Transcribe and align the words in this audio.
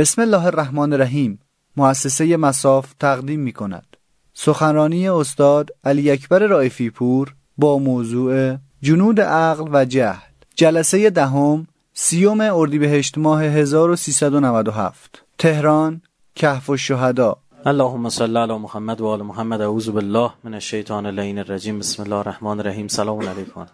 بسم 0.00 0.22
الله 0.22 0.46
الرحمن 0.46 0.92
الرحیم 0.92 1.38
مؤسسه 1.76 2.36
مساف 2.36 2.92
تقدیم 3.00 3.40
می 3.40 3.52
کند 3.52 3.96
سخنرانی 4.34 5.08
استاد 5.08 5.70
علی 5.84 6.10
اکبر 6.10 6.38
رائفی 6.38 6.90
پور 6.90 7.34
با 7.58 7.78
موضوع 7.78 8.56
جنود 8.82 9.20
عقل 9.20 9.68
و 9.72 9.84
جهل 9.84 10.30
جلسه 10.54 11.10
دهم 11.10 11.66
سیوم 11.94 12.40
اردیبهشت 12.40 13.18
ماه 13.18 13.42
1397 13.42 15.24
تهران 15.38 16.02
کهف 16.34 16.70
الشهدا 16.70 17.36
اللهم 17.66 18.08
صل 18.08 18.36
علی 18.36 18.58
محمد 18.58 19.00
و 19.00 19.06
آل 19.06 19.22
محمد 19.22 19.60
اعوذ 19.60 19.88
بالله 19.88 20.30
من 20.44 20.54
الشیطان 20.54 21.06
اللعین 21.06 21.38
الرجیم 21.38 21.78
بسم 21.78 22.02
الله 22.02 22.16
الرحمن 22.16 22.60
الرحیم 22.60 22.88
سلام 22.88 23.28
علیکم 23.28 23.66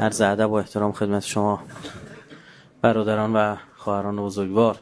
عرض 0.00 0.20
ادب 0.20 0.50
و 0.50 0.54
احترام 0.54 0.92
خدمت 0.92 1.22
شما 1.22 1.60
برادران 2.82 3.36
و 3.36 3.56
خواهران 3.76 4.16
بزرگوار 4.16 4.78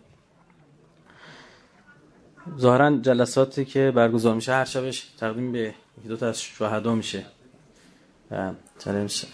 ظاهرا 2.58 2.96
جلساتی 2.96 3.64
که 3.64 3.92
برگزار 3.94 4.34
میشه 4.34 4.52
هر 4.52 4.64
شبش 4.64 5.12
تقدیم 5.18 5.52
به 5.52 5.74
دو 6.08 6.16
تا 6.16 6.28
از 6.28 6.42
شهدا 6.42 6.94
میشه. 6.94 7.26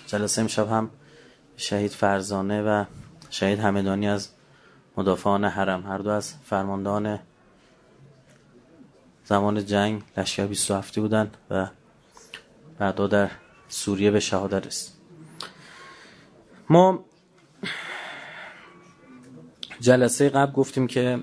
جلسه 0.06 0.41
امشب 0.41 0.69
هم 0.69 0.91
شهید 1.56 1.91
فرزانه 1.91 2.62
و 2.62 2.84
شهید 3.30 3.59
همدانی 3.59 4.09
از 4.09 4.28
مدافعان 4.96 5.45
حرم. 5.45 5.86
هر 5.86 5.98
دو 5.98 6.10
از 6.10 6.34
فرماندهان 6.45 7.19
زمان 9.24 9.66
جنگ 9.66 10.02
لشکر 10.16 10.47
27 10.47 10.98
بودن 10.98 11.30
و 11.50 11.66
بعدا 12.78 13.06
در 13.06 13.30
سوریه 13.69 14.11
به 14.11 14.20
شهادت 14.20 14.66
رسید. 14.66 14.92
ما 16.70 17.05
جلسه 19.80 20.28
قبل 20.28 20.52
گفتیم 20.52 20.86
که 20.86 21.20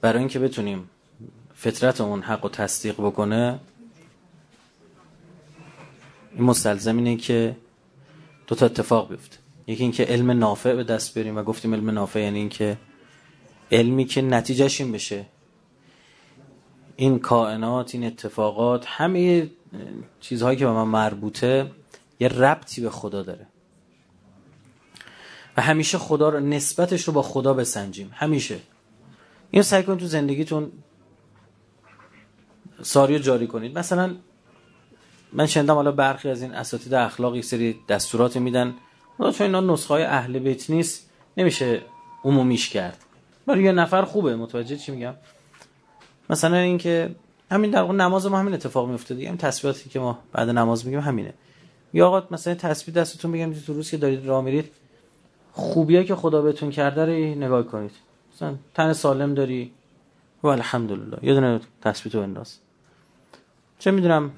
برای 0.00 0.18
اینکه 0.18 0.38
بتونیم 0.38 0.90
فطرت 1.62 2.00
اون 2.00 2.22
حق 2.22 2.44
و 2.44 2.48
تصدیق 2.48 2.94
بکنه 2.94 3.60
این 6.34 6.44
مستلزم 6.44 6.96
اینه 6.96 7.16
که 7.16 7.56
دو 8.46 8.54
تا 8.54 8.66
اتفاق 8.66 9.08
بیفته. 9.08 9.36
یکی 9.66 9.82
اینکه 9.82 10.04
علم 10.04 10.30
نافع 10.30 10.74
به 10.74 10.84
دست 10.84 11.18
بریم 11.18 11.36
و 11.36 11.42
گفتیم 11.42 11.74
علم 11.74 11.90
نافع 11.90 12.20
یعنی 12.20 12.38
اینکه 12.38 12.78
علمی 13.72 14.04
که 14.04 14.22
نتیجهش 14.22 14.80
این 14.80 14.92
بشه. 14.92 15.26
این 16.96 17.18
کائنات 17.18 17.94
این 17.94 18.04
اتفاقات 18.04 18.84
همه 18.86 19.50
چیزهایی 20.20 20.58
که 20.58 20.64
به 20.64 20.72
من 20.72 20.88
مربوطه 20.88 21.70
یه 22.20 22.28
ربطی 22.28 22.80
به 22.80 22.90
خدا 22.90 23.22
داره. 23.22 23.46
و 25.56 25.62
همیشه 25.62 25.98
خدا 25.98 26.28
رو 26.28 26.40
نسبتش 26.40 27.04
رو 27.04 27.12
با 27.12 27.22
خدا 27.22 27.54
بسنجیم. 27.54 28.10
همیشه. 28.14 28.58
این 29.50 29.62
سعی 29.62 29.82
کنید 29.82 29.98
تو 29.98 30.06
زندگیتون 30.06 30.72
ساری 32.82 33.18
جاری 33.18 33.46
کنید. 33.46 33.78
مثلا 33.78 34.14
من 35.32 35.46
شنیدم 35.46 35.74
حالا 35.74 35.92
برخی 35.92 36.28
از 36.28 36.42
این 36.42 36.54
اساتید 36.54 36.94
اخلاق 36.94 37.36
یک 37.36 37.44
سری 37.44 37.78
دستورات 37.88 38.36
میدن. 38.36 38.74
چون 39.18 39.46
اینا 39.46 39.60
نسخه 39.60 39.94
های 39.94 40.02
اهل 40.02 40.38
بیت 40.38 40.70
نیست 40.70 41.10
نمیشه 41.36 41.82
عمومیش 42.24 42.68
کرد. 42.68 42.98
برای 43.46 43.62
یه 43.62 43.72
نفر 43.72 44.02
خوبه. 44.02 44.36
متوجه 44.36 44.76
چی 44.76 44.92
میگم؟ 44.92 45.14
مثلا 46.30 46.56
اینکه 46.56 47.14
همین 47.50 47.70
در 47.70 47.82
نماز 47.86 48.26
ما 48.26 48.38
همین 48.38 48.54
اتفاق 48.54 48.88
میفته 48.88 49.14
دیگه 49.14 49.28
همین 49.28 49.38
تسبیحاتی 49.38 49.90
که 49.90 50.00
ما 50.00 50.18
بعد 50.32 50.48
نماز 50.48 50.86
میگیم 50.86 51.00
همینه. 51.00 51.34
یا 51.92 52.08
آقا 52.08 52.26
مثلا 52.30 52.54
تسبیح 52.54 52.94
دستتون 52.94 53.30
میگم 53.30 53.52
تو 53.52 53.74
روز 53.74 53.90
که 53.90 53.96
دارید 53.96 54.26
راه 54.26 54.44
میرید 54.44 54.72
خوبیایی 55.52 56.06
که 56.06 56.14
خدا 56.14 56.42
بهتون 56.42 56.70
کرده 56.70 57.04
رو 57.04 57.12
نگاه 57.12 57.62
کنید. 57.62 57.90
مثلا 58.34 58.54
تن 58.74 58.92
سالم 58.92 59.34
داری 59.34 59.72
و 60.42 60.46
الحمدلله. 60.46 61.18
یه 61.22 61.34
دونه 61.34 61.60
تو 62.10 62.20
انداز. 62.20 62.58
چه 63.78 63.90
می‌دونم؟ 63.90 64.30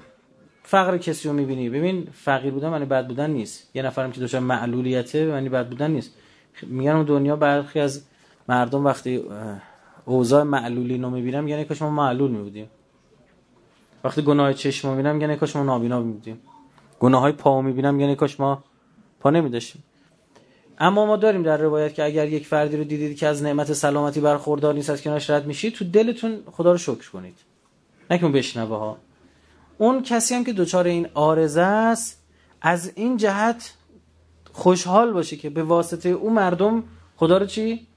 فقر 0.63 0.97
کسی 0.97 1.27
رو 1.27 1.33
می‌بینی. 1.33 1.69
ببین 1.69 2.07
فقیر 2.13 2.51
بودن 2.53 2.69
معنی 2.69 2.85
بد 2.85 3.07
بودن 3.07 3.29
نیست. 3.29 3.75
یه 3.75 3.81
نفرم 3.81 4.11
که 4.11 4.21
دچار 4.21 4.41
معلولیته 4.41 5.25
معنی 5.25 5.49
بد 5.49 5.69
بودن 5.69 5.91
نیست. 5.91 6.11
میگن 6.63 7.03
دنیا 7.03 7.35
برخی 7.35 7.79
از 7.79 8.03
مردم 8.49 8.85
وقتی 8.85 9.23
اوضاع 10.05 10.43
معلولی 10.43 10.97
رو 10.97 11.09
می‌بینم 11.09 11.47
یعنی 11.47 11.65
کاش 11.65 11.81
ما 11.81 11.89
معلول 11.89 12.31
میبودیم. 12.31 12.69
وقتی 14.03 14.21
گناه 14.21 14.53
چشم 14.53 14.89
می‌بینم 14.89 15.21
یعنی 15.21 15.35
کاش 15.35 15.55
ما 15.55 15.63
نابینا 15.63 16.01
میبودیم. 16.01 16.41
گناه 16.99 17.21
های 17.21 17.31
پا 17.31 17.61
می‌بینم 17.61 17.99
یعنی 17.99 18.15
کاش 18.15 18.39
ما 18.39 18.63
پا 19.19 19.29
نمیداشتیم. 19.29 19.83
اما 20.79 21.05
ما 21.05 21.17
داریم 21.17 21.43
در 21.43 21.57
روایت 21.57 21.93
که 21.93 22.03
اگر 22.03 22.27
یک 22.27 22.47
فردی 22.47 22.77
رو 22.77 22.83
دیدید 22.83 23.17
که 23.17 23.27
از 23.27 23.43
نعمت 23.43 23.73
سلامتی 23.73 24.21
برخوردار 24.21 24.73
نیست 24.73 24.89
از 24.89 25.01
کنارش 25.01 25.29
رد 25.29 25.45
میشید 25.45 25.73
تو 25.73 25.85
دلتون 25.85 26.39
خدا 26.51 26.71
رو 26.71 26.77
شکر 26.77 27.09
کنید. 27.11 27.37
نه 28.11 28.17
که 28.17 28.27
بشنوه 28.27 28.77
ها. 28.77 28.97
اون 29.77 30.03
کسی 30.03 30.35
هم 30.35 30.43
که 30.43 30.53
دچار 30.53 30.87
این 30.87 31.07
آرزه 31.13 31.61
است 31.61 32.23
از 32.61 32.91
این 32.95 33.17
جهت 33.17 33.73
خوشحال 34.51 35.13
باشه 35.13 35.35
که 35.37 35.49
به 35.49 35.63
واسطه 35.63 36.09
اون 36.09 36.33
مردم 36.33 36.83
خدا 37.17 37.37
رو 37.37 37.45
چی؟ 37.45 37.87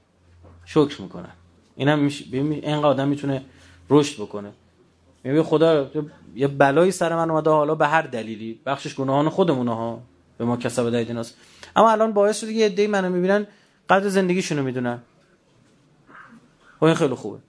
شکر 0.65 1.01
می‌کنن. 1.01 1.31
اینم 1.75 1.99
میشه 1.99 2.25
اینقدر 2.31 2.85
آدم 2.85 3.07
می‌تونه 3.07 3.41
رشد 3.89 4.21
بکنه. 4.21 4.51
میگه 5.23 5.43
خدا 5.43 5.89
یه 6.35 6.47
بلایی 6.47 6.91
سر 6.91 7.15
من 7.15 7.31
اومده 7.31 7.49
حالا 7.49 7.75
به 7.75 7.87
هر 7.87 8.01
دلیلی. 8.01 8.59
بخشش 8.65 8.95
گناهان 8.95 9.29
خودمونه 9.29 9.75
ها. 9.75 10.01
به 10.37 10.45
ما 10.45 10.57
کسب 10.57 10.89
دایدیناست 10.89 11.35
اما 11.79 11.91
الان 11.91 12.13
باعث 12.13 12.39
شده 12.41 12.51
یه 12.51 12.65
عده‌ای 12.65 12.87
منو 12.87 13.09
می‌بینن 13.09 13.47
قدر 13.89 14.09
زندگیشونو 14.09 14.63
می‌دونن. 14.63 14.99
و 16.81 16.85
این 16.85 16.95
خیلی 16.95 17.15
خوبه. 17.15 17.39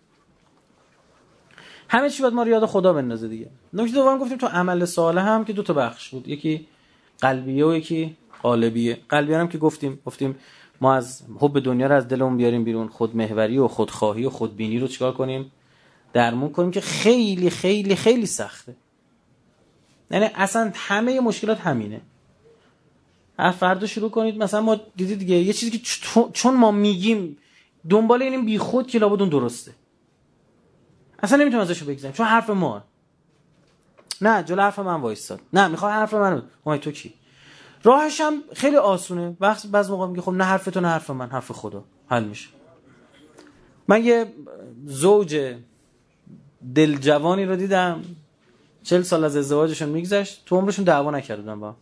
همه 1.88 2.10
چی 2.10 2.22
باید 2.22 2.34
ما 2.34 2.42
رو 2.42 2.48
یاد 2.48 2.66
خدا 2.66 2.92
بندازه 2.92 3.28
دیگه. 3.28 3.50
نکته 3.72 3.94
دوم 3.94 4.18
گفتیم 4.18 4.38
تو 4.38 4.46
عمل 4.46 4.84
صالح 4.84 5.22
هم 5.22 5.44
که 5.44 5.52
دو 5.52 5.62
تا 5.62 5.72
بخش 5.72 6.08
بود. 6.08 6.28
یکی 6.28 6.66
قلبیه 7.20 7.66
و 7.66 7.74
یکی 7.74 8.16
قالبیه. 8.42 8.98
قلبیه 9.08 9.38
هم 9.38 9.48
که 9.48 9.58
گفتیم 9.58 9.98
گفتیم 10.06 10.36
ما 10.80 10.94
از 10.94 11.22
حب 11.40 11.60
دنیا 11.60 11.86
رو 11.86 11.94
از 11.94 12.08
دلمون 12.08 12.36
بیاریم 12.36 12.64
بیرون. 12.64 12.88
خود 12.88 13.16
محوری 13.16 13.58
و 13.58 13.68
خودخواهی 13.68 14.26
و 14.26 14.30
خودبینی 14.30 14.78
رو 14.78 14.86
چیکار 14.86 15.12
کنیم؟ 15.12 15.52
درمون 16.12 16.52
کنیم 16.52 16.70
که 16.70 16.80
خیلی 16.80 17.50
خیلی 17.50 17.96
خیلی 17.96 18.26
سخته. 18.26 18.76
یعنی 20.10 20.30
اصلا 20.34 20.72
همه 20.74 21.20
مشکلات 21.20 21.60
همینه. 21.60 22.00
هر 23.40 23.50
فردا 23.50 23.86
شروع 23.86 24.10
کنید. 24.10 24.42
مثلا 24.42 24.60
ما 24.60 24.76
دیدید 24.96 25.18
دیگه 25.18 25.36
یه 25.36 25.52
چیزی 25.52 25.78
که 25.78 25.80
چون 26.32 26.56
ما 26.56 26.70
میگیم 26.70 27.36
دنبال 27.90 28.22
اینیم 28.22 28.44
بیخود 28.46 28.86
که 28.86 28.98
لابد 28.98 29.20
اون 29.20 29.28
درسته. 29.28 29.74
اصلا 31.22 31.38
نمی‌تونم 31.38 31.62
ازشو 31.62 31.86
بگذاریم 31.86 32.16
چون 32.16 32.26
حرف 32.26 32.50
ما. 32.50 32.84
نه 34.20 34.42
جلو 34.42 34.62
حرف 34.62 34.78
من 34.78 35.00
وایستاد. 35.00 35.40
نه 35.52 35.68
می‌خوای 35.68 35.92
حرف 35.92 36.14
منو 36.14 36.42
ما 36.66 36.76
تو 36.76 36.90
کی؟ 36.90 37.14
راهش 37.82 38.20
هم 38.20 38.42
خیلی 38.52 38.76
آسونه. 38.76 39.36
وقت 39.40 39.66
بعض 39.66 39.90
موقع 39.90 40.06
میگه 40.06 40.20
خب 40.20 40.32
نه 40.32 40.44
حرف 40.44 40.64
تو 40.64 40.80
نه 40.80 40.88
حرف 40.88 41.10
من 41.10 41.30
حرف 41.30 41.52
خدا. 41.52 41.84
حل 42.08 42.24
میشه. 42.24 42.48
من 43.88 44.04
یه 44.04 44.32
زوج 44.84 45.54
دل 46.74 46.96
جوانی 46.96 47.44
رو 47.44 47.56
دیدم. 47.56 48.02
چل 48.82 49.02
سال 49.02 49.24
از 49.24 49.36
ازدواجشون 49.36 49.88
میگذشت. 49.88 50.42
تو 50.46 50.56
عمرشون 50.56 50.84
دعوا 50.84 51.10
نکردن 51.10 51.60
با. 51.60 51.76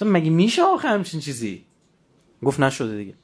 گفتم 0.00 0.12
مگه 0.12 0.30
میشه 0.30 0.62
آخه 0.62 0.88
همچین 0.88 1.20
چیزی؟ 1.20 1.64
گفت 2.44 2.60
نشده 2.60 2.96
دیگه. 2.96 3.14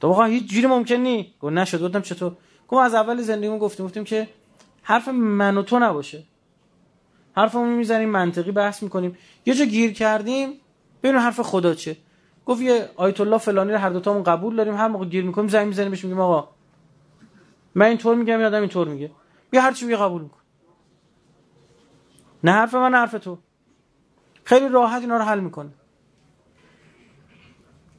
تو 0.00 0.08
واقعا 0.08 0.26
هیچ 0.26 0.50
جوری 0.50 0.66
ممکن 0.66 0.94
نی. 0.94 1.34
گفت 1.40 1.52
نشد. 1.52 1.82
گفتم 1.82 2.00
چطور؟ 2.00 2.36
گفت 2.68 2.82
از 2.82 2.94
اول 2.94 3.20
زندگیمون 3.22 3.58
گفتیم. 3.58 3.86
گفتیم 3.86 4.04
که 4.04 4.28
حرف 4.82 5.08
من 5.08 5.56
و 5.56 5.62
تو 5.62 5.78
نباشه. 5.78 6.22
حرفمون 7.36 7.68
می‌زنیم 7.68 8.08
منطقی 8.08 8.52
بحث 8.52 8.82
می‌کنیم. 8.82 9.18
یه 9.46 9.54
جا 9.54 9.64
گیر 9.64 9.92
کردیم 9.92 10.52
ببین 11.02 11.16
حرف 11.16 11.40
خدا 11.40 11.74
چه 11.74 11.96
گفت 12.46 12.62
یه 12.62 12.90
آیت 12.96 13.20
الله 13.20 13.38
فلانی 13.38 13.72
رو 13.72 13.78
هر 13.78 13.90
دو 13.90 14.00
تامون 14.00 14.22
قبول 14.22 14.56
داریم 14.56 14.74
هر 14.74 14.88
موقع 14.88 15.04
گیر 15.04 15.24
می‌کنیم 15.24 15.48
زنگ 15.48 15.66
می‌زنیم 15.66 15.90
بهش 15.90 16.04
میگیم 16.04 16.20
آقا 16.20 16.48
من 17.74 17.86
اینطور 17.86 18.16
میگم 18.16 18.36
این 18.36 18.46
آدم 18.46 18.60
اینطور 18.60 18.88
میگه. 18.88 19.10
بیا 19.50 19.60
هر 19.60 19.72
چی 19.72 19.96
قبول 19.96 20.22
میکن 20.22 20.38
نه 22.44 22.52
حرف 22.52 22.74
من 22.74 22.94
حرف 22.94 23.12
تو. 23.12 23.38
خیلی 24.44 24.68
راحت 24.68 25.00
اینا 25.00 25.16
رو 25.16 25.24
حل 25.24 25.40
می‌کنه. 25.40 25.70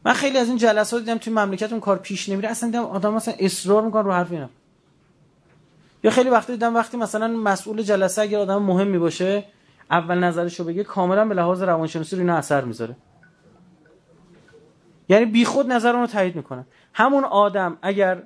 من 0.06 0.13
خیلی 0.13 0.38
از 0.38 0.48
این 0.48 0.57
جلسات 0.57 1.00
دیدم 1.00 1.18
توی 1.18 1.34
مملکت 1.34 1.72
اون 1.72 1.81
کار 1.81 1.98
پیش 1.98 2.30
نمیره. 2.30 2.50
اصلا 2.50 2.69
دیدم 2.69 2.84
آدم 2.84 3.13
مثلا 3.13 3.34
اصرار 3.40 3.81
می‌کنن 3.81 4.04
رو 4.04 4.12
حرف 4.12 4.31
اینا. 4.31 4.50
یا 6.04 6.12
خیلی 6.12 6.30
وقتی 6.30 6.54
دیدم 6.54 6.75
وقتی 6.75 6.98
مثلا 6.98 7.28
مسئول 7.28 7.81
جلسه 7.81 8.22
اگر 8.22 8.40
آدم 8.40 8.62
مهمی 8.62 8.98
باشه 8.98 9.44
اول 9.92 10.19
نظرشو 10.19 10.63
بگه 10.63 10.84
کاملا 10.84 11.25
به 11.25 11.36
لحاظ 11.36 11.62
روانشناسی 11.62 12.16
رو 12.16 12.22
اینا 12.22 12.36
اثر 12.36 12.63
می‌ذاره. 12.63 12.96
یعنی 15.10 15.25
بیخود 15.25 15.72
نظر 15.72 15.92
رو 15.92 16.07
تایید 16.07 16.36
می‌کنه 16.36 16.66
همون 16.94 17.24
آدم 17.24 17.78
اگر 17.81 18.24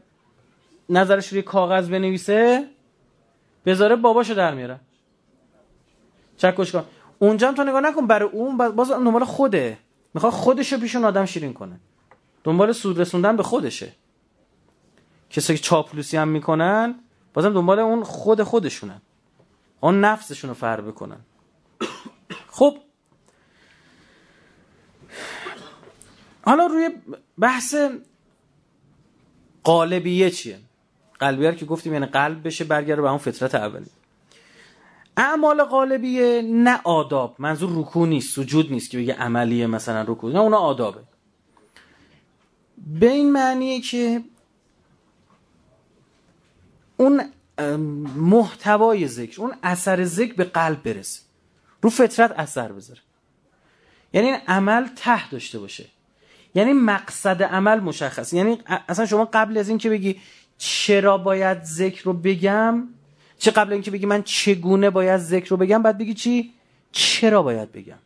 نظرش 0.90 1.28
روی 1.28 1.42
کاغذ 1.42 1.90
بنویسه 1.90 2.68
بذاره 3.66 3.96
باباشو 3.96 4.34
در 4.34 4.54
میاره. 4.54 4.80
چکش 6.38 6.72
کن 6.72 6.84
اونجا 7.20 7.48
هم 7.48 7.56
تو 7.56 7.64
نگاه 7.64 7.82
نکن 7.82 8.08
برای 8.08 8.30
اون 8.30 8.58
باز 8.58 8.92
دنبال 8.92 9.24
خوده. 9.24 9.78
می‌خواد 10.14 10.34
خودشو 10.34 10.80
پیشون 10.80 11.06
آدم 11.06 11.26
شیرین 11.26 11.54
کنه. 11.54 11.80
دنبال 12.44 12.72
سود 12.72 13.00
رسوندن 13.00 13.38
به 13.38 13.44
خودشه. 13.44 13.94
کسایی 15.30 15.60
که 15.60 15.66
چاپلوسی 15.66 16.18
هم 16.18 16.28
می‌کنن 16.28 16.96
بازم 17.34 17.54
دنبال 17.54 17.80
اون 17.80 18.04
خود 18.04 18.44
خودشونن 18.44 19.02
اون 19.80 20.02
نفسشون 20.02 20.48
رو 20.50 20.54
فر 20.54 20.82
بکنن. 20.82 21.20
خب. 22.50 22.78
حالا 26.46 26.66
روی 26.66 26.90
بحث 27.40 27.76
قالبیه 29.64 30.30
چیه؟ 30.30 30.60
قلبیه 31.20 31.56
که 31.56 31.66
گفتیم 31.66 31.94
یعنی 31.94 32.06
قلب 32.06 32.48
بشه 32.48 32.64
برگرده 32.64 33.02
به 33.02 33.10
اون 33.10 33.18
فطرت 33.18 33.56
اولی. 33.56 33.90
اعمال 35.20 35.64
قالبیه 35.64 36.42
نه 36.42 36.80
آداب. 36.84 37.36
منظور 37.40 37.70
رکوع 37.74 38.08
نیست 38.08 38.36
سجود 38.36 38.72
نیست 38.72 38.90
که 38.90 38.98
بگه 38.98 39.14
عملیه 39.14 39.68
مثلا 39.68 40.02
رکوع. 40.02 40.34
نه 40.34 40.40
اونا 40.40 40.58
آدابه. 40.58 41.02
به 43.00 43.10
این 43.10 43.32
معنیه 43.32 43.82
که 43.82 44.24
اون 46.98 47.24
محتوای 48.16 49.08
ذکر 49.08 49.42
اون 49.42 49.54
اثر 49.64 50.04
ذکر 50.04 50.34
به 50.34 50.44
قلب 50.44 50.84
برسه. 50.84 51.22
رو 51.82 51.90
فطرت 51.90 52.32
اثر 52.32 52.72
بذاره. 52.72 53.00
یعنی 54.14 54.28
این 54.28 54.38
عمل 54.48 54.88
ته 54.88 55.30
داشته 55.30 55.60
باشه. 55.60 55.86
یعنی 56.56 56.74
مقصد 56.74 57.44
عمل 57.44 57.80
مشخص. 57.80 58.34
یعنی 58.34 58.58
اصلا 58.88 59.06
شما 59.06 59.26
قبل 59.34 59.58
از 59.58 59.70
این 59.70 59.78
که 59.78 59.90
بگی 59.90 60.22
چرا 60.58 61.18
باید 61.18 61.64
ذکر 61.64 62.04
رو 62.04 62.14
بگم 62.14 62.88
چه 63.40 63.52
قبل 63.52 63.74
اینکه 63.74 63.92
بگی 63.92 64.06
من 64.06 64.24
چگونه 64.24 64.90
باید 64.90 65.18
ذکر 65.18 65.50
رو 65.50 65.58
بگم 65.58 65.84
بعد 65.84 65.98
بگی 65.98 66.14
چی؟ 66.14 66.54
چرا 66.92 67.44
باید 67.44 67.72
بگم؟ 67.72 67.98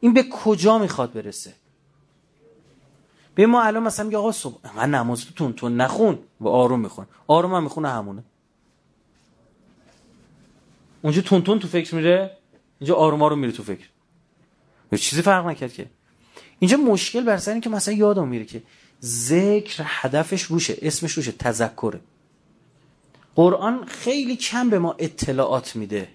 این 0.00 0.14
به 0.14 0.22
کجا 0.22 0.78
می‌خواد 0.78 1.12
برسه؟ 1.12 1.54
به 3.34 3.46
ما 3.46 3.62
الان 3.62 3.82
مثلا 3.82 4.06
میگه 4.06 4.18
آقا 4.18 4.32
صبح 4.32 4.76
من 4.76 4.90
نماز 4.90 5.26
تون 5.36 5.52
تون 5.52 5.76
نخون 5.76 6.18
و 6.40 6.48
آروم 6.48 6.80
میخون. 6.80 7.06
آروم 7.26 7.54
هم 7.54 7.62
می‌خونه 7.62 7.88
همونه. 7.88 8.24
اونجا 11.02 11.22
تون 11.22 11.42
تون 11.42 11.58
تو 11.58 11.68
فکر 11.68 11.94
میره 11.94 12.36
اینجا 12.80 12.94
آروم 12.94 13.22
آروم 13.22 13.38
میره 13.38 13.52
تو 13.52 13.62
فکر. 13.62 13.88
چیزی 14.96 15.22
فرق 15.22 15.46
نکرد 15.46 15.72
که. 15.72 15.86
اینجا 16.58 16.76
مشکل 16.76 17.24
بر 17.24 17.36
سر 17.36 17.60
که 17.60 17.70
مثلا 17.70 17.94
یادم 17.94 18.28
میره 18.28 18.44
که 18.44 18.62
ذکر 19.02 19.82
هدفش 19.86 20.42
روشه 20.42 20.76
اسمش 20.82 21.12
روشه 21.12 21.32
تذکره. 21.32 22.00
قرآن 23.38 23.84
خیلی 23.84 24.36
کم 24.36 24.70
به 24.70 24.78
ما 24.78 24.94
اطلاعات 24.98 25.76
میده. 25.76 26.08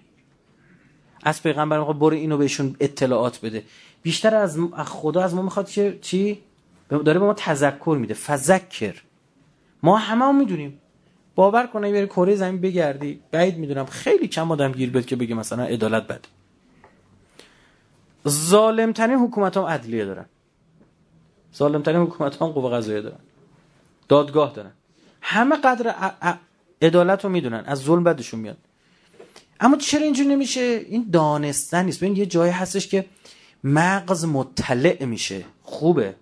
از 1.22 1.42
پیغمبر 1.42 1.78
می‌خواد 1.78 1.98
برو 1.98 2.16
اینو 2.16 2.36
بهشون 2.36 2.76
اطلاعات 2.80 3.40
بده. 3.40 3.64
بیشتر 4.02 4.34
از 4.34 4.58
خدا 4.84 5.22
از 5.22 5.34
ما 5.34 5.42
می‌خواد 5.42 5.70
که 5.70 5.98
چی؟ 6.02 6.42
داره 6.88 7.18
به 7.18 7.26
ما 7.26 7.34
تذکر 7.34 7.96
میده. 8.00 8.14
فذکر. 8.14 9.02
ما 9.82 9.96
همه 9.96 10.24
هم 10.24 10.38
می‌دونیم. 10.38 10.80
باور 11.34 11.66
کنه 11.66 11.92
بری 11.92 12.06
کره 12.06 12.34
زمین 12.34 12.60
بگردی. 12.60 13.20
بعید 13.30 13.58
می‌دونم 13.58 13.86
خیلی 13.86 14.28
کم 14.28 14.52
آدم 14.52 14.72
گیر 14.72 14.90
بیاد 14.90 15.06
که 15.06 15.16
بگه 15.16 15.34
مثلا 15.34 15.64
عدالت 15.64 16.04
بده. 16.06 16.28
ظالم 18.28 18.92
ترین 18.92 19.18
حکومت 19.18 19.56
هم 19.56 19.62
عدلیه 19.62 20.04
دارن. 20.04 20.26
ظالم 21.56 21.82
ترین 21.82 22.00
حکومت 22.00 22.42
هم 22.42 22.48
قوه 22.48 22.70
قضاییه 22.70 23.00
دارن. 23.00 23.20
دادگاه 24.08 24.52
دارن. 24.52 24.72
همه 25.20 25.56
قدر 25.56 25.94
عدالت 26.86 27.24
رو 27.24 27.30
می‌دونن 27.30 27.64
از 27.66 27.78
ظلم 27.78 28.04
بدشون 28.04 28.40
میاد. 28.40 28.58
اما 29.60 29.76
چرا 29.76 30.02
اینجور 30.02 30.26
نمیشه؟ 30.26 30.60
این 30.60 31.10
دانستن 31.12 31.84
نیست. 31.84 32.00
ببین 32.00 32.16
یه 32.16 32.26
جایی 32.26 32.52
هستش 32.52 32.88
که 32.88 33.06
مغز 33.64 34.24
مطلع 34.24 35.04
میشه. 35.04 35.44
خوبه. 35.62 36.14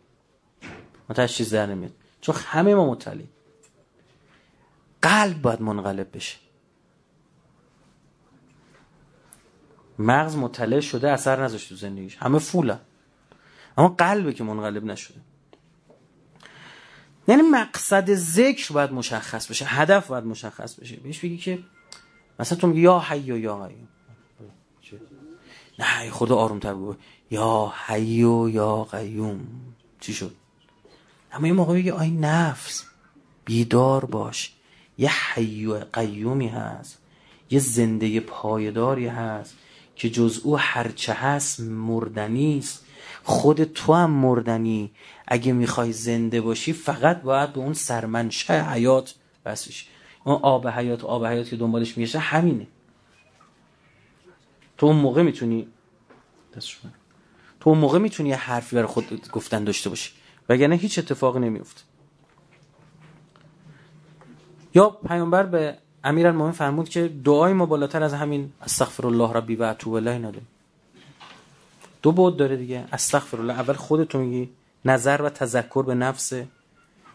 متوجه 1.11 1.35
چیز 1.35 1.55
در 1.55 1.67
نمیاد. 1.67 1.93
چون 2.21 2.35
همه 2.39 2.75
ما 2.75 2.91
مطلع 2.91 3.25
قلب 5.03 5.43
باید 5.43 5.63
منقلب 5.63 6.17
بشه. 6.17 6.37
مغز 9.99 10.37
مطلع 10.37 10.81
شده 10.81 11.11
اثر 11.11 11.45
نذاشت 11.45 11.69
تو 11.69 11.77
زندگیش. 11.77 12.17
همه 12.17 12.39
فوله 12.39 12.79
اما 13.79 13.89
قلبه 13.89 14.33
که 14.33 14.45
منقلب 14.45 14.85
نشده. 14.85 15.21
یعنی 17.29 17.43
مقصد 17.43 18.15
ذکر 18.15 18.73
باید 18.73 18.93
مشخص 18.93 19.47
بشه 19.47 19.65
هدف 19.65 20.07
باید 20.07 20.25
مشخص 20.25 20.75
بشه. 20.75 20.97
بهش 20.97 21.19
بگی 21.19 21.37
که 21.37 21.59
مثلا 22.41 22.59
تو 22.59 22.67
میگی 22.67 22.81
یا 22.81 22.99
حی 22.99 23.33
و 23.33 23.39
یا 23.39 23.59
قیوم. 23.59 23.89
نه 25.79 26.11
خدا 26.11 26.37
آروم 26.37 26.59
تر 26.59 26.75
بگو. 26.75 26.95
یا 27.31 27.73
حی 27.87 28.23
و 28.23 28.49
یا 28.49 28.85
قیوم. 28.85 29.41
چی 30.01 30.15
شد؟ 30.15 30.35
اما 31.33 31.47
یه 31.47 31.53
موقع 31.53 31.75
بگی 31.75 31.91
آی 31.91 32.11
نفس 32.11 32.85
بیدار 33.45 34.05
باش. 34.05 34.53
یه 34.99 35.11
حی 35.35 35.67
و 35.67 35.85
قیومی 35.93 36.49
هست. 36.49 36.99
یه 37.51 37.59
زنده 37.59 38.21
پایداری 38.21 39.07
هست 39.07 39.57
که 39.97 40.11
جز 40.11 40.41
او 40.45 40.59
هرچه 40.59 41.13
هست 41.13 41.61
مردنیست 41.61 42.85
خود 43.25 43.65
تو 43.65 43.95
هم 43.95 44.11
مردنی. 44.11 44.91
اگه 45.33 45.53
می‌خوای 45.53 45.93
زنده 45.93 46.41
باشی 46.41 46.73
فقط 46.73 47.23
باید 47.23 47.53
به 47.53 47.59
اون 47.59 47.73
سرمنشه 47.73 48.71
حیات 48.71 49.15
بسش 49.45 49.87
اون 50.25 50.39
آب 50.43 50.69
حیات 50.69 51.05
آب 51.05 51.27
حیات 51.27 51.49
که 51.49 51.57
دنبالش 51.57 51.99
میشه 51.99 52.19
همینه. 52.19 52.67
تو 54.79 54.87
اون 54.87 54.97
موقع 54.97 55.23
می‌تونی 55.23 55.69
تو 57.61 57.71
اون 57.71 57.79
موقع 57.79 57.99
می‌تونی 57.99 58.29
یه 58.29 58.37
حرفی 58.37 58.77
برای 58.77 58.89
خود 58.89 59.29
گفتن 59.33 59.65
داشته 59.65 59.91
باشی. 59.91 60.13
وگرنه 60.49 60.77
هیچ 60.77 60.99
اتفاقی 60.99 61.41
نمیفته 61.41 61.83
یا 64.75 64.91
پیامبر 64.91 65.43
به 65.43 65.79
امیرالمومنین 66.05 66.53
فرمود 66.53 66.89
که 66.89 67.09
دعای 67.25 67.53
ما 67.53 67.67
بالاتر 67.67 68.03
از 68.03 68.15
همین 68.15 68.53
استغفر 68.63 69.07
الله 69.07 69.33
ربی 69.33 69.57
و 69.57 69.63
اتوب 69.63 69.95
الیه 69.95 70.19
نداره 70.19 70.43
دو 72.03 72.13
بود 72.13 72.37
داره 72.37 72.57
دیگه. 72.57 72.85
استغفر 72.93 73.41
الله 73.41 73.53
اول 73.53 73.75
خودتو 73.75 74.19
میگی. 74.19 74.62
نظر 74.85 75.23
و 75.23 75.29
تذکر 75.29 75.83
به 75.83 75.95
نفسه 75.95 76.49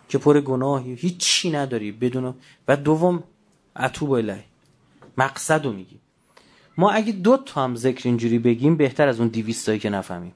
که 0.09 0.17
پر 0.17 0.41
گناهی 0.41 0.93
هیچی 0.93 1.51
نداری 1.51 1.91
بدون 1.91 2.35
و 2.67 2.75
دوم 2.75 3.23
اتوب 3.79 4.11
الیه. 4.11 4.43
مقصد 5.17 5.65
رو 5.65 5.71
میگی. 5.71 5.99
ما 6.77 6.91
اگه 6.91 7.11
دو 7.11 7.37
تا 7.37 7.63
هم 7.63 7.75
ذکر 7.75 8.01
اینجوری 8.09 8.39
بگیم 8.39 8.77
بهتر 8.77 9.07
از 9.07 9.19
اون 9.19 9.27
دیویستایی 9.27 9.79
که 9.79 9.89
نفهمیم. 9.89 10.33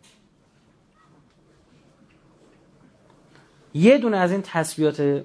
یه 3.73 3.97
دونه 3.97 4.17
از 4.17 4.31
این 4.31 4.41
تسبیحات 4.41 5.23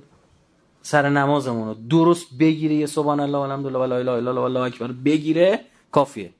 سر 0.82 1.08
نمازمون 1.08 1.68
رو 1.68 1.74
درست 1.74 2.26
بگیره 2.38 2.74
یه 2.74 2.86
سبحان 2.86 3.20
الله 3.20 3.38
والحمدلله 3.38 3.78
و 3.78 3.84
لا 3.84 3.96
اله 3.96 4.12
الا 4.12 4.30
الله 4.30 4.40
والله 4.40 4.60
اکبر 4.60 4.86
بگیره 4.86 5.60
کافیه. 5.92 6.30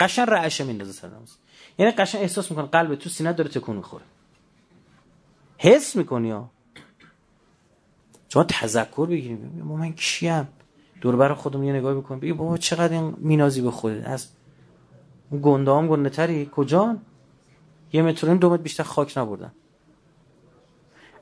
قشن 0.00 0.26
رعشه 0.26 0.64
میندازه 0.64 0.92
سر 0.92 1.08
نماز. 1.08 1.36
یعنی 1.78 1.92
قشن 1.92 2.18
احساس 2.18 2.50
می‌کنه 2.50 2.66
قلب 2.66 2.94
تو 2.94 3.10
سینه 3.10 3.32
داره 3.32 3.50
تکون 3.50 3.76
می‌خوره. 3.76 4.04
حس 5.64 5.96
می‌کنی 5.96 6.30
ها. 6.30 6.50
شما 8.28 8.44
تذکر 8.44 9.06
بگیریم. 9.06 9.62
بابا 9.62 9.76
من 9.76 9.92
کیم؟ 9.92 10.48
دور 11.00 11.16
بر 11.16 11.34
خودم 11.34 11.62
یه 11.64 11.72
نگاه 11.72 11.94
بکن. 11.94 12.20
بگی 12.20 12.32
بابا 12.32 12.56
چقدر 12.56 12.92
این 12.92 13.14
مینازی 13.18 13.60
به 13.60 13.70
خودت. 13.70 14.06
از 14.06 14.28
گنده 15.42 15.72
هم 15.72 15.88
گنده 15.88 16.10
تری. 16.10 16.50
کجان 16.52 17.00
یه 17.92 18.02
مترین 18.02 18.36
دو 18.36 18.50
متر 18.50 18.62
بیشتر 18.62 18.82
خاک 18.82 19.18
نبردن. 19.18 19.52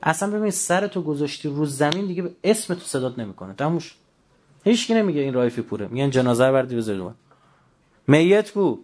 اصلا 0.03 0.37
ببین 0.37 0.51
سر 0.51 0.87
تو 0.87 1.01
گذاشتی 1.01 1.49
رو 1.49 1.65
زمین 1.65 2.07
دیگه 2.07 2.35
اسم 2.43 2.73
تو 2.73 2.79
صدات 2.79 3.19
نمی‌کنه. 3.19 3.53
تموش 3.53 3.95
هیچ 4.63 4.87
کی 4.87 4.93
نمیگه 4.93 5.21
این 5.21 5.33
رایفی 5.33 5.61
پوره. 5.61 5.87
میگن 5.87 6.09
جنازه 6.09 6.51
بردی 6.51 6.75
بذار 6.75 7.15
میت 8.07 8.51
کو 8.51 8.77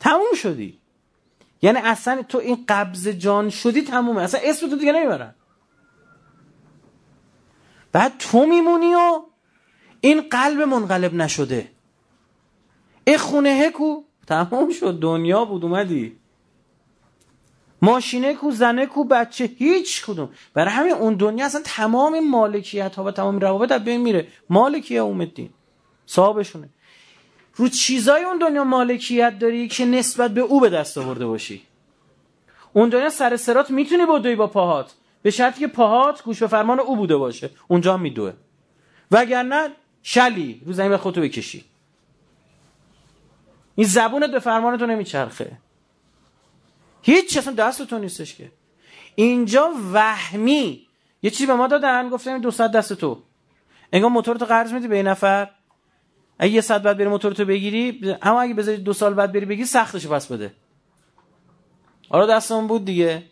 تموم 0.00 0.34
شدی. 0.34 0.78
یعنی 1.64 1.78
اصلا 1.78 2.22
تو 2.22 2.38
این 2.38 2.64
قبض 2.68 3.08
جان 3.08 3.50
شدی 3.50 3.82
تمومه. 3.82 4.22
اصلا 4.22 4.40
اسم 4.44 4.68
تو 4.68 4.76
دیگه 4.76 4.92
نمی‌برن. 4.92 5.34
بعد 7.92 8.12
تو 8.18 8.46
میمونی 8.46 8.94
و 8.94 9.20
این 10.00 10.20
قلب 10.20 10.60
منقلب 10.60 11.14
نشده. 11.14 11.70
این 13.04 13.18
خونه 13.18 13.70
کو 13.70 14.02
تمام 14.26 14.70
شد 14.70 14.98
دنیا 14.98 15.44
بود 15.44 15.64
اومدی. 15.64 16.16
ماشینه 17.82 18.34
کو 18.34 18.50
زنه 18.50 18.86
کو 18.86 19.04
بچه 19.04 19.44
هیچ 19.44 20.06
کدوم. 20.06 20.30
برای 20.54 20.70
همین 20.70 20.92
اون 20.92 21.14
دنیا 21.14 21.46
اصلا 21.46 21.60
تمام 21.64 22.28
مالکیت 22.28 22.94
ها 22.94 23.04
و 23.04 23.10
تمام 23.10 23.38
روابط 23.38 23.72
از 23.72 23.84
بین 23.84 24.00
میره. 24.00 24.28
مالکیه 24.50 25.00
اومدین. 25.00 25.50
صاحبشونه. 26.06 26.68
رو 27.56 27.68
چیزای 27.68 28.24
اون 28.24 28.38
دنیا 28.38 28.64
مالکیت 28.64 29.38
داری 29.38 29.68
که 29.68 29.84
نسبت 29.84 30.30
به 30.30 30.40
او 30.40 30.60
به 30.60 30.70
دست 30.70 30.98
آورده 30.98 31.26
باشی. 31.26 31.62
اون 32.72 32.88
دنیا 32.88 33.10
سر 33.10 33.36
سرات 33.36 33.70
می‌تونی 33.70 34.06
بدوی 34.06 34.36
با 34.36 34.46
پاهات. 34.46 34.94
به 35.22 35.30
شرطی 35.30 35.60
که 35.60 35.66
پاهات 35.66 36.22
گوش 36.22 36.40
به 36.40 36.46
فرمان 36.46 36.80
او 36.80 36.96
بوده 36.96 37.16
باشه. 37.16 37.50
اونجا 37.68 37.96
میدوه. 37.96 38.32
وگرنه 39.10 39.68
شلی 40.02 40.62
رو 40.66 40.72
زمین 40.72 40.96
خودتو 40.96 41.20
بکشی. 41.20 41.64
این 43.74 43.86
زبونت 43.86 44.30
به 44.30 44.38
فرمان 44.38 44.78
تو 44.78 44.86
نمیچرخه. 44.86 45.52
هیچ 47.02 47.36
اصلا 47.36 47.54
دست 47.54 47.82
تو 47.82 47.98
نیستش 47.98 48.34
که. 48.34 48.52
اینجا 49.14 49.72
وهمی. 49.92 50.86
یه 51.22 51.30
چیزی 51.30 51.46
به 51.46 51.54
ما 51.54 51.66
دادن 51.66 52.08
گفتم 52.08 52.38
دو 52.38 52.50
دست 52.50 52.92
تو. 52.92 53.22
انگار 53.92 54.10
موتور 54.10 54.36
تو 54.36 54.44
قرض 54.44 54.72
میدی 54.72 54.88
به 54.88 54.96
این 54.96 55.08
نفر. 55.08 55.50
اگه 56.38 56.52
یه 56.52 56.60
ساعت 56.60 56.82
بعد 56.82 56.98
بری 56.98 57.08
موتور 57.08 57.32
تو 57.32 57.44
بگیری 57.44 58.16
اما 58.22 58.40
اگه 58.40 58.54
بذاری 58.54 58.78
دو 58.78 58.92
سال 58.92 59.14
بعد 59.14 59.32
بری 59.32 59.46
بگی 59.46 59.64
سختش 59.64 60.06
پس 60.06 60.32
بده. 60.32 60.52
آره 62.10 62.26
دستمون 62.26 62.66
بود 62.66 62.84
دیگه. 62.84 63.22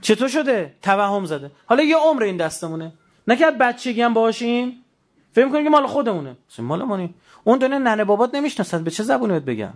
چطور 0.00 0.28
شده؟ 0.28 0.74
توهم 0.82 1.24
زده. 1.24 1.50
حالا 1.66 1.82
یه 1.82 1.96
عمر 1.96 2.22
این 2.22 2.36
دستمونه. 2.36 2.92
نه 3.28 3.36
که 3.36 3.50
بچگی 3.50 4.02
هم 4.02 4.14
باشیم. 4.14 4.84
فکر 5.32 5.48
کنیم 5.48 5.64
که 5.64 5.70
مال 5.70 5.86
خودمونه. 5.86 6.36
مال 6.58 6.82
مانی 6.82 7.14
اون 7.44 7.58
دونه 7.58 7.78
ننه 7.78 8.04
بابات 8.04 8.34
نمی‌شناسد. 8.34 8.80
به 8.80 8.90
چه 8.90 9.02
زبونی 9.02 9.32
بهت 9.32 9.44
بگم؟ 9.44 9.74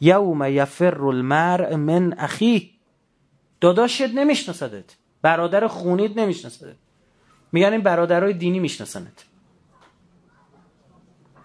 یوم 0.00 0.44
یفر 0.44 1.04
المرء 1.04 1.76
من 1.76 2.14
اخی. 2.18 2.74
داداشت 3.60 4.02
نمیشناسدت. 4.02 4.96
برادر 5.22 5.66
خونید 5.66 6.20
نمیشناسدت. 6.20 6.76
میگن 7.52 7.72
این 7.72 7.80
برادرای 7.82 8.32
دینی 8.32 8.58
میشناسنت. 8.58 9.24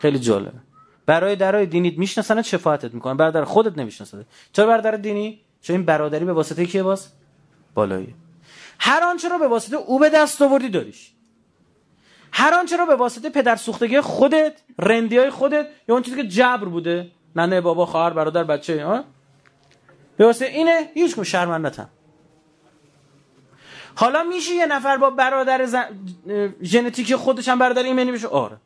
خیلی 0.03 0.19
جالبه. 0.19 0.59
برای 1.05 1.35
درای 1.35 1.65
دینیت 1.65 1.97
میشناسنت 1.97 2.45
شفاعتت 2.45 2.93
می‌کنن؟ 2.93 3.17
برادر 3.17 3.43
خودت 3.43 3.77
نمی‌شناسد 3.77 4.25
چرا 4.53 4.67
برادر 4.67 4.91
دینی؟ 4.91 5.41
چون 5.61 5.75
این 5.75 5.85
برادری 5.85 6.25
به 6.25 6.33
واسطه 6.33 6.65
کیه 6.65 6.83
باز؟ 6.83 7.07
بالایی. 7.73 8.15
هر 8.79 9.03
آنچه 9.03 9.29
رو 9.29 9.39
به 9.39 9.47
واسطه 9.47 9.75
او 9.75 9.99
به 9.99 10.09
دست 10.09 10.41
آوردی 10.41 10.69
داریش 10.69 11.11
هر 12.31 12.53
آنچه 12.53 12.77
رو 12.77 12.85
به 12.85 12.95
واسطه 12.95 13.29
پدر 13.29 13.55
سوختگی 13.55 14.01
خودت 14.01 14.53
رندی 14.79 15.17
های 15.17 15.29
خودت 15.29 15.67
یا 15.87 15.95
اون 15.95 16.03
چیزی 16.03 16.17
که 16.17 16.27
جبر 16.27 16.65
بوده 16.65 17.11
ننه 17.35 17.61
بابا 17.61 17.85
خواهر 17.85 18.13
برادر 18.13 18.43
بچه 18.43 18.85
ها؟ 18.85 19.03
به 20.17 20.25
واسطه 20.25 20.45
اینه 20.45 20.89
هیچ 20.93 21.15
کم 21.15 21.23
شرمندتم 21.23 21.89
حالا 23.95 24.23
میشه 24.23 24.53
یه 24.53 24.65
نفر 24.65 24.97
با 24.97 25.09
برادر 25.09 25.65
زن... 25.65 25.85
ژنتیک 26.61 27.15
خودش 27.15 27.47
هم 27.47 27.59
برادر 27.59 27.83
ایمنی 27.83 28.11
بشه؟ 28.11 28.27
آره. 28.27 28.57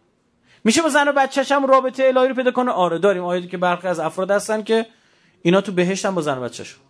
میشه 0.68 0.82
با 0.82 0.90
زن 0.90 1.08
و 1.08 1.12
بچه‌ش 1.12 1.52
هم 1.52 1.66
رابطه 1.66 2.04
الهی 2.08 2.28
رو 2.28 2.36
پیدا 2.36 2.52
کنه؟ 2.52 2.72
آره 2.72 3.00
داریم. 3.00 3.24
آیاتی 3.24 3.48
که 3.48 3.58
برخی 3.58 3.88
از 3.88 4.00
افراد 4.00 4.32
هستن 4.32 4.64
که 4.64 4.86
اینا 5.42 5.62
تو 5.62 5.72
بهشتن 5.72 6.16
با 6.16 6.22
زن 6.22 6.38
و 6.38 6.42
بچه‌شون 6.42 6.82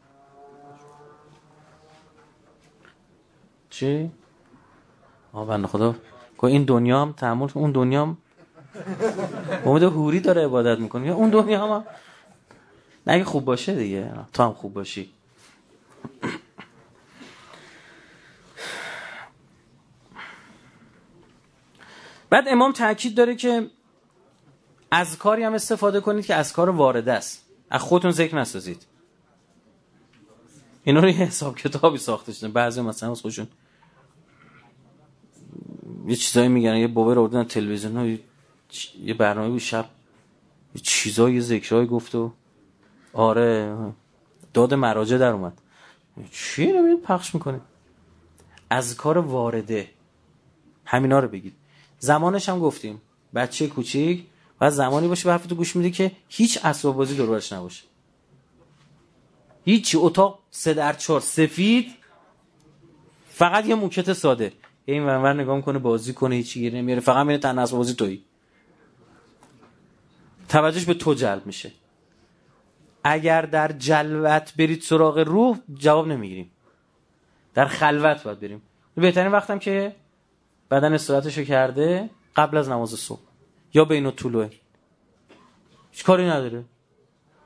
چی؟ 3.69 4.11
آه 5.33 5.47
بنده 5.47 5.67
خدا. 5.67 5.95
که 6.37 6.43
این 6.43 6.63
دنیا 6.63 7.01
هم 7.01 7.11
تحمل 7.11 7.49
اون 7.53 7.71
دنیا 7.71 8.01
هم 8.01 8.17
امید 9.65 9.83
هوری 9.83 10.19
داره 10.19 10.45
عبادت 10.45 10.79
می‌کنه. 10.79 11.09
اون 11.09 11.29
دنیا 11.29 11.65
هم, 11.65 11.71
هم 11.71 11.85
نگه 13.07 13.23
خوب 13.23 13.45
باشه 13.45 13.75
دیگه. 13.75 14.11
تو 14.33 14.43
هم 14.43 14.53
خوب 14.53 14.73
باشی. 14.73 15.09
بعد 22.29 22.45
امام 22.47 22.71
تاکید 22.71 23.15
داره 23.15 23.35
که 23.35 23.69
از 24.91 25.17
کاری 25.17 25.43
هم 25.43 25.53
استفاده 25.53 25.99
کنید 25.99 26.25
که 26.25 26.35
از 26.35 26.53
کار 26.53 26.69
وارده 26.69 27.13
است. 27.13 27.45
از 27.69 27.81
خودتون 27.81 28.11
ذکر 28.11 28.35
نسازید. 28.35 28.85
اینا 30.83 30.99
رو 30.99 31.09
یه 31.09 31.15
حساب 31.15 31.57
کتابی 31.57 31.97
ساخته 31.97 32.33
شده. 32.33 32.47
بعضی 32.47 32.81
مثلا 32.81 33.11
از 33.11 33.21
خودشون 33.21 33.47
یه 36.07 36.15
چیزایی 36.15 36.47
میگن 36.47 36.75
یه 36.75 36.87
بابا 36.87 37.13
رو 37.13 37.21
آوردن 37.21 37.43
تلویزیون 37.43 37.97
ها 37.97 38.17
یه 39.03 39.13
برنامه 39.13 39.49
بود 39.49 39.59
شب 39.59 39.85
یه 40.75 40.81
چیزایی 40.81 41.35
یه 41.35 41.41
ذکرهایی 41.41 41.87
گفت 41.87 42.15
و 42.15 42.31
آره 43.13 43.75
داد 44.53 44.73
مراجع 44.73 45.17
در 45.17 45.31
اومد. 45.31 45.61
چی 46.31 46.73
رو 46.73 46.97
پخش 46.97 47.35
می‌کنه. 47.35 47.61
از 48.69 48.95
کار 48.95 49.17
وارده. 49.17 49.89
همینا 50.85 51.19
رو 51.19 51.27
بگید. 51.27 51.53
زمانش 51.99 52.49
هم 52.49 52.59
گفتیم. 52.59 53.01
بچه 53.35 53.67
کوچیک 53.67 54.25
و 54.61 54.71
زمانی 54.71 55.07
باشه 55.07 55.23
به 55.23 55.31
حرفتو 55.31 55.55
گوش 55.55 55.75
میده 55.75 55.89
که 55.89 56.11
هیچ 56.29 56.59
اسباب 56.65 56.95
بازی 56.95 57.15
دوربرش 57.15 57.53
نباشه. 57.53 57.83
هیچ 59.65 59.95
اتاق 59.99 60.39
سه 60.51 60.73
در 60.73 60.93
چهار 60.93 61.21
سفید. 61.21 61.91
فقط 63.29 63.65
یه 63.65 63.75
موکت 63.75 64.13
ساده. 64.13 64.53
این 64.85 65.03
ورور 65.03 65.33
نگاه 65.33 65.61
کنه 65.61 65.79
بازی 65.79 66.13
کنه 66.13 66.35
هیچی 66.35 66.59
گیر 66.59 66.75
نمیاره 66.75 67.01
فقط 67.01 67.25
میره 67.25 67.39
تن 67.39 67.59
اسباب 67.59 67.79
بازی 67.79 67.93
تویی. 67.93 68.23
توجهش 70.49 70.85
به 70.85 70.93
تو 70.93 71.13
جلب 71.13 71.45
میشه. 71.45 71.71
اگر 73.03 73.41
در 73.41 73.71
جلوت 73.71 74.53
برید 74.57 74.81
سراغ 74.81 75.19
روح 75.19 75.59
جواب 75.73 76.07
نمی‌گیریم. 76.07 76.51
در 77.53 77.65
خلوت 77.65 78.23
باید 78.23 78.39
بریم. 78.39 78.61
بهترین 78.95 79.31
وقتم 79.31 79.59
که 79.59 79.95
بدن 80.71 80.93
استراحتشو 80.93 81.43
کرده 81.43 82.09
قبل 82.35 82.57
از 82.57 82.69
نماز 82.69 82.89
صبح. 82.89 83.19
یا 83.73 83.85
بین 83.85 84.11
طلوع. 84.11 84.47
هیچ 85.91 86.03
کاری 86.03 86.25
نداره. 86.25 86.63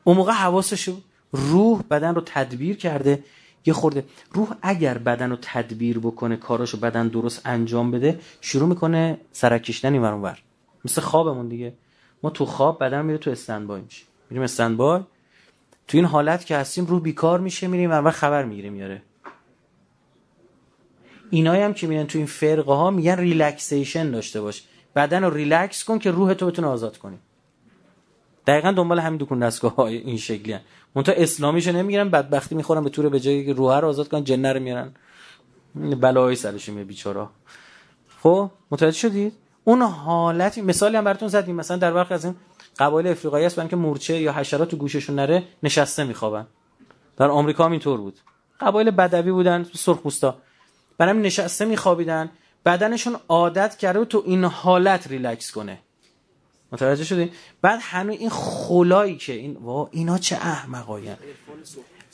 اون 0.04 0.18
موقع 0.18 0.32
حواسش 0.32 0.90
روح 1.32 1.82
بدن 1.92 2.16
رو 2.16 2.22
تدبیر 2.26 2.78
کرده. 2.78 3.24
یه 3.66 3.74
خورده 3.74 4.06
روح 4.32 4.56
اگر 4.62 4.98
بدن 4.98 5.30
رو 5.30 5.38
تدبیر 5.42 6.00
بکنه 6.00 6.36
کاراشو 6.36 6.78
بدن 6.78 7.08
درست 7.08 7.42
انجام 7.46 7.92
بده 7.92 8.20
شروع 8.42 8.70
می‌کنه 8.70 9.18
سرکشتن 9.32 9.94
این 9.94 10.02
ور 10.02 10.38
مثل 10.86 11.02
خوابمون 11.02 11.48
دیگه. 11.48 11.74
ما 12.24 12.30
تو 12.30 12.46
خواب 12.46 12.84
بدن 12.84 13.06
میره 13.06 13.18
تو 13.18 13.32
standby 13.32 13.82
میشه. 13.82 14.04
میریم 14.30 14.44
standby. 14.44 15.02
تو 15.88 15.98
این 15.98 16.06
حالت 16.06 16.46
که 16.46 16.58
هستیم 16.58 16.86
روح 16.86 17.00
بیکار 17.00 17.40
میشه 17.40 17.68
میریم 17.68 17.92
و 17.92 18.12
خبر 18.12 18.44
می‌گیریم 18.44 18.74
میاره. 18.74 19.02
اینایی 21.32 21.62
هم 21.62 21.74
که 21.74 21.88
میرن 21.88 22.08
تو 22.08 22.18
این 22.18 22.28
فرقه 22.28 22.74
ها 22.74 22.92
میگن 22.92 23.18
relaxation 23.18 24.12
داشته 24.12 24.42
باش. 24.42 24.64
بدن 24.96 25.24
رو 25.24 25.34
ریلکس 25.34 25.84
کن 25.84 26.00
که 26.00 26.12
روح 26.12 26.34
تو 26.34 26.48
بتونه 26.48 26.68
آزاد 26.68 26.98
کنی. 26.98 27.18
دقیقا 28.48 28.72
دنبال 28.72 29.00
همین 29.00 29.18
دکون 29.18 29.40
دستگاه 29.40 29.76
های 29.76 29.98
این 29.98 30.18
شکلی 30.18 30.54
هن. 30.54 30.62
منتها 30.96 31.16
اسلامیشو 31.16 31.72
نمی‌گیرن 31.72 32.10
بدبختی 32.10 32.56
می‌خورن 32.56 32.84
به 32.84 32.90
طور 32.90 33.10
به 33.10 33.20
جایی 33.20 33.46
که 33.46 33.54
روح 33.54 33.80
رو 33.80 33.88
آزاد 33.88 34.08
کن 34.08 34.24
جنه 34.24 34.54
رو 34.54 34.60
میارن. 34.60 34.92
بلایی 35.76 36.36
سرشون 36.36 36.76
می 36.76 36.84
بیچارا. 36.84 37.30
خب 38.24 38.52
متوجه 38.72 38.98
شدید 38.98 39.34
اون 39.64 39.82
حالتی 39.82 40.62
مثالی 40.62 40.98
هم 40.98 41.04
براتون 41.04 41.28
زدیم. 41.28 41.56
مثلا 41.56 41.78
در 41.78 41.94
وقت 41.94 42.12
از 42.12 42.26
این 42.26 42.36
قبایل 42.80 43.08
افریقایی 43.08 43.46
هست 43.46 43.70
که 43.70 43.76
مورچه 43.76 44.22
یا 44.22 44.34
حشرات 44.34 44.70
تو 44.70 44.78
گوششون 44.78 45.16
نره 45.16 45.44
نشسته 45.64 46.04
میخوابن. 46.04 46.48
در 47.18 47.28
آمریکا 47.28 47.66
هم 47.66 47.72
اینطور 47.72 47.98
بود. 47.98 48.20
قبایل 48.60 48.92
بدوی 48.92 49.32
بودن 49.32 49.66
سرخپوستا 49.74 50.38
برای 51.02 51.20
نشسته 51.20 51.66
میخوابیدن. 51.66 52.30
بدنشون 52.66 53.16
عادت 53.28 53.78
کرده 53.78 54.06
تو 54.06 54.24
این 54.26 54.44
حالت 54.44 55.08
ریلکس 55.08 55.52
کنه. 55.52 55.80
متوجه 56.72 57.04
شدی؟ 57.04 57.32
بعد 57.62 57.80
هنوز 57.82 58.20
این 58.20 58.30
خل 58.30 58.74
هایی 58.74 59.18
که 59.18 59.34
این 59.34 59.54
وا 59.54 59.90
اینا 59.92 60.18
چه 60.18 60.36
احمقاین 60.36 61.16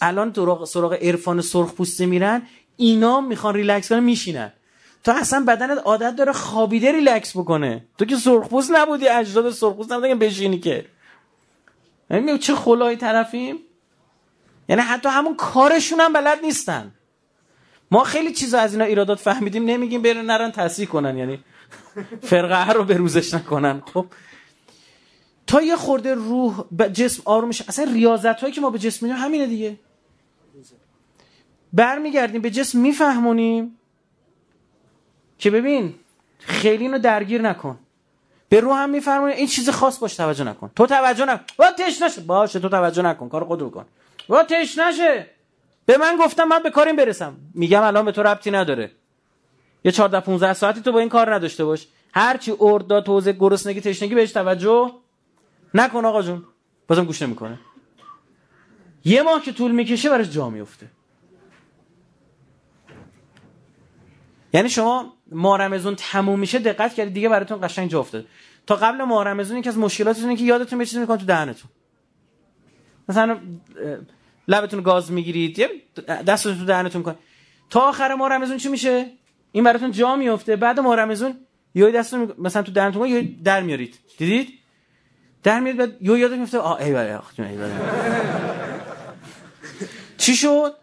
الان 0.01 0.33
تو 0.33 0.65
سراغ 0.65 0.93
عرفان 0.93 1.41
سرخ 1.41 1.73
پوسته 1.73 2.05
میرن 2.05 2.41
اینا 2.77 3.21
می‌خوان 3.21 3.53
ریلکس 3.53 3.89
کنن 3.89 4.03
میشینن. 4.03 4.53
تو 5.03 5.11
اصلا 5.11 5.43
بدنت 5.47 5.77
عادت 5.77 6.15
داره 6.15 6.33
خوابیده 6.33 6.91
ریلکس 6.91 7.37
بکنه. 7.37 7.85
تو 7.97 8.05
که 8.05 8.15
سرخپوست 8.15 8.71
نبودی 8.71 9.07
اجداد 9.07 9.51
سرخپوست 9.51 9.91
نبودی 9.91 10.13
بشینی 10.13 10.59
که. 10.59 10.85
چه 12.41 12.55
خل 12.55 12.76
هایی 12.76 12.97
طرفیم؟ 12.97 13.57
یعنی 14.69 14.81
حتی 14.81 15.09
همون 15.09 15.35
کارشون 15.35 15.99
هم 15.99 16.13
بلد 16.13 16.39
نیستن. 16.43 16.91
ما 17.91 18.03
خیلی 18.03 18.33
چیزا 18.33 18.59
از 18.59 18.73
اینا 18.73 18.85
ایرادات 18.85 19.19
فهمیدیم 19.19 19.65
نمیگیم 19.65 20.01
برن 20.01 20.25
نرن 20.25 20.51
تصحیح 20.51 20.87
کنن 20.87 21.17
یعنی 21.17 21.39
فرقه 22.21 22.73
رو 22.73 22.83
به 22.83 22.97
روزش 22.97 23.33
نکنن. 23.33 23.81
خب 23.93 24.05
تا 25.47 25.61
یه 25.61 25.75
خورده 25.75 26.13
روح 26.13 26.63
به 26.71 26.89
جسم 26.89 27.21
آرومش 27.25 27.61
اصلا 27.61 27.91
ریاضت 27.93 28.41
هایی 28.41 28.53
که 28.53 28.61
ما 28.61 28.69
به 28.69 28.79
جسم 28.79 29.05
میدیم 29.05 29.21
همینه 29.21 29.45
دیگه. 29.45 29.79
برمیگردیم 31.73 32.41
به 32.41 32.51
جسم 32.51 32.79
میفهمونیم 32.79 33.77
که 35.37 35.51
ببین 35.51 35.95
خیلی 36.39 36.83
اینو 36.83 36.99
درگیر 36.99 37.41
نکن. 37.41 37.79
به 38.49 38.59
روح 38.59 38.77
هم 38.77 38.89
میفرمونیم 38.89 39.37
این 39.37 39.47
چیز 39.47 39.69
خاص 39.69 39.99
باش 39.99 40.15
توجه 40.15 40.43
نکن. 40.43 40.71
تو 40.75 40.85
توجه 40.85 41.25
نکن. 41.25 41.43
با 41.57 41.71
تش 41.71 42.19
باشه 42.19 42.59
تو 42.59 42.69
توجه 42.69 43.01
نکن. 43.01 43.29
کار 43.29 43.43
خود 43.43 43.61
رو 43.61 43.69
کن 43.69 43.85
با 44.27 44.43
تش 44.43 44.77
نشه. 44.77 45.36
به 45.87 45.97
من 45.97 46.17
گفتم 46.19 46.43
من 46.43 46.63
به 46.63 46.69
کاریم 46.69 46.95
برسم. 46.95 47.37
میگم 47.53 47.83
الان 47.83 48.05
به 48.05 48.11
تو 48.11 48.23
ربطی 48.23 48.51
نداره. 48.51 48.91
یه 49.83 49.91
14 49.91 50.19
15 50.19 50.53
ساعتی 50.53 50.81
تو 50.81 50.91
با 50.91 50.99
این 50.99 51.09
کار 51.09 51.33
نداشته 51.33 51.65
باش. 51.65 51.87
هرچی 52.13 52.53
ارداد 52.59 53.05
توزه 53.05 53.33
گرسنگی 53.33 53.81
تشنگی 53.81 54.15
بهش 54.15 54.31
توجه 54.31 54.91
نکن 55.73 56.05
آقا 56.05 56.21
جون. 56.21 56.43
بازم 56.87 57.05
گوش 57.05 57.21
نمی‌کنه. 57.21 57.59
یه 59.05 59.21
ماه 59.21 59.41
که 59.41 59.51
طول 59.51 59.71
می‌کشه 59.71 60.09
برش 60.09 60.29
جا 60.29 60.49
میفته 60.49 60.87
یعنی 64.53 64.69
شما 64.69 65.13
ماه 65.31 65.79
تموم 65.95 66.39
میشه 66.39 66.59
دقت 66.59 66.93
کردید 66.93 67.13
دیگه 67.13 67.29
براتون 67.29 67.59
قشنگ 67.61 67.89
جا 67.89 67.99
افتاده. 67.99 68.27
تا 68.67 68.75
قبل 68.75 69.03
ماه 69.03 69.25
رمضان 69.25 69.57
یکی 69.57 69.69
از 69.69 69.77
مشکلاتتون 69.77 70.35
که 70.35 70.43
یادتون 70.43 70.79
یه 70.79 70.85
چیزی 70.85 70.99
می‌کنه 70.99 71.17
تو 71.17 71.25
دهنتون. 71.25 71.69
مثلا 73.09 73.39
لبتون 74.47 74.81
گاز 74.81 75.11
می‌گیرید. 75.11 75.59
یه 75.59 75.69
دستتون 76.27 76.57
تو 76.57 76.65
دهنتون 76.65 77.03
کنید 77.03 77.17
تا 77.69 77.79
آخر 77.79 78.15
ماه 78.15 78.29
رمضان 78.29 78.57
چی 78.57 78.69
میشه؟ 78.69 79.05
این 79.51 79.63
براتون 79.63 79.91
جا 79.91 80.15
میفته 80.15 80.55
بعد 80.55 80.79
ما 80.79 80.95
رمزون 80.95 81.33
یه 81.75 81.91
دست 81.91 82.13
مثلا 82.13 82.63
تو 82.63 82.71
درمتون 82.71 83.07
یه 83.07 83.29
در 83.43 83.61
میارید. 83.61 83.99
دیدید؟ 84.17 84.53
در 85.43 85.59
میارید 85.59 85.79
بعد 85.79 86.01
یه 86.01 86.19
یاد 86.19 86.33
میفته 86.33 86.57
آ 86.57 86.75
ای 86.75 86.93
بله 86.93 87.19
ای 87.39 87.57
بله. 87.57 87.71
چی 90.17 90.35
شد؟ 90.35 90.73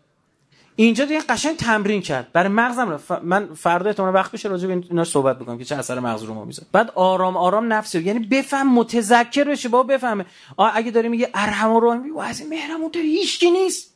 اینجا 0.77 1.05
دیگه 1.05 1.21
قشنگ 1.21 1.57
تمرین 1.57 2.03
کرد. 2.03 2.33
برای 2.33 2.49
مغزم 2.49 2.97
ف... 2.97 3.13
من 3.13 3.55
فردا 3.55 3.91
احتمال 3.91 4.15
وقت 4.15 4.33
بشه 4.33 4.49
راجع 4.49 4.69
به 4.69 4.83
اینا 4.91 5.05
صحبت 5.05 5.39
بکنم 5.39 5.59
که 5.59 5.65
چه 5.65 5.77
اثر 5.77 6.01
مغز 6.01 6.23
رو 6.23 6.35
ما 6.35 6.45
می‌ذاره. 6.45 6.69
بعد 6.73 6.91
آرام 6.95 7.37
آرام 7.37 7.73
نفس 7.73 7.95
یعنی 7.95 8.19
بفهم 8.19 8.75
متذکر 8.75 9.45
بشه 9.45 9.69
با 9.69 9.83
بفهمه. 9.83 10.27
اگه 10.75 10.91
داره 10.91 11.09
میگه 11.09 11.31
ارحم 11.35 11.77
رو 11.77 11.95
میگه 11.95 12.23
از 12.23 12.41
این 12.41 12.49
مهرمون 12.49 12.91
تو 12.91 12.99
هیچ 12.99 13.43
نیست. 13.43 13.95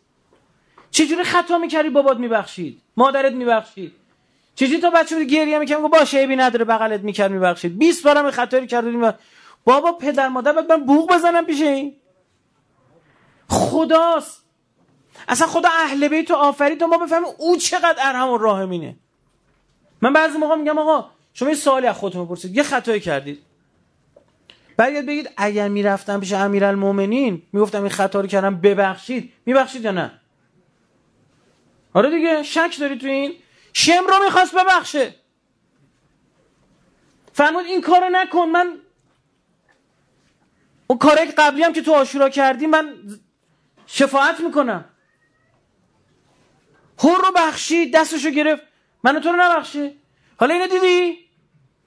چجوری 0.90 1.25
خطا 1.25 1.58
می‌کردی؟ 1.58 1.90
بابات 1.90 2.18
میبخشید. 2.18 2.80
مادرت 2.97 3.32
میبخشید. 3.32 3.92
چجوری 4.54 4.80
تا 4.80 4.90
بچه 4.90 5.16
بود 5.16 5.26
گریه 5.26 5.58
می‌کنم 5.58 5.82
گفت 5.82 5.92
باشه 5.99 6.18
عیبی 6.18 6.37
نداره 6.37 6.64
بغلت 6.64 7.00
می‌کرد 7.00 7.30
میبخشید. 7.32 7.78
20 7.78 8.04
بارم 8.04 8.30
خطایی 8.30 8.66
کرد 8.66 9.18
بابا 9.64 9.92
پدر 9.92 10.28
مادر 10.28 10.52
بعد 10.52 10.73
من 10.73 10.87
بوق 10.87 11.12
بزنم 11.14 11.44
پیش 11.44 11.61
این. 11.61 11.97
خداست. 13.49 14.48
اصلا 15.28 15.47
خدا 15.47 15.68
اهل 15.68 16.08
بیت 16.08 16.30
آفرید 16.30 16.80
تا 16.80 16.87
ما 16.87 16.99
بفهمیم 16.99 17.28
او 17.38 17.56
چقدر 17.56 17.97
ارحم 17.99 18.28
و 18.28 18.38
راحمینه 18.38 18.97
من 20.02 20.12
بعضی 20.12 20.38
موقع 20.38 20.54
میگم 20.54 20.78
آقا 20.78 21.11
شما 21.32 21.49
یه 21.49 21.54
سوالی 21.54 21.87
از 21.87 21.97
خودتون 21.97 22.25
بپرسید. 22.25 22.56
یه 22.56 22.62
خطایی 22.62 23.00
کردید. 23.00 23.42
بعد 24.76 25.06
بگید 25.06 25.30
اگر 25.37 25.68
می‌رفتم 25.68 26.20
پیش 26.20 26.32
امیرالمومنین 26.32 27.42
می‌گفتم 27.52 27.80
این 27.80 27.90
خطا 27.90 28.20
رو 28.20 28.26
کردم 28.26 28.61
ببخشید. 28.61 29.32
میبخشید 29.47 29.85
یا 29.85 29.90
نه؟ 29.90 30.11
آره 31.94 32.11
دیگه 32.11 32.42
شک 32.42 32.76
داری 32.80 32.99
تو 32.99 33.06
این؟ 33.06 33.35
شم 33.73 34.06
رو 34.08 34.25
می‌خواست 34.25 34.54
ببخشه. 34.54 35.14
فرمود 37.32 37.64
این 37.64 37.80
کارو 37.80 38.08
نکن. 38.08 38.49
من 38.49 38.75
اون 40.87 40.99
کاری 40.99 41.25
قبلی 41.25 41.62
هم 41.62 41.73
که 41.73 41.82
تو 41.82 41.92
آشورا 41.92 42.28
کردی 42.28 42.66
من 42.66 42.94
شفاعت 43.87 44.40
می‌کنم. 44.40 44.85
هر 46.99 47.17
رو 47.17 47.33
بخشید 47.37 47.95
دستشو 47.95 48.31
گرفت. 48.31 48.62
من 49.02 49.21
تو 49.21 49.28
رو 49.28 49.37
نبخشه 49.40 49.95
حالا 50.37 50.55
اینو 50.55 50.67
دیدی؟ 50.67 51.19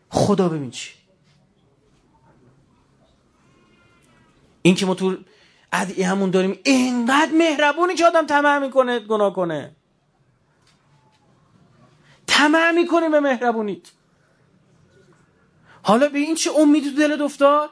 خدا 0.10 0.50
ببین 0.50 0.72
چی. 0.72 0.94
این 4.62 4.76
که 4.76 4.86
ما 4.86 4.96
تو 4.96 5.18
ادعی 5.74 6.04
همون 6.04 6.30
داریم 6.30 6.60
اینقدر 6.64 7.32
مهربونی 7.32 7.96
که 7.96 8.06
آدم 8.06 8.26
طمع 8.26 8.60
می‌کنه 8.60 9.00
گناه 9.00 9.34
کنه. 9.34 9.76
طمع 12.28 12.72
می‌کنی 12.72 13.10
به 13.10 13.20
مهربونیت. 13.20 13.92
حالا 15.84 16.10
به 16.10 16.20
این 16.20 16.36
چه 16.36 16.52
امیدی 16.52 16.90
تو 16.90 16.96
دلت 16.96 17.22
افتاد؟ 17.22 17.70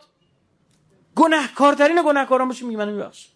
گناهکارترین 1.15 2.03
گناهکاران 2.05 2.47
باشه 2.47 2.65
میگه 2.65 2.77
منو 2.77 2.91
میبخش. 2.91 3.27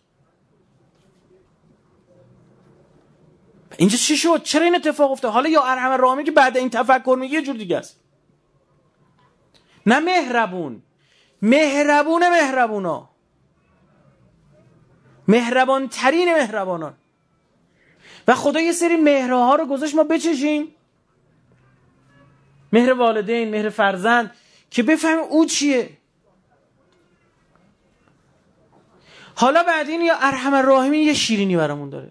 اینجا 3.77 3.97
چی 3.97 4.17
شد؟ 4.17 4.43
چرا 4.43 4.65
این 4.65 4.75
اتفاق 4.75 5.11
افتاد؟ 5.11 5.31
حالا 5.31 5.49
یا 5.49 5.63
ارحم 5.63 5.91
رامی 5.91 6.23
که 6.23 6.31
بعد 6.31 6.57
این 6.57 6.69
تفکر 6.69 7.17
میگه 7.19 7.33
یه 7.33 7.41
جور 7.41 7.55
دیگه 7.55 7.77
است. 7.77 7.99
نه 9.85 9.99
مهربون. 9.99 10.81
مهربون 11.41 12.29
مهربونا. 12.29 13.09
مهربان 15.27 15.89
ترین 15.89 16.33
مهربانان. 16.33 16.93
و 18.27 18.35
خدا 18.35 18.61
یه 18.61 18.71
سری 18.71 18.95
مهرها 18.95 19.55
رو 19.55 19.65
گذاشت 19.65 19.95
ما 19.95 20.03
بچشیم. 20.03 20.75
مهر 22.73 22.93
والدین 22.93 23.49
مهر 23.49 23.69
فرزند 23.69 24.31
که 24.71 24.83
بفهمیم 24.83 25.23
او 25.29 25.45
چیه. 25.45 25.97
حالا 29.35 29.63
بعد 29.63 29.89
این 29.89 30.01
یا 30.01 30.15
ارحم 30.21 30.53
الراحمین 30.53 31.01
یه 31.01 31.13
شیرینی 31.13 31.57
برامون 31.57 31.89
داره. 31.89 32.09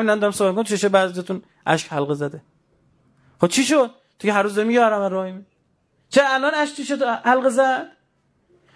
من 0.00 0.18
دارم 0.18 0.32
صحبت 0.32 0.54
کنم 0.54 0.64
چشه 0.64 0.88
بعضیتون 0.88 1.42
اشک 1.66 1.92
حلقه 1.92 2.14
زده. 2.14 2.42
خب 3.40 3.46
چی 3.46 3.64
شد؟ 3.64 3.90
تو 4.18 4.28
که 4.28 4.32
هر 4.32 4.42
روز 4.42 4.58
دمی 4.58 4.78
ارحم 4.78 5.00
الراحمین 5.00 5.46
چه 6.08 6.22
الان 6.24 6.54
اشک 6.54 6.76
چی 6.76 6.84
شد؟ 6.84 7.02
حلقه 7.02 7.48
زد؟ 7.48 7.92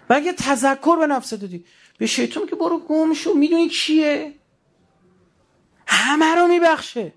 بعد 0.07 0.25
یه 0.25 0.33
تذکر 0.33 0.95
به 0.99 1.07
نفس 1.07 1.33
دادی 1.33 1.65
به 1.97 2.05
شیطان 2.05 2.47
که 2.47 2.55
برو 2.55 2.79
گم 2.79 3.13
شو 3.13 3.33
می‌دونی 3.33 3.69
کیه؟ 3.69 4.33
همه 5.87 6.35
رو 6.35 6.47
میبخشه. 6.47 7.13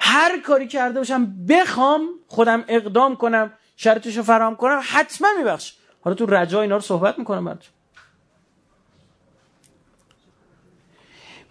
هر 0.00 0.40
کاری 0.40 0.68
کرده 0.68 1.00
باشم 1.00 1.46
بخوام 1.46 2.08
خودم 2.28 2.64
اقدام 2.68 3.16
کنم 3.16 3.52
شرطش 3.76 4.16
رو 4.16 4.22
فرام 4.22 4.56
کنم 4.56 4.80
حتما 4.84 5.28
میبخش 5.38 5.74
حالا 6.00 6.14
تو 6.14 6.26
رجا 6.26 6.62
اینا 6.62 6.74
رو 6.74 6.80
صحبت 6.80 7.18
می‌کنم 7.18 7.44
براتون 7.44 7.72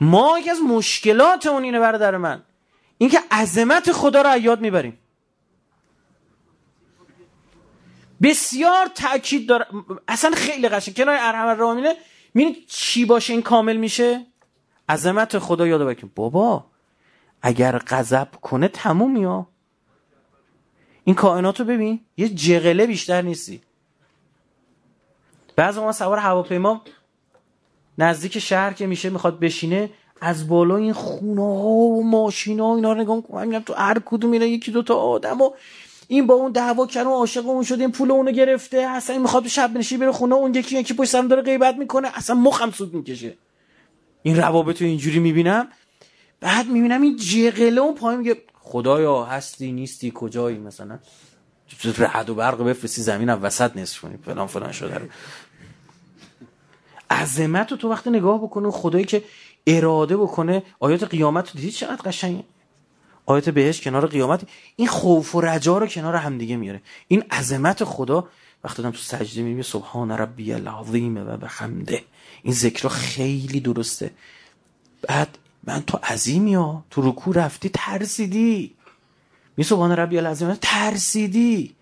ما 0.01 0.39
یکی 0.39 0.49
از 0.49 0.61
مشکلاتمون 0.61 1.63
اینه 1.63 1.79
برادر 1.79 2.17
من. 2.17 2.43
اینکه 2.97 3.19
عظمت 3.31 3.91
خدا 3.91 4.21
رو 4.21 4.37
یاد 4.37 4.61
می‌بریم. 4.61 4.97
بسیار 8.21 8.87
تاکید 8.87 9.49
داره 9.49 9.67
اصلا 10.07 10.31
خیلی 10.31 10.69
قشنگ. 10.69 10.95
کنار 10.95 11.17
ارحم 11.19 11.47
الراحمینه 11.47 11.95
می‌بینید 12.33 12.65
چی 12.67 13.05
باشه 13.05 13.33
این 13.33 13.41
کامل 13.41 13.77
میشه؟ 13.77 14.25
عظمت 14.89 15.39
خدا 15.39 15.67
یاد 15.67 15.81
بکنیم 15.81 16.11
بابا 16.15 16.65
اگر 17.41 17.77
غضب 17.77 18.27
کنه 18.41 18.67
تموم 18.67 19.15
یا. 19.15 19.47
این 21.03 21.15
کائنات 21.15 21.59
رو 21.59 21.65
ببین 21.65 21.99
یه 22.17 22.29
جغله 22.29 22.87
بیشتر 22.87 23.21
نیستی. 23.21 23.61
بعض 25.55 25.77
ما 25.77 25.91
سوار 25.91 26.17
هواپیما 26.17 26.81
نزدیک 27.97 28.39
شهر 28.39 28.73
که 28.73 28.87
میشه 28.87 29.09
می‌خواد 29.09 29.39
بشینه 29.39 29.89
از 30.21 30.47
بالا 30.47 30.77
این 30.77 30.93
خونه 30.93 31.41
ها 31.41 31.69
و 31.69 32.03
ماشین 32.03 32.59
ها 32.59 32.75
اینا 32.75 32.93
رو 32.93 33.01
نگاه 33.01 33.15
می‌کنم 33.15 33.59
تو 33.59 33.73
هر 33.73 33.97
کدوم 34.05 34.29
میره 34.29 34.47
یکی 34.47 34.71
دو 34.71 34.83
تا 34.83 34.95
آدم 34.95 35.41
و 35.41 35.51
این 36.07 36.27
با 36.27 36.33
اون 36.33 36.51
دعوا 36.51 36.87
کرد 36.87 37.07
و 37.07 37.09
عاشق 37.09 37.47
اون 37.47 37.63
شده 37.63 37.81
این 37.81 37.91
پول 37.91 38.11
اونو 38.11 38.31
گرفته 38.31 38.77
اصلا 38.77 39.13
این 39.13 39.21
می‌خواد 39.21 39.47
شب 39.47 39.77
نشی 39.77 39.97
بره 39.97 40.11
خونه 40.11 40.35
اون 40.35 40.55
یکی 40.55 40.79
یکی 40.79 40.93
پشت 40.93 41.09
سرم 41.09 41.27
داره 41.27 41.41
غیبت 41.41 41.75
می‌کنه 41.75 42.17
اصلا 42.17 42.35
مخم 42.35 42.71
سود 42.71 42.93
می‌کشه. 42.93 43.37
این 44.23 44.37
روابط 44.37 44.81
رو 44.81 44.87
اینجوری 44.87 45.19
می‌بینم 45.19 45.67
بعد 46.39 46.67
می‌بینم 46.67 47.01
این 47.01 47.15
جغله 47.15 47.81
اون 47.81 47.95
پای 47.95 48.17
میگه 48.17 48.37
خدایا 48.59 49.23
هستی 49.23 49.71
نیستی 49.71 50.11
کجایی 50.15 50.57
مثلا؟ 50.57 50.99
رعد 51.97 52.29
و 52.29 52.35
برق 52.35 52.63
بفرستی 52.63 53.01
زمین 53.01 53.29
هم 53.29 53.43
وسط 53.43 53.77
نصف 53.77 53.99
کنی 53.99 54.17
فلان 54.25 54.47
فلان 54.47 54.71
شده 54.71 55.09
عظمت 57.11 57.71
رو 57.71 57.77
تو 57.77 57.89
وقتی 57.89 58.09
نگاه 58.09 58.43
بکنه 58.43 58.71
خدایی 58.71 59.05
که 59.05 59.23
اراده 59.67 60.17
بکنه 60.17 60.63
آیات 60.79 61.03
قیامت 61.03 61.49
رو 61.49 61.55
دیدید 61.55 61.73
چقدر 61.73 62.01
قشنگه؟ 62.01 62.43
آیات 63.25 63.49
بهش 63.49 63.81
کنار 63.81 64.07
قیامت 64.07 64.41
این 64.75 64.87
خوف 64.87 65.35
و 65.35 65.41
رجا 65.41 65.77
رو 65.77 65.87
کنار 65.87 66.15
همدیگه 66.15 66.55
میاره. 66.55 66.81
این 67.07 67.23
عظمت 67.31 67.83
خدا 67.83 68.27
وقتی 68.63 68.81
دادم 68.81 68.95
تو 68.95 69.01
سجده 69.01 69.41
می‌بینی 69.41 69.63
سبحان 69.63 70.11
ربی 70.11 70.53
العظیم 70.53 71.17
و 71.17 71.37
بحمده 71.37 72.03
این 72.43 72.53
ذکر 72.53 72.87
خیلی 72.87 73.59
درسته. 73.59 74.11
بعد 75.01 75.37
من 75.63 75.81
تو 75.81 75.99
عظیمی 76.03 76.55
ها 76.55 76.83
تو 76.89 77.09
رکو 77.09 77.33
رفتی 77.33 77.69
ترسیدی. 77.73 78.75
می 79.57 79.63
سبحان 79.63 79.91
ربی 79.91 80.17
العظیم 80.17 80.57
ترسیدی. 80.61 81.75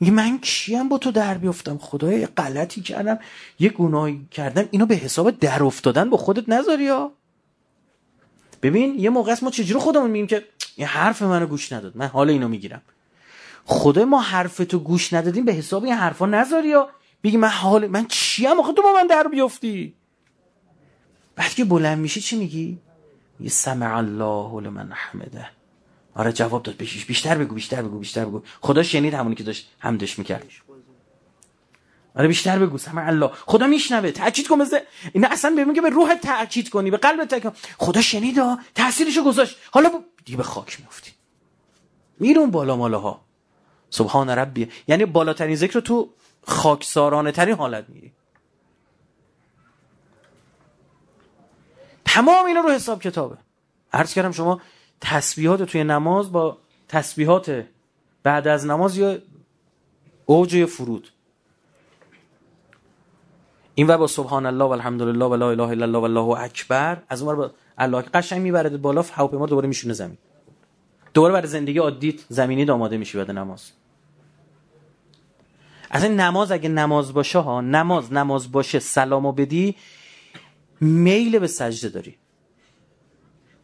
میگه 0.00 0.12
من 0.12 0.38
کیم 0.38 0.88
با 0.88 0.98
تو 0.98 1.10
در 1.10 1.38
بیفتم 1.38 1.78
خدای 1.78 2.26
غلطی 2.26 2.80
کردم 2.80 3.18
یه 3.58 3.68
گناهی 3.68 4.26
کردم. 4.30 4.68
اینو 4.70 4.86
به 4.86 4.94
حساب 4.94 5.30
در 5.30 5.62
افتادن 5.62 6.10
با 6.10 6.16
خودت 6.16 6.48
نذاری 6.48 6.84
یا 6.84 7.12
ببین 8.62 8.98
یه 8.98 9.10
موقع 9.10 9.32
است 9.32 9.42
ما 9.42 9.50
چجوری 9.50 9.80
خودمون 9.80 10.10
میگیم 10.10 10.26
که 10.26 10.44
این 10.76 10.86
حرف 10.86 11.22
منو 11.22 11.46
گوش 11.46 11.72
نداد. 11.72 11.96
من 11.96 12.06
حال 12.06 12.30
اینو 12.30 12.48
می‌گیرم. 12.48 12.82
خدای 13.64 14.04
ما 14.04 14.20
حرف 14.20 14.56
تو 14.56 14.78
گوش 14.78 15.12
ندادیم 15.12 15.44
به 15.44 15.52
حساب 15.52 15.84
این 15.84 15.94
حرفا 15.94 16.26
نذاری 16.26 16.68
یا 16.68 16.88
بگی 17.22 17.36
من 17.36 17.48
حال 17.48 17.86
من 17.86 18.06
چیم 18.06 18.60
آخه 18.60 18.72
تو 18.72 18.82
با 18.82 18.92
من 18.92 19.06
در 19.06 19.28
بیفتی 19.28 19.94
بعد 21.36 21.54
که 21.54 21.64
بلند 21.64 21.98
میشی 21.98 22.20
چی 22.20 22.36
میگی؟ 22.36 22.78
یه 23.40 23.48
سمع 23.48 23.96
الله 23.96 24.60
لمن 24.60 24.92
حمده. 24.92 25.57
آره 26.18 26.32
جواب 26.32 26.62
داد 26.62 26.76
بشیش 26.76 27.04
بیشتر 27.04 27.38
بگو 27.38 27.54
بیشتر 27.54 27.82
بگو 27.82 27.98
بیشتر 27.98 28.24
بگو. 28.24 28.42
خدا 28.60 28.82
شنید 28.82 29.14
همونی 29.14 29.34
که 29.34 29.44
داشت 29.44 29.70
همدش 29.80 30.18
می‌کرد. 30.18 30.44
آره 32.16 32.28
بیشتر 32.28 32.58
بگو. 32.58 32.78
سمع 32.78 33.06
الله. 33.06 33.30
خدا 33.46 33.66
میشنوه. 33.66 34.10
تاکید 34.10 34.48
کن 34.48 34.56
مثل 34.56 34.78
این 35.12 35.24
اصلا 35.24 35.50
ببین 35.58 35.74
که 35.74 35.80
به 35.80 35.90
روح 35.90 36.14
تاکید 36.14 36.68
کنی 36.68 36.90
به 36.90 36.96
قلب 36.96 37.24
تاکید 37.24 37.52
خدا 37.78 38.02
شنید 38.02 38.36
تاثیرشو 38.74 39.24
گذاشت. 39.24 39.56
حالا 39.70 39.90
دیگه 40.24 40.36
به 40.36 40.42
خاک 40.42 40.80
میافتی. 40.80 41.12
میرون 42.20 42.50
بالا 42.50 42.76
مالاها. 42.76 43.20
سبحان 43.90 44.30
ربی. 44.30 44.68
یعنی 44.88 45.04
بالاترین 45.04 45.56
ذکر 45.56 45.80
تو 45.80 46.10
خاکسارانه 46.46 47.32
ترین 47.32 47.54
حالت 47.54 47.88
میری 47.88 48.12
تمام 52.04 52.46
اینا 52.46 52.60
رو 52.60 52.70
حساب 52.70 53.02
کتابه. 53.02 53.36
عرض 53.92 54.14
کردم 54.14 54.32
شما 54.32 54.60
تسبیحات 55.00 55.62
توی 55.62 55.84
نماز 55.84 56.32
با 56.32 56.58
تسبیحات 56.88 57.64
بعد 58.22 58.48
از 58.48 58.66
نماز 58.66 58.96
یا 58.96 59.18
اوج 60.26 60.54
یا 60.54 60.66
فرود. 60.66 61.08
این 63.74 63.86
و 63.86 63.98
با 63.98 64.06
سبحان 64.06 64.46
الله 64.46 64.64
و 64.64 64.68
الحمدلله 64.68 65.24
و 65.24 65.34
لا 65.34 65.50
اله 65.50 65.62
الا 65.62 65.84
الله 65.84 65.98
و 65.98 66.02
الله 66.02 66.40
اکبر 66.40 67.02
از 67.08 67.22
اون 67.22 67.36
با 67.36 67.50
الله 67.78 68.02
قشنگ 68.02 68.42
می‌بره 68.42 68.76
بالا 68.76 69.02
هواپیما 69.12 69.46
دوباره 69.46 69.68
میشونه 69.68 69.94
زمین. 69.94 70.18
دوباره 71.14 71.32
برای 71.32 71.48
زندگی 71.48 71.78
عادی 71.78 72.20
زمینی 72.28 72.70
آماده 72.70 72.96
میشی 72.96 73.18
بعد 73.18 73.30
نماز. 73.30 73.70
اصلا 75.90 76.14
نماز 76.14 76.52
اگه 76.52 76.68
نماز 76.68 77.12
باشه 77.12 77.38
ها 77.38 77.60
نماز 77.60 78.12
نماز 78.12 78.52
باشه 78.52 78.78
سلامو 78.78 79.32
بدی 79.32 79.76
میل 80.80 81.38
به 81.38 81.46
سجده 81.46 81.88
داری. 81.88 82.16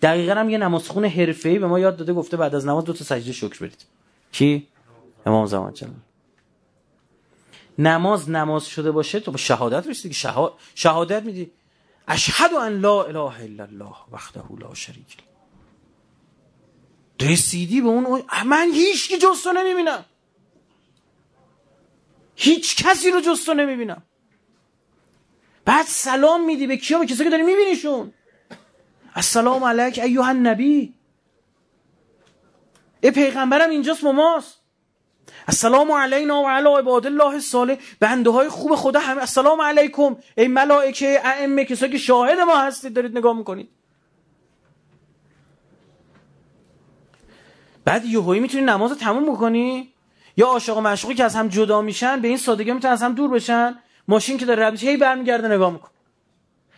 دقیقا 0.04 0.34
هم 0.34 0.50
یه 0.50 0.58
نمازخون 0.58 1.04
حرفه‌ای 1.04 1.58
به 1.58 1.66
ما 1.66 1.78
یاد 1.78 1.96
داده 1.96 2.12
گفته 2.12 2.36
بعد 2.36 2.54
از 2.54 2.66
نماز 2.66 2.84
دو 2.84 2.92
تا 2.92 3.04
سجده 3.04 3.32
شکر 3.32 3.58
برید 3.58 3.86
کی؟ 4.32 4.68
امام 5.26 5.46
زمان 5.46 5.72
جلال 5.72 5.92
نماز 7.78 8.30
نماز 8.30 8.66
شده 8.66 8.90
باشه 8.90 9.20
تو 9.20 9.30
با 9.30 9.36
شهادت 9.36 9.86
رسیدی 9.86 10.14
که 10.14 10.50
شهادت 10.74 11.22
میدی. 11.22 11.50
اشهد 12.08 12.54
ان 12.54 12.80
لا 12.80 13.02
اله 13.02 13.42
الا 13.42 13.64
الله 13.64 13.94
وحده 14.12 14.42
لا 14.60 14.74
شریک 14.74 15.16
رسیدی 17.20 17.80
به 17.80 17.88
اون 17.88 18.22
من 18.46 18.70
هیچ 18.74 19.08
کی 19.08 19.18
جز 19.18 19.42
تو 19.42 19.52
نمی‌بینم. 19.52 20.04
هیچ 22.36 22.84
کسی 22.84 23.10
رو 23.10 23.20
جز 23.20 23.44
تو 23.44 23.54
نمی‌بینم. 23.54 24.02
بعد 25.64 25.86
سلام 25.86 26.46
میدی 26.46 26.66
به 26.66 26.76
کیا 26.76 26.98
به 26.98 27.06
کسی 27.06 27.24
که 27.24 27.30
داری 27.30 27.42
میبینیشون. 27.42 28.12
السلام 29.14 29.64
علیک 29.64 29.98
ایوه 29.98 30.28
النبی. 30.28 30.94
ای 33.00 33.10
پیغمبرم 33.10 33.70
اینجاست 33.70 34.04
ماست. 34.04 34.60
السلام 35.48 35.92
علینا 35.92 36.42
و 36.42 36.48
علی 36.48 36.68
عباد 36.68 37.06
الله 37.06 37.34
الصالح. 37.34 37.76
بنده 38.00 38.30
های 38.30 38.48
خوب 38.48 38.74
خدا 38.74 39.00
همه. 39.00 39.20
السلام 39.20 39.60
علیکم. 39.60 40.16
ای 40.36 40.48
ملائکه 40.48 41.20
ائمه 41.24 41.64
کسایی 41.64 41.92
که 41.92 41.98
شاهد 41.98 42.38
ما 42.38 42.56
هستید 42.56 42.92
دارید 42.92 43.18
نگاه 43.18 43.36
می‌کنید. 43.36 43.68
بعد 47.84 48.04
یهویی 48.04 48.40
می‌تونی 48.40 48.64
نماز 48.64 48.90
رو 48.90 48.96
تموم 48.96 49.34
بکنی؟ 49.34 49.92
یا 50.36 50.46
عاشق 50.46 50.76
و 50.76 50.80
معشوقی 50.80 51.14
که 51.14 51.24
از 51.24 51.34
هم 51.34 51.48
جدا 51.48 51.82
میشن 51.82 52.20
به 52.20 52.28
این 52.28 52.36
سادگی 52.36 52.72
می‌تونن 52.72 52.92
از 52.92 53.02
هم 53.02 53.14
دور 53.14 53.30
بشن؟ 53.30 53.78
ماشین 54.08 54.38
که 54.38 54.46
داره 54.46 54.66
رد 54.66 54.72
میشه 54.72 54.86
هی 54.86 54.96
برمیگرده 54.96 55.48
نگاه 55.48 55.72
میکن. 55.72 55.90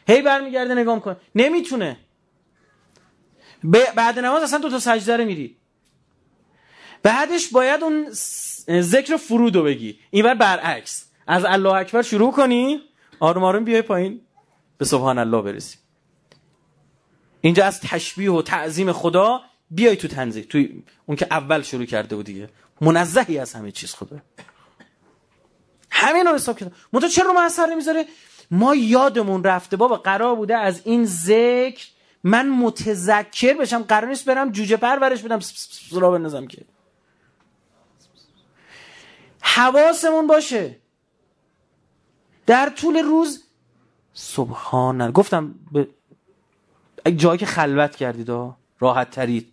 هی 0.08 0.22
برمیگرده 0.22 0.74
نگاه 0.74 0.94
می‌کنه 0.94 1.16
نمی‌تونه. 1.34 1.96
بعد 3.70 4.18
نماز 4.18 4.42
اصلا 4.42 4.58
دو 4.58 4.70
تا 4.70 4.78
سجده 4.78 5.16
رو 5.16 5.24
میری. 5.24 5.56
بعدش 7.02 7.48
باید 7.48 7.82
اون 7.82 8.06
ذکر 8.80 9.16
فرودو 9.16 9.62
بگی. 9.62 9.98
اینور 10.10 10.34
برعکس. 10.34 11.06
از 11.26 11.44
الله 11.44 11.72
اکبر 11.72 12.02
شروع 12.02 12.32
کنی 12.32 12.80
آروم 13.20 13.44
آروم 13.44 13.64
بیای 13.64 13.82
پایین. 13.82 14.20
به 14.78 14.84
سبحان 14.84 15.18
الله 15.18 15.42
برسی. 15.42 15.78
اینجا 17.40 17.64
از 17.64 17.80
تشبیه 17.80 18.32
و 18.32 18.42
تعظیم 18.42 18.92
خدا 18.92 19.40
بیای 19.70 19.96
تو 19.96 20.08
تنزیه 20.08 20.44
توی 20.44 20.82
اون 21.06 21.16
که 21.16 21.26
اول 21.30 21.62
شروع 21.62 21.84
کرده 21.84 22.16
بود 22.16 22.26
دیگه. 22.26 22.48
منزهی 22.80 23.38
از 23.38 23.52
همه 23.52 23.72
چیز 23.72 23.94
خدا. 23.94 24.16
همین 25.90 26.26
رو 26.26 26.34
حساب 26.34 26.58
کرده. 26.58 26.72
منتها 26.92 27.08
چرا 27.08 27.32
ما 27.32 27.42
اثر 27.42 27.66
نمی‌ذاره؟ 27.66 28.06
ما 28.50 28.74
یادمون 28.74 29.44
رفته 29.44 29.76
بابا 29.76 29.96
قرار 29.96 30.36
بوده 30.36 30.56
از 30.56 30.80
این 30.84 31.04
ذکر 31.04 31.86
من 32.26 32.48
متذکر 32.48 33.54
بشم 33.54 33.82
قرار 33.82 34.08
نیست 34.08 34.24
برم 34.24 34.50
جوجه 34.50 34.76
پرورش 34.76 35.22
بدم. 35.22 35.38
را 35.92 36.10
بنزم 36.10 36.46
که. 36.46 36.64
حواسمون 39.40 40.26
باشه. 40.26 40.76
در 42.46 42.72
طول 42.76 42.96
روز 42.96 43.44
سبحان 44.12 45.10
گفتم 45.10 45.54
به 45.72 45.88
جایی 47.10 47.38
که 47.38 47.46
خلوت 47.46 47.96
کردید 47.96 48.30
راحت 48.78 49.10
ترید. 49.10 49.52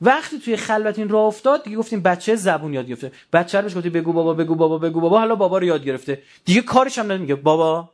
وقتی 0.00 0.38
توی 0.38 0.56
خلوت 0.56 0.98
این 0.98 1.08
راه 1.08 1.24
افتاد 1.24 1.64
دیگه 1.64 1.76
گفتیم 1.76 2.02
بچه 2.02 2.36
زبون 2.36 2.74
یاد 2.74 2.86
گرفته. 2.86 3.12
بچه 3.32 3.60
رو 3.60 3.70
گفتی 3.70 3.90
بگو 3.90 4.12
بابا 4.12 4.34
بگو 4.34 4.54
بابا 4.54 4.78
بگو 4.78 5.00
بابا. 5.00 5.18
حالا 5.18 5.34
بابا 5.34 5.58
رو 5.58 5.64
یاد 5.64 5.84
گرفته. 5.84 6.22
دیگه 6.44 6.60
کارش 6.60 6.98
هم 6.98 7.12
نمیگه 7.12 7.34
بابا. 7.34 7.90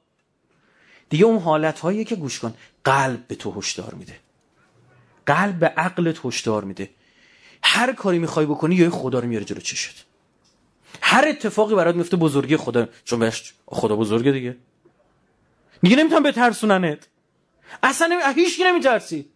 دیگه 1.08 1.24
اون 1.24 1.38
حالت 1.38 1.80
هایی 1.80 2.04
که 2.04 2.16
گوش 2.16 2.38
کن. 2.40 2.54
قلب 2.84 3.26
به 3.26 3.34
تو 3.34 3.52
هشدار 3.52 3.94
میده. 3.94 4.20
قلب 5.26 5.58
به 5.58 5.66
عقلت 5.66 6.26
هشدار 6.26 6.64
میده. 6.64 6.90
هر 7.62 7.92
کاری 7.92 8.18
می‌خوای 8.18 8.46
بکنی 8.46 8.74
یا 8.74 8.90
خدا 8.90 9.18
رو 9.18 9.28
میاره 9.28 9.44
جلو 9.44 9.60
چشت 9.60 10.06
هر 11.02 11.28
اتفاقی 11.28 11.74
برات 11.74 11.94
میفته 11.94 12.16
بزرگی 12.16 12.56
خدا. 12.56 12.88
چون 13.04 13.18
بهش 13.18 13.54
خدا 13.66 13.96
بزرگه 13.96 14.32
دیگه. 14.32 14.56
دیگه 15.82 15.96
نمی‌تونم 15.96 16.22
بترسوننت. 16.22 17.08
اصلا 17.82 18.06
نمی... 18.06 18.22
هیچ 18.34 18.60
نمیترسی. 18.60 19.28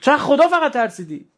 چون 0.00 0.18
خدا 0.18 0.48
فقط 0.48 0.72
ترسیدی؟ 0.72 1.28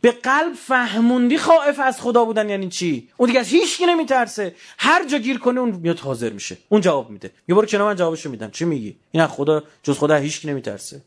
به 0.00 0.12
قلب 0.12 0.54
فهموندی 0.54 1.38
خائف 1.38 1.80
از 1.80 2.00
خدا 2.00 2.24
بودن 2.24 2.48
یعنی 2.48 2.68
چی؟ 2.68 3.08
اون 3.16 3.26
دیگه 3.26 3.40
از 3.40 3.48
هیچ 3.48 3.82
نمیترسه. 3.88 4.54
هر 4.78 5.06
جا 5.08 5.18
گیر 5.18 5.38
کنه 5.38 5.60
اون 5.60 5.70
میاد 5.70 5.98
حاضر 5.98 6.30
میشه. 6.30 6.56
اون 6.68 6.80
جواب 6.80 7.10
میده. 7.10 7.30
یه 7.48 7.54
برو 7.54 7.66
کنار 7.66 7.88
من 7.88 7.96
جوابشو 7.96 8.30
میدم 8.30 8.50
چی 8.50 8.64
میگی؟ 8.64 8.96
این 9.12 9.26
خدا 9.26 9.62
جز 9.82 9.98
خدا 9.98 10.14
هیچ 10.14 10.46
نمیترسه. 10.46 11.02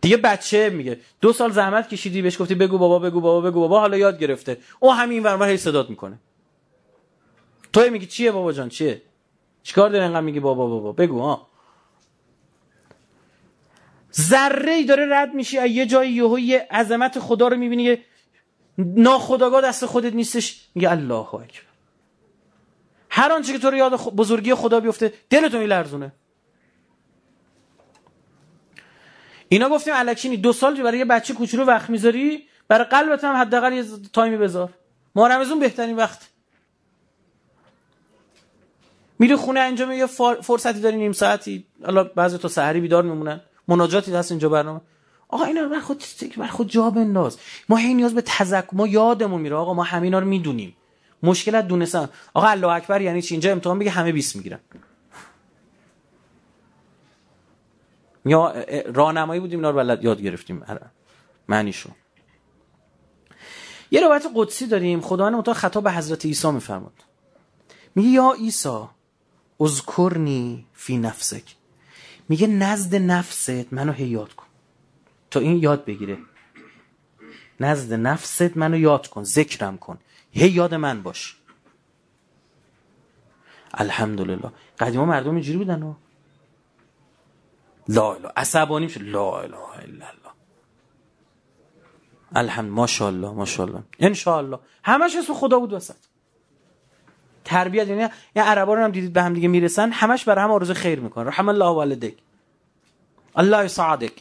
دیگه 0.00 0.16
بچه 0.16 0.70
میگه 0.70 1.00
دو 1.20 1.32
سال 1.32 1.52
زحمت 1.52 1.88
کشیدی 1.88 2.22
بهش 2.22 2.40
گفتی 2.40 2.54
بگو 2.54 2.78
بابا 2.78 2.98
بگو 2.98 3.20
بابا 3.20 3.50
بگو 3.50 3.60
بابا 3.60 3.80
حالا 3.80 3.96
یاد 3.96 4.18
گرفته. 4.18 4.58
او 4.80 4.92
همین 4.92 5.22
ور 5.22 5.48
هی 5.48 5.56
صدات 5.56 5.90
می‌کنه. 5.90 6.18
تو 7.72 7.90
میگی 7.90 8.06
چیه 8.06 8.32
بابا 8.32 8.52
جان؟ 8.52 8.68
چیه؟ 8.68 9.02
چیکار 9.62 9.90
داری 9.90 10.04
انقدر 10.04 10.20
میگی 10.20 10.40
بابا 10.40 10.66
بابا؟ 10.66 10.92
بگو 10.92 11.20
ها 11.20 11.48
ذره 14.20 14.72
ای 14.72 14.84
داره 14.84 15.06
رد 15.10 15.34
میشی 15.34 15.68
یه 15.68 15.86
جایی 15.86 16.12
یهو 16.12 16.38
یه 16.38 16.66
عظمت 16.70 17.18
خدا 17.18 17.48
رو 17.48 17.56
می‌بینی 17.56 17.98
ناخداگاه 18.78 19.60
دست 19.62 19.86
خودت 19.86 20.12
نیستش. 20.12 20.68
میگه 20.74 20.90
الله 20.90 21.34
اکبر. 21.34 21.66
هر 23.10 23.32
آنچه 23.32 23.52
که 23.52 23.58
تو 23.58 23.70
رو 23.70 23.76
یاد 23.76 23.92
بزرگی 23.92 24.54
خدا 24.54 24.80
بیفته 24.80 25.12
دلتون 25.30 25.60
میلرزونه 25.60 26.12
اینا 29.48 29.68
گفتیم 29.68 29.94
الکشینی 29.96 30.36
دو 30.36 30.52
سال 30.52 30.82
برای 30.82 30.98
یه 30.98 31.04
بچه 31.04 31.34
کوچولو 31.34 31.64
وقت 31.64 31.90
می‌ذاری 31.90 32.48
برای 32.68 32.84
قلبت 32.84 33.24
هم 33.24 33.36
حداقل 33.36 33.72
یه 33.72 33.84
تایمی 34.12 34.36
بذار. 34.36 34.70
ما 35.14 35.26
رمزون 35.26 35.58
بهترین 35.58 35.96
وقت. 35.96 36.30
میری 39.18 39.36
خونه 39.36 39.60
انجام 39.60 39.92
یه 39.92 40.06
فرصتی 40.42 40.80
داری 40.80 40.96
نیم 40.96 41.12
ساعتی. 41.12 41.66
حالا 41.84 42.04
بعضی 42.04 42.38
تو 42.38 42.48
سحری 42.48 42.80
بیدار 42.80 43.02
میمونن. 43.02 43.40
مناجاتی 43.68 44.14
هست 44.14 44.30
اینجا 44.30 44.48
برنامه. 44.48 44.80
آقا 45.28 45.44
اینا 45.44 45.60
رو 45.60 45.80
خود 45.80 46.04
بر 46.36 46.46
خود 46.46 46.68
جا 46.68 46.90
بنداز. 46.90 47.38
ما 47.68 47.76
هی 47.76 47.94
نیاز 47.94 48.14
به 48.14 48.22
تذکر 48.22 48.68
ما 48.72 48.86
یادمون 48.86 49.40
میره. 49.40 49.56
آقا 49.56 49.74
ما 49.74 49.82
همینا 49.82 50.18
رو 50.18 50.26
می‌دونیم. 50.26 50.76
مشکلت 51.22 51.66
دونستن. 51.66 52.08
آقا 52.34 52.46
الله 52.46 52.68
اکبر 52.68 53.00
یعنی 53.00 53.22
چی؟ 53.22 53.34
اینجا 53.34 53.52
امتحان 53.52 53.78
بگه 53.78 53.90
همه 53.90 54.12
20 54.12 54.36
می‌گیرن. 54.36 54.60
یا 58.24 58.54
راهنمایی 58.94 59.40
بودیم 59.40 59.58
اینا 59.58 59.70
رو 59.70 59.76
بلد 59.76 60.04
یاد 60.04 60.22
گرفتیم. 60.22 60.64
معنیشو. 61.48 61.90
یه 63.90 64.00
روایت 64.00 64.26
قدسی 64.34 64.66
داریم. 64.66 65.00
خداوند 65.00 65.34
متعال 65.34 65.56
خطاب 65.56 65.84
به 65.84 65.92
حضرت 65.92 66.26
عیسی 66.26 66.50
میفرماد. 66.50 66.92
میگه 67.94 68.08
یا 68.08 68.32
عیسی 68.38 68.78
اذکرنی 69.60 70.66
فی 70.72 70.98
نفسک. 70.98 71.55
میگه 72.28 72.46
نزد 72.46 72.94
نفست 72.94 73.72
منو 73.72 74.00
یاد 74.00 74.34
کن. 74.34 74.46
تا 75.30 75.40
این 75.40 75.56
یاد 75.56 75.84
بگیره. 75.84 76.18
نزد 77.60 77.92
نفست 77.92 78.56
منو 78.56 78.76
یاد 78.76 79.06
کن 79.06 79.22
ذکرم 79.22 79.78
کن. 79.78 79.98
هی 80.30 80.48
یاد 80.48 80.74
من 80.74 81.02
باش. 81.02 81.36
الحمدلله. 83.74 84.52
قدیما 84.78 85.04
مردم 85.04 85.30
اینجوری 85.30 85.58
بودن 85.58 85.82
و. 85.82 85.94
لا 87.88 88.14
اله 88.14 88.28
عصبانی 88.36 88.86
میشه 88.86 89.00
لا 89.00 89.40
اله 89.40 89.56
الا 89.56 90.08
الله. 90.08 90.32
الحمد 92.36 92.70
ماشاءالله 92.70 93.32
ماشاءالله. 93.32 93.82
ان 94.00 94.58
همش 94.84 95.16
اسم 95.16 95.34
خدا 95.34 95.58
بود 95.58 95.72
وسط. 95.72 96.05
تربیت 97.46 97.88
یعنی 97.88 98.08
یعنی 98.36 98.48
عربا 98.48 98.74
رو 98.74 98.84
هم 98.84 98.90
دیدید 98.90 99.12
به 99.12 99.22
هم 99.22 99.34
دیگه 99.34 99.48
می‌رسن 99.48 99.90
همش 99.92 100.24
برای 100.24 100.44
هم 100.44 100.50
آرزو 100.50 100.74
خیر 100.74 101.00
می‌کنه 101.00 101.28
رحم 101.28 101.48
الله 101.48 101.64
والدک 101.66 102.14
الله 103.36 103.68
سعادک 103.68 104.12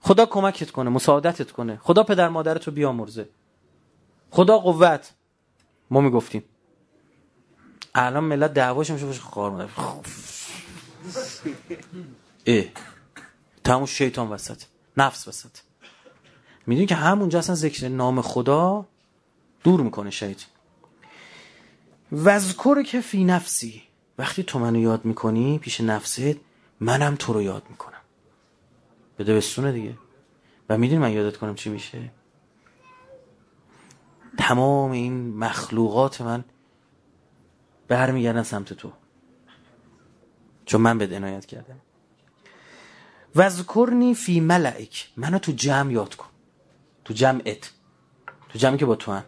خدا 0.00 0.26
کمکت 0.26 0.70
کنه 0.70 0.90
مساعدتت 0.90 1.50
کنه. 1.52 1.76
خدا 1.82 2.02
پدر 2.02 2.28
مادرت 2.28 2.64
رو 2.64 2.72
بیامرزه. 2.72 3.28
خدا 4.30 4.58
قوت. 4.58 5.12
ما 5.90 6.00
می‌گفتیم. 6.00 6.44
الان 7.94 8.24
ملت 8.24 8.54
دعواش 8.54 8.90
میشه 8.90 9.06
باشه 9.06 9.20
خار 9.20 9.50
مادر. 9.50 9.68
اه. 12.46 12.64
تموم 13.64 13.86
شیطان 13.86 14.28
وسط. 14.28 14.62
نفس 14.96 15.28
وسط. 15.28 15.50
می‌دونی 16.66 16.86
که 16.86 16.94
همونجا 16.94 17.38
اصلا 17.38 17.54
ذکر 17.54 17.88
نام 17.88 18.22
خدا 18.22 18.86
دور 19.64 19.80
می‌کنه 19.80 20.10
شاید 20.10 20.46
وذکر 22.12 22.82
که 22.82 23.00
فی 23.00 23.24
نفسی. 23.24 23.82
وقتی 24.18 24.42
تو 24.42 24.58
منو 24.58 24.78
یاد 24.78 25.04
می‌کنی 25.04 25.58
پیش 25.58 25.80
نفست 25.80 26.36
منم 26.80 27.14
تو 27.14 27.32
رو 27.32 27.42
یاد 27.42 27.62
می‌کنم. 27.70 28.00
بده 29.18 29.36
بستونه 29.36 29.72
دیگه. 29.72 29.98
و 30.68 30.78
می‌دونی 30.78 31.00
من 31.00 31.12
یادت 31.12 31.36
کنم 31.36 31.54
چی 31.54 31.70
میشه؟ 31.70 32.10
تمام 34.38 34.90
این 34.90 35.38
مخلوقات 35.38 36.20
من 36.20 36.44
برمیگردن 37.88 38.42
سمت 38.42 38.72
تو. 38.72 38.92
چون 40.64 40.80
من 40.80 40.98
به 40.98 41.16
عنایت 41.16 41.46
کردم. 41.46 41.80
وذکرنی 43.36 44.14
فی 44.14 44.40
ملعک 44.40 45.08
منو 45.16 45.38
تو 45.38 45.52
جمع 45.52 45.92
یاد 45.92 46.14
کن. 46.14 46.28
تو 47.04 47.14
جمعت. 47.14 47.72
تو 48.48 48.58
جمعی 48.58 48.78
که 48.78 48.86
با 48.86 48.96
تو 48.96 49.12
هم. 49.12 49.24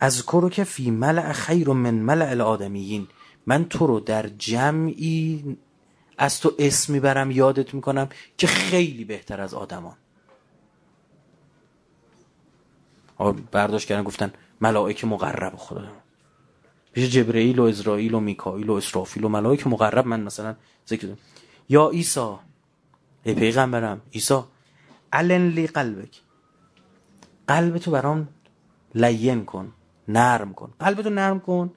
از 0.00 0.22
کرو 0.22 0.50
که 0.50 0.64
فی 0.64 0.90
ملع 0.90 1.32
خیر 1.32 1.68
من 1.68 1.94
ملع 1.94 2.30
الادمیین 2.30 3.08
من 3.46 3.64
تو 3.64 3.86
رو 3.86 4.00
در 4.00 4.28
جمعی 4.28 5.56
از 6.18 6.40
تو 6.40 6.52
اسم 6.58 6.92
می‌برم 6.92 7.30
یادت 7.30 7.74
می‌کنم 7.74 8.08
که 8.38 8.46
خیلی 8.46 9.04
بهتر 9.04 9.40
از 9.40 9.54
آدمان. 9.54 9.96
برداشت 13.52 13.88
کردن 13.88 14.02
گفتن 14.02 14.32
ملائک 14.60 15.04
مقرب 15.04 15.56
خدا. 15.56 15.88
پیش 16.92 17.10
جبرئیل 17.10 17.58
و 17.58 17.62
اسرائیل 17.62 18.14
و 18.14 18.20
میکائیل 18.20 18.70
و 18.70 18.72
اسرافیل 18.72 19.24
و 19.24 19.28
ملائک 19.28 19.66
مقرب. 19.66 20.06
من 20.06 20.20
مثلا 20.20 20.56
ذکر 20.88 21.08
یا 21.68 21.88
عیسی 21.88 22.34
ای 23.22 23.34
پیغمبرم 23.34 24.00
عیسی 24.14 24.40
علن 25.12 25.48
لی 25.48 25.66
قلبک. 25.66 26.20
قلب 27.48 27.78
تو 27.78 27.90
برام 27.90 28.28
لین 28.94 29.44
کن. 29.44 29.72
نرم 30.08 30.54
کن. 30.54 30.74
قلب 30.80 31.02
تو 31.02 31.10
نرم 31.10 31.40
کن. 31.40 31.72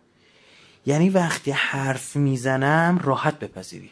یعنی 0.85 1.09
وقتی 1.09 1.51
حرف 1.51 2.15
می‌زنم 2.15 2.99
راحت 3.03 3.39
بپذیری. 3.39 3.91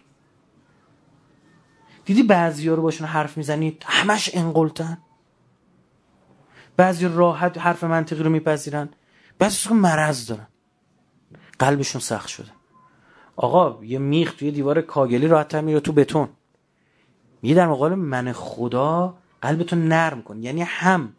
دیدی 2.06 2.24
بعضی 2.24 2.70
ها 2.70 2.76
رو 2.76 2.82
باشون 2.82 3.08
حرف 3.08 3.38
می‌زنی 3.38 3.78
همش 3.86 4.30
انقلتن؟ 4.34 4.98
بعضی 6.78 7.08
راحت 7.08 7.58
حرف 7.58 7.84
منطقی 7.84 8.24
رو 8.24 8.30
میپذیرن. 8.30 8.89
بعضی 9.39 9.74
مرض 9.74 10.28
دارن. 10.28 10.48
قلبشون 11.60 12.02
سخت 12.02 12.28
شده. 12.28 12.52
آقا 13.36 13.86
یه 13.86 14.00
میخ 14.00 14.36
توی 14.36 14.52
دیوار 14.52 14.82
کاگلی 14.82 15.28
راحت 15.28 15.56
میره 15.56 15.80
تو 15.80 15.91
بتون. 15.91 16.30
میگه 17.41 17.56
در 17.56 17.67
مقابل 17.67 17.96
من 17.96 18.32
خدا 18.32 19.17
قلبتو 19.41 19.76
نرم 19.76 20.22
کن. 20.22 20.44
یعنی 20.44 20.62
هم 20.62 21.13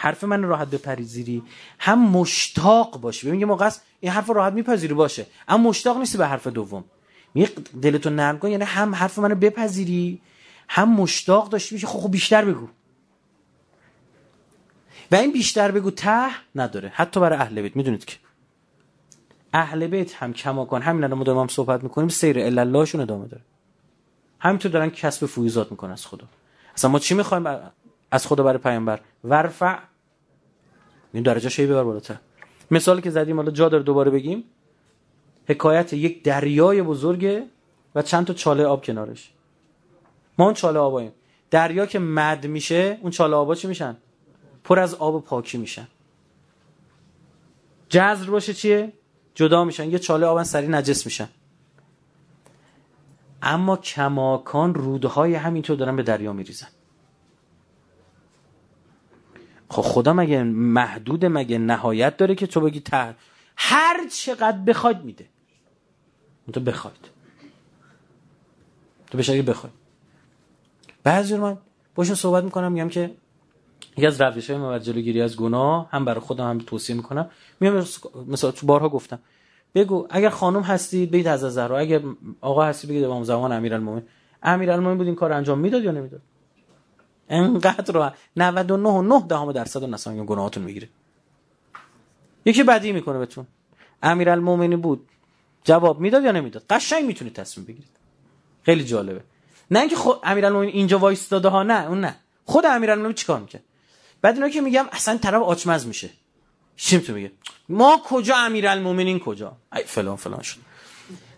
حرف 0.00 0.24
من 0.24 0.42
راحت 0.42 0.70
بپریزیری 0.70 1.42
هم 1.78 2.10
مشتاق 2.10 3.00
باشی. 3.00 3.26
ببین 3.26 3.40
یه 3.40 3.46
موقع 3.46 3.70
این 4.00 4.12
حرف 4.12 4.30
راحت 4.30 4.52
میپذیری 4.52 4.94
باشه. 4.94 5.26
اما 5.48 5.68
مشتاق 5.68 5.98
نیستی 5.98 6.18
به 6.18 6.26
حرف 6.26 6.46
دوم. 6.46 6.84
میگه 7.34 7.50
دلتو 7.82 8.10
نرم 8.10 8.38
کن 8.38 8.48
یعنی 8.48 8.64
هم 8.64 8.94
حرف 8.94 9.18
منو 9.18 9.34
بپذیری 9.34 10.20
هم 10.68 10.88
مشتاق 10.94 11.48
داشتی 11.48 11.74
میشه 11.74 11.86
خب, 11.86 11.98
خب 11.98 12.10
بیشتر 12.10 12.44
بگو. 12.44 12.68
و 15.10 15.14
این 15.14 15.32
بیشتر 15.32 15.70
بگو 15.70 15.90
ته 15.90 16.30
نداره. 16.54 16.92
حتی 16.94 17.20
برای 17.20 17.38
اهل 17.38 17.62
بیت 17.62 17.76
می‌دونید 17.76 18.04
که. 18.04 18.16
اهل 19.52 19.86
بیت 19.86 20.14
هم 20.14 20.32
کماکان. 20.32 20.82
همین 20.82 21.04
الان 21.04 21.18
ما 21.18 21.24
داریم 21.24 21.40
هم 21.40 21.48
صحبت 21.48 21.82
می‌کنیم 21.82 22.08
سیر 22.08 22.38
اللهشون 22.38 23.00
ادامه 23.00 23.26
داره. 23.26 23.42
همینطور 24.40 24.72
دارن 24.72 24.90
کسب 24.90 25.26
فویزات 25.26 25.70
می‌کنن 25.70 25.92
از 25.92 26.06
خدا. 26.06 26.26
اصلا 26.74 26.90
ما 26.90 26.98
چی 26.98 27.14
می‌خوایم؟ 27.14 27.44
از 28.10 28.26
خدا 28.26 28.42
برای 28.42 28.58
پیامبر. 28.58 29.00
ورفع 29.24 29.78
این 31.12 31.22
درجه 31.22 31.48
شی 31.48 31.66
ببر 31.66 31.84
بالاتر. 31.84 32.16
مثالی 32.70 33.02
که 33.02 33.10
زدیم 33.10 33.36
حالا 33.36 33.50
جا 33.50 33.68
داره 33.68 33.82
دوباره 33.82 34.10
بگیم. 34.10 34.44
حکایت 35.48 35.92
یک 35.92 36.22
دریای 36.24 36.82
بزرگه 36.82 37.46
و 37.94 38.02
چند 38.02 38.26
تا 38.26 38.34
چاله 38.34 38.64
آب 38.64 38.84
کنارش. 38.84 39.32
ما 40.38 40.44
اون 40.44 40.54
چاله 40.54 40.78
آباییم. 40.78 41.12
دریا 41.50 41.86
که 41.86 41.98
مد 41.98 42.46
میشه 42.46 42.98
اون 43.02 43.10
چاله 43.10 43.36
آبا 43.36 43.54
چی 43.54 43.68
میشن؟ 43.68 43.96
پر 44.64 44.78
از 44.78 44.94
آب 44.94 45.24
پاکی 45.24 45.58
میشن. 45.58 45.88
جزر 47.88 48.30
باشه 48.30 48.54
چیه؟ 48.54 48.92
جدا 49.34 49.64
میشن. 49.64 49.90
یه 49.90 49.98
چاله 49.98 50.26
آبن 50.26 50.42
سری 50.42 50.68
نجس 50.68 51.06
میشن. 51.06 51.28
اما 53.42 53.76
کماکان 53.76 54.74
رودهای 54.74 55.34
همینطور 55.34 55.76
دارن 55.76 55.96
به 55.96 56.02
دریا 56.02 56.32
میریزن. 56.32 56.68
خب 59.70 59.82
خدا 59.82 60.12
مگه 60.12 60.42
محدود 60.42 61.24
مگه 61.24 61.58
نهایت 61.58 62.16
داره 62.16 62.34
که 62.34 62.46
تو 62.46 62.60
بگی 62.60 62.80
ته 62.80 63.14
هر 63.56 64.08
چقدر 64.08 64.58
بخواید 64.58 65.04
میده. 65.04 65.26
تو 66.52 66.60
بخواید. 66.60 67.10
تو 69.10 69.18
بشه 69.18 69.42
بخواید. 69.42 69.74
بعضی 71.04 71.36
من 71.36 71.58
باشون 71.94 72.14
صحبت 72.14 72.44
می‌کنم 72.44 72.72
میگم 72.72 72.88
که 72.88 73.10
یکی 73.96 74.06
از 74.06 74.20
روش 74.20 74.50
های 74.50 74.58
من 74.58 74.80
جلوگیری 74.80 75.22
از 75.22 75.36
گناه 75.36 75.88
هم 75.90 76.04
برای 76.04 76.20
خودم 76.20 76.50
هم 76.50 76.58
توصیه 76.58 76.96
می‌کنم. 76.96 77.30
میام 77.60 77.84
مثلا 78.26 78.50
تو 78.50 78.66
بارها 78.66 78.88
گفتم. 78.88 79.18
بگو 79.74 80.06
اگر 80.10 80.28
خانم 80.28 80.62
هستید 80.62 81.10
بگید 81.10 81.26
از 81.26 81.40
زهرا 81.40 81.78
اگر 81.78 82.02
آقا 82.40 82.62
هستی 82.64 82.86
بگید 82.86 83.04
امام 83.04 83.24
زمان 83.24 83.52
امیرالمومنین. 83.52 84.04
امیرالمومنین 84.42 84.98
بود 84.98 85.06
این 85.06 85.16
کار 85.16 85.32
انجام 85.32 85.58
می‌داد 85.58 85.84
یا 85.84 85.90
نمی‌داد؟ 85.92 86.22
انقدر 87.28 87.94
رو 87.94 88.10
99 88.36 88.88
و 88.88 89.02
9 89.02 89.26
دهم 89.28 89.52
درصد 89.52 89.84
نسان 89.84 90.26
گناهاتون 90.26 90.62
می‌گیره. 90.62 90.88
یکی 92.44 92.62
بدی 92.62 92.92
می‌کنه 92.92 93.18
بهتون. 93.18 93.46
امیرالمومنین 94.02 94.80
بود. 94.80 95.08
جواب 95.64 96.00
می‌داد 96.00 96.22
یا 96.22 96.32
نمی‌داد؟ 96.32 96.64
قشنگ 96.70 97.04
می‌تونید 97.04 97.34
تصمیم 97.34 97.66
بگیرید. 97.66 97.96
خیلی 98.62 98.84
جالبه. 98.84 99.20
نه 99.70 99.80
اینکه 99.80 99.96
خود 99.96 100.18
امیرالمومنین 100.24 100.74
اینجا 100.74 100.98
وایستاده 100.98 101.48
ها 101.48 101.62
نه 101.62 101.86
اون 101.88 102.00
نه. 102.00 102.16
خود 102.44 102.66
امیرالمومنین 102.66 103.14
چیکار 103.14 103.40
می‌کنه 103.40 103.62
بعد 104.22 104.34
اینا 104.34 104.48
که 104.48 104.60
میگم 104.60 104.86
اصلا 104.92 105.18
طرف 105.18 105.42
آچمز 105.42 105.86
میشه. 105.86 106.10
چی 106.76 107.00
تو 107.00 107.12
میگه 107.12 107.32
ما 107.68 108.00
کجا 108.04 108.36
امیرالمومنین 108.36 109.18
کجا؟ 109.18 109.56
ای 109.72 109.82
فلان 109.82 110.16
فلان 110.16 110.42
شد. 110.42 110.58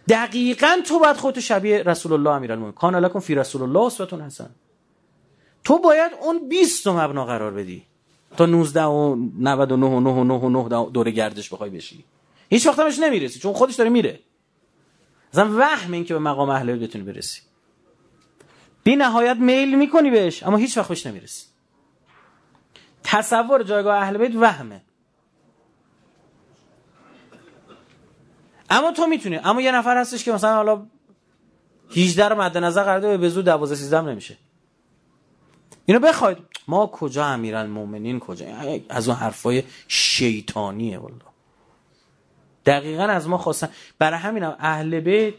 دقیقا 0.09 0.77
تو 0.87 0.99
باید 0.99 1.17
خودت 1.17 1.41
شبیه 1.41 1.83
رسول 1.83 2.13
الله 2.13 2.31
امیرالمومنین. 2.31 2.75
کان 2.75 2.97
لکم 2.97 3.21
فی 3.21 3.35
رسول 3.35 3.63
الله 3.63 3.81
اسوه 3.81 4.25
حسن. 4.25 4.51
تو 5.65 5.79
باید 5.79 6.13
اون 6.21 6.49
20 6.49 6.85
تا 6.85 6.93
مبنا 6.93 7.25
قرار 7.25 7.53
بدی. 7.53 7.87
تا 8.37 8.47
19 8.47 8.83
و 8.83 9.17
99 9.39 9.87
و 9.87 10.01
9 10.01 10.11
و 10.11 10.25
9 10.25 10.35
و 10.35 10.69
9 10.69 10.91
دور 10.91 11.11
گردش 11.11 11.53
بخوای 11.53 11.71
بشی. 11.71 12.05
هیچ 12.51 12.67
وقت 12.67 12.79
همش 12.79 12.99
نمی‌رسی 12.99 13.39
چون 13.39 13.53
خودش 13.53 13.75
داره 13.75 13.91
میره. 13.91 14.21
مثلا 15.33 15.59
وهم 15.59 15.93
این 15.93 16.05
که 16.05 16.15
به 16.15 16.21
مقام 16.21 16.49
اهل 16.49 16.77
بتونی 16.77 17.05
برسی. 17.05 17.41
بی 18.85 18.97
نهایت 18.97 19.37
میل 19.37 19.79
می‌کنی 19.79 20.11
بهش 20.11 20.43
اما 20.43 20.57
هیچ 20.57 20.79
وقت 20.79 20.89
بهش 20.89 21.07
نمی‌رسی. 21.07 21.47
تصور 23.05 23.63
جایگاه 23.63 23.97
اهل 23.97 24.19
بیت 24.19 24.37
وهمه. 24.37 24.83
اما 28.71 28.93
تو 28.93 29.07
می‌تونی. 29.07 29.37
اما 29.37 29.61
یه 29.61 29.73
نفر 29.73 29.97
هستش 29.97 30.25
که 30.25 30.33
مثلا 30.33 30.55
حالا 30.55 30.87
18 31.97 32.29
رو 32.29 32.43
مد 32.43 32.59
نظر 32.59 32.85
قرار 32.85 33.17
به 33.17 33.29
زود 33.29 33.45
12 33.45 33.75
13 33.75 34.01
نمیشه. 34.01 34.37
اینو 35.87 36.01
بخواید. 36.01 36.39
ما 36.69 36.87
کجا 36.87 37.25
امیرالمومنین 37.25 38.21
کجا؟ 38.21 38.47
از 38.89 39.09
اون 39.09 39.17
حرفای 39.17 39.63
شیطانیه 39.89 40.99
والله. 40.99 41.21
دقیقا 42.67 43.03
از 43.03 43.29
ما 43.29 43.39
خواستن. 43.39 43.69
برای 43.99 44.19
همینم 44.19 44.57
اهل 44.59 45.01
بیت 45.01 45.35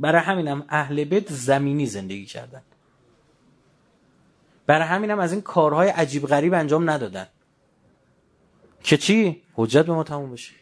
برای 0.00 0.22
همینم 0.22 0.64
اهل 0.68 1.04
بیت 1.04 1.32
زمینی 1.32 1.86
زندگی 1.86 2.26
کردن. 2.26 2.62
برای 4.66 4.88
همینم 4.88 5.18
از 5.18 5.32
این 5.32 5.42
کارهای 5.42 5.88
عجیب 5.88 6.26
غریب 6.26 6.54
انجام 6.54 6.90
ندادن. 6.90 7.26
که 8.82 8.96
چی؟ 8.96 9.42
حجت 9.54 9.86
به 9.86 9.92
ما 9.92 10.04
تموم 10.04 10.32
بشه. 10.32 10.54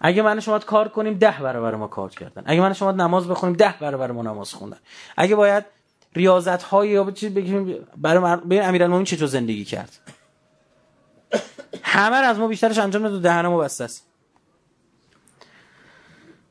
اگه 0.00 0.22
من 0.22 0.40
شما 0.40 0.58
کار 0.58 0.88
کنیم 0.88 1.14
ده 1.14 1.38
برابر 1.40 1.74
ما 1.74 1.86
کار 1.86 2.10
کردن. 2.10 2.42
اگه 2.46 2.60
من 2.60 2.72
شما 2.72 2.92
نماز 2.92 3.28
بخونیم 3.28 3.56
ده 3.56 3.74
برابر 3.80 4.10
ما 4.10 4.22
نماز 4.22 4.54
خوندن. 4.54 4.78
اگه 5.16 5.34
باید 5.36 5.64
ریاضت 6.16 6.62
های 6.62 6.88
یا 6.88 7.10
چیز 7.10 7.34
بگیم 7.34 7.86
برای 7.96 8.36
ببین 8.36 8.62
امیرالمومنین 8.62 9.04
چطور 9.04 9.26
زندگی 9.26 9.64
کرد. 9.64 9.98
همه 11.82 12.16
از 12.16 12.38
ما 12.38 12.48
بیشترش 12.48 12.78
انجام 12.78 13.02
داد 13.02 13.22
دهن 13.22 13.46
ما 13.46 13.58
بسته 13.58 13.84
است. 13.84 14.06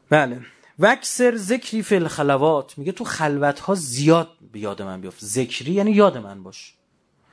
بله. 0.10 0.42
وکسر 0.80 1.36
ذکری 1.36 1.82
فی 1.84 1.96
الخلوات. 1.96 2.78
میگه 2.78 2.92
تو 2.92 3.04
خلوت 3.04 3.60
ها 3.60 3.76
زیاد 3.76 4.30
به 4.52 4.60
یاد 4.60 4.82
من 4.82 5.02
بیفت. 5.02 5.26
ذکری 5.26 5.72
یعنی 5.72 5.92
یاد 5.92 6.18
من 6.18 6.44
باش. 6.44 6.76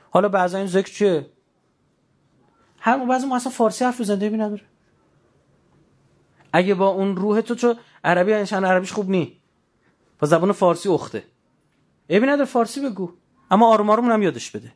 حالا 0.09 0.29
بعضا 0.29 0.57
این 0.57 0.67
ذکر 0.67 0.93
چیه؟ 0.93 1.29
هر 2.79 3.05
بعضی 3.05 3.27
ما 3.27 3.35
اصلا 3.35 3.51
فارسی 3.51 3.85
حرف 3.85 4.03
زنده 4.03 4.29
بی 4.29 4.37
نداره. 4.37 4.61
اگه 6.53 6.73
با 6.73 6.87
اون 6.87 7.15
روح 7.15 7.41
تو 7.41 7.55
چو 7.55 7.73
عربی 8.03 8.33
انشان 8.33 8.65
عربیش 8.65 8.91
خوب 8.91 9.09
نی. 9.09 9.41
با 10.19 10.27
زبان 10.27 10.51
فارسی 10.51 10.89
اخته. 10.89 11.32
ابی 12.13 12.25
نداره 12.25 12.45
فارسی 12.45 12.89
بگو. 12.89 13.11
اما 13.51 13.67
آروم 13.67 14.11
هم 14.11 14.21
یادش 14.21 14.51
بده. 14.51 14.71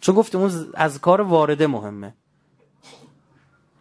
چون 0.00 0.14
گفتیم 0.14 0.40
اون 0.40 0.70
از 0.74 1.00
کار 1.00 1.20
وارده 1.20 1.66
مهمه. 1.66 2.14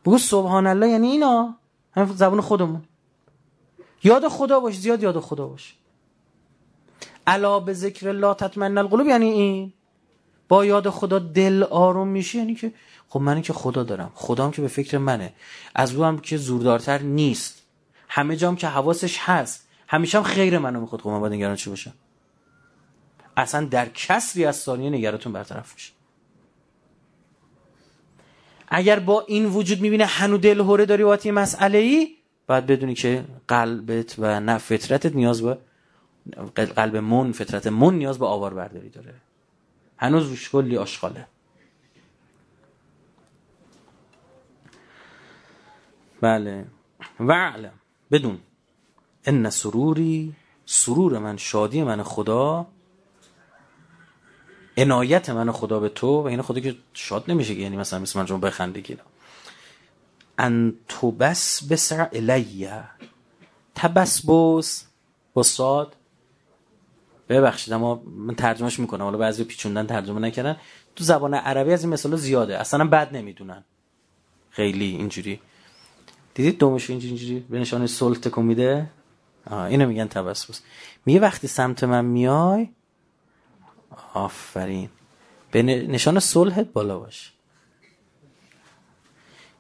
بگو 0.05 0.17
سبحان 0.17 0.67
الله 0.67 0.89
یعنی 0.89 1.07
اینا؟ 1.07 1.55
هم 1.91 2.13
زبون 2.13 2.41
خودمون. 2.41 2.83
یاد 4.03 4.27
خدا 4.27 4.59
باش 4.59 4.79
زیاد 4.79 5.03
یاد 5.03 5.19
خدا 5.19 5.47
باش. 5.47 5.75
الا 7.27 7.59
به 7.59 7.73
ذکر 7.73 8.09
الله 8.09 8.33
تطمئن 8.33 8.77
القلوب 8.77 9.07
یعنی 9.07 9.25
این. 9.25 9.73
با 10.47 10.65
یاد 10.65 10.89
خدا 10.89 11.19
دل 11.19 11.63
آروم 11.63 12.07
میشه 12.07 12.37
یعنی 12.37 12.55
که 12.55 12.73
خب 13.09 13.21
من 13.21 13.41
که 13.41 13.53
خدا 13.53 13.83
دارم. 13.83 14.11
خدام 14.15 14.51
که 14.51 14.61
به 14.61 14.67
فکر 14.67 14.97
منه. 14.97 15.33
از 15.75 15.95
او 15.95 16.03
هم 16.03 16.19
که 16.19 16.37
زوردارتر 16.37 17.01
نیست. 17.01 17.61
همه 18.09 18.35
جام 18.35 18.55
که 18.55 18.67
حواسش 18.67 19.17
هست. 19.19 19.67
همیشه 19.87 20.17
هم 20.17 20.23
خیر 20.23 20.59
منو 20.59 20.81
می‌خواد. 20.81 21.01
خب 21.01 21.09
من 21.09 21.19
باید 21.19 21.33
نگران 21.33 21.55
چی 21.55 21.69
باشم؟ 21.69 21.93
اصلا 23.37 23.65
در 23.65 23.89
کسری 23.89 24.45
از 24.45 24.55
ثانیه 24.55 24.89
نگراتون 24.89 25.33
برطرف 25.33 25.73
میشه. 25.73 25.93
اگر 28.67 28.99
با 28.99 29.21
این 29.21 29.45
وجود 29.45 29.81
می‌بینه 29.81 30.05
هنو 30.05 30.37
دل 30.37 30.59
هوره 30.59 30.85
داری 30.85 31.03
واتی 31.03 31.31
مسئله 31.31 31.77
ای 31.77 32.15
باید 32.47 32.65
بدونی 32.65 32.93
که 32.93 33.25
قلبت 33.47 34.15
و 34.19 34.39
نه 34.39 34.57
فطرتت 34.57 35.15
نیاز 35.15 35.41
به 35.41 35.57
قلب 36.55 36.97
من 36.97 37.31
فطرت 37.31 37.67
من 37.67 37.93
نیاز 37.93 38.19
به 38.19 38.25
آوار 38.25 38.53
برداری 38.53 38.89
داره. 38.89 39.13
هنوز 39.97 40.27
روش 40.27 40.49
کلی 40.49 40.77
آشغاله. 40.77 41.27
بله. 46.21 46.65
وعلم 47.19 47.73
بدون. 48.11 48.39
ان 49.25 49.49
سروری 49.49 50.35
سرور 50.65 51.19
من 51.19 51.37
شادی 51.37 51.83
من 51.83 52.03
خدا 52.03 52.67
عنایت 54.77 55.29
من 55.29 55.51
خدا 55.51 55.79
به 55.79 55.89
تو 55.89 56.21
و 56.21 56.25
این 56.25 56.41
خدا 56.41 56.59
که 56.59 56.75
شاد 56.93 57.23
نمیشه 57.27 57.53
یعنی 57.53 57.77
مثلا 57.77 57.99
مثل 57.99 58.19
من 58.19 58.25
شما 58.25 58.37
بخنده 58.37 58.79
گیرم 58.79 59.05
ان 60.37 60.73
تو 60.87 61.11
بس 61.11 61.63
بسر 61.63 62.09
الیه 62.13 62.83
تبس 63.75 64.25
بس 64.25 64.85
بساد 65.35 65.95
ببخشید 67.29 67.73
اما 67.73 68.03
من 68.05 68.35
ترجمهش 68.35 68.79
می‌کنم. 68.79 69.03
حالا 69.03 69.17
بعضی 69.17 69.43
پیچوندن 69.43 69.87
ترجمه 69.87 70.19
نکردن. 70.19 70.57
تو 70.95 71.03
زبان 71.03 71.33
عربی 71.33 71.73
از 71.73 71.83
این 71.83 71.93
مثلا 71.93 72.15
زیاده. 72.15 72.57
اصلا 72.57 72.85
بد 72.85 73.15
نمی‌دونن. 73.15 73.63
خیلی 74.49 74.85
اینجوری. 74.85 75.39
دیدید 76.33 76.57
دومش 76.57 76.89
اینجوری 76.89 77.45
به 77.49 77.59
نشانه 77.59 77.87
صلح 77.87 78.17
تکون 78.17 78.45
میده 78.45 78.89
اینو 79.51 79.87
میگن 79.87 80.07
تبسبوس 80.07 80.59
میگه 81.05 81.19
وقتی 81.19 81.47
سمت 81.47 81.83
من 81.83 82.05
میای 82.05 82.69
آفرین. 84.13 84.89
به 85.51 85.63
نشان 85.63 86.19
صلحت 86.19 86.73
بالا 86.73 86.99
باش. 86.99 87.33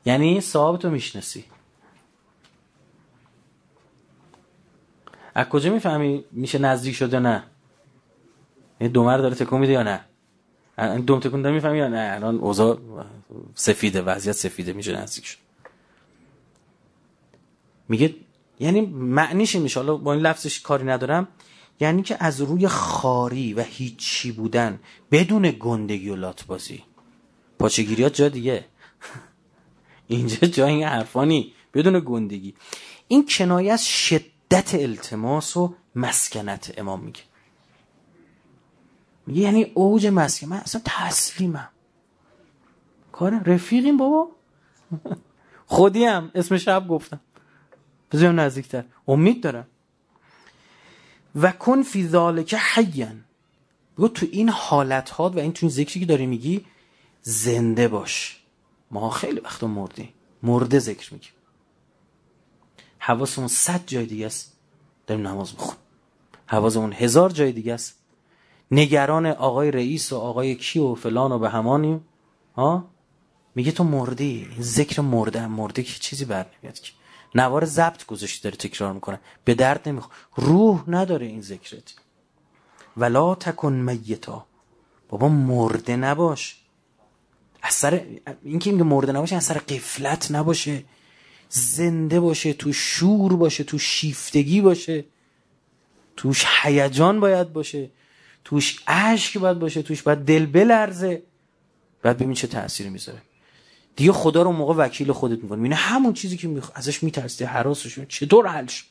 یعنی 0.05 0.41
صاحب 0.41 0.79
تو 0.79 0.89
می‌شناسی. 0.89 1.45
از 5.35 5.49
کجا 5.49 5.73
می‌فهمی 5.73 6.25
میشه 6.31 6.59
نزدیک 6.59 6.95
شده 6.95 7.19
نه؟ 7.19 7.43
این 8.79 8.91
دومر 8.91 9.17
داره 9.17 9.35
تکون 9.35 9.59
میده 9.59 9.73
یا 9.73 9.83
نه؟ 9.83 10.05
دوم 10.99 11.19
تکون 11.19 11.41
داره 11.41 11.55
می‌فهمی 11.55 11.77
یا 11.77 11.87
نه؟ 11.87 12.11
الان 12.15 12.35
اوضاع 12.35 12.79
سفیده 13.55 14.01
وضعیت 14.01 14.35
سفیده 14.35 14.73
میشه 14.73 15.01
نزدیک 15.01 15.25
شد. 15.25 15.37
میگه 17.89 18.15
یعنی 18.59 18.81
معنیش 18.91 19.55
میشه. 19.55 19.79
حالا 19.79 19.95
با 19.97 20.13
این 20.13 20.21
لفظش 20.21 20.59
کاری 20.61 20.83
ندارم. 20.83 21.27
یعنی 21.79 22.01
که 22.01 22.17
از 22.19 22.41
روی 22.41 22.67
خاری 22.67 23.53
و 23.53 23.61
هیچی 23.61 24.31
بودن 24.31 24.79
بدون 25.11 25.51
گندگی 25.51 26.09
و 26.09 26.15
لاتبازی. 26.15 26.83
پاچگیریات 27.59 28.13
جا 28.13 28.29
دیگه. 28.29 28.65
اینجا 30.07 30.47
جای 30.47 30.71
این 30.71 30.83
حرفانی 30.83 31.53
بدون 31.73 31.99
گندگی. 32.05 32.55
این 33.07 33.25
کنایه 33.29 33.73
از 33.73 33.87
شدت 33.87 34.75
التماس 34.75 35.57
و 35.57 35.75
مسکنت 35.95 36.73
امام 36.77 36.99
میگه. 36.99 37.21
میگه 39.27 39.41
یعنی 39.41 39.63
اوج 39.63 40.07
مسکن. 40.07 40.47
من 40.47 40.57
اصلا 40.57 40.81
تسلیمم. 40.85 41.69
کار 43.11 43.39
رفیقیم 43.45 43.97
بابا. 43.97 44.29
خودیم 45.65 46.31
اسم 46.35 46.57
شب 46.57 46.87
گفتم. 46.87 47.19
بذارم 48.11 48.39
نزدیکتر. 48.39 48.83
امید 49.07 49.43
دارم. 49.43 49.67
و 51.35 51.51
کن 51.51 51.83
فی 51.83 52.07
ذالک 52.07 52.53
حیان. 52.53 53.23
بگو 53.97 54.07
تو 54.07 54.25
این 54.31 54.49
حالت 54.49 55.09
ها 55.09 55.29
و 55.29 55.39
این 55.39 55.53
تو 55.53 55.65
این 55.65 55.71
ذکری 55.71 55.99
که 55.99 56.05
داری 56.05 56.25
میگی 56.25 56.65
زنده 57.21 57.87
باش. 57.87 58.43
ما 58.91 59.09
خیلی 59.09 59.39
وقتا 59.39 59.67
مردیم. 59.67 60.09
مرده 60.43 60.79
ذکر 60.79 61.13
میگیم 61.13 61.31
حواسمون 62.99 63.47
صد 63.47 63.81
جای 63.87 64.05
دیگه 64.05 64.25
است. 64.25 64.53
داریم 65.07 65.27
نماز 65.27 65.53
میخون 65.53 65.75
حواسمون 66.45 66.93
هزار 66.93 67.29
جای 67.29 67.51
دیگه 67.51 67.73
است. 67.73 67.95
نگران 68.71 69.25
آقای 69.25 69.71
رئیس 69.71 70.13
و 70.13 70.17
آقای 70.17 70.55
کی 70.55 70.79
و 70.79 70.95
فلان 70.95 71.31
و 71.31 71.39
به 71.39 71.49
همانیم. 71.49 72.05
ها؟ 72.55 72.89
میگه 73.55 73.71
تو 73.71 73.83
مردی. 73.83 74.47
ذکر 74.59 75.01
مرده 75.01 75.47
مرده 75.47 75.83
که 75.83 75.99
چیزی 75.99 76.25
بر 76.25 76.45
نمیاد 76.59 76.79
که. 76.79 76.91
نوار 77.35 77.65
ضبط 77.65 78.05
گذاشتی 78.05 78.43
داره 78.43 78.55
تکرار 78.55 78.93
می‌کنه. 78.93 79.19
به 79.45 79.53
درد 79.55 79.89
نمی‌خوره 79.89 80.15
روح 80.35 80.83
نداره 80.87 81.25
این 81.25 81.41
ذکرت. 81.41 81.93
ولا 82.97 83.35
تکن 83.35 83.73
میتا. 83.73 84.45
بابا 85.09 85.29
مرده 85.29 85.95
نباش. 85.95 86.57
اثر 87.63 88.01
این 88.43 88.59
که 88.59 88.71
میگه 88.71 88.83
مرده 88.83 89.11
نباشه 89.11 89.35
اثر 89.35 89.57
قفلت 89.57 90.31
نباشه. 90.31 90.83
زنده 91.49 92.19
باشه 92.19 92.53
تو 92.53 92.73
شور 92.73 93.35
باشه 93.35 93.63
تو 93.63 93.79
شیفتگی 93.79 94.61
باشه. 94.61 95.05
توش 96.17 96.45
هیجان 96.61 97.19
باید 97.19 97.53
باشه. 97.53 97.89
توش 98.43 98.83
اشک 98.87 99.37
باید 99.37 99.59
باشه. 99.59 99.81
توش 99.81 100.01
باید 100.01 100.19
دل 100.19 100.45
بلرزه. 100.45 101.23
بعد 102.01 102.17
ببین 102.17 102.33
چه 102.33 102.47
تأثیری 102.47 102.89
می‌ذاره. 102.89 103.21
دیگه 103.95 104.11
خدا 104.11 104.41
رو 104.41 104.51
موقع 104.51 104.73
وکیل 104.73 105.11
خودت 105.11 105.43
می‌کنی. 105.43 105.63
اینه 105.63 105.75
همون 105.75 106.13
چیزی 106.13 106.37
که 106.37 106.47
میخ... 106.47 106.71
ازش 106.75 107.03
میترسی 107.03 107.43
حراسش 107.43 107.99
چطور 107.99 108.47
حل 108.47 108.65
شد؟ 108.65 108.85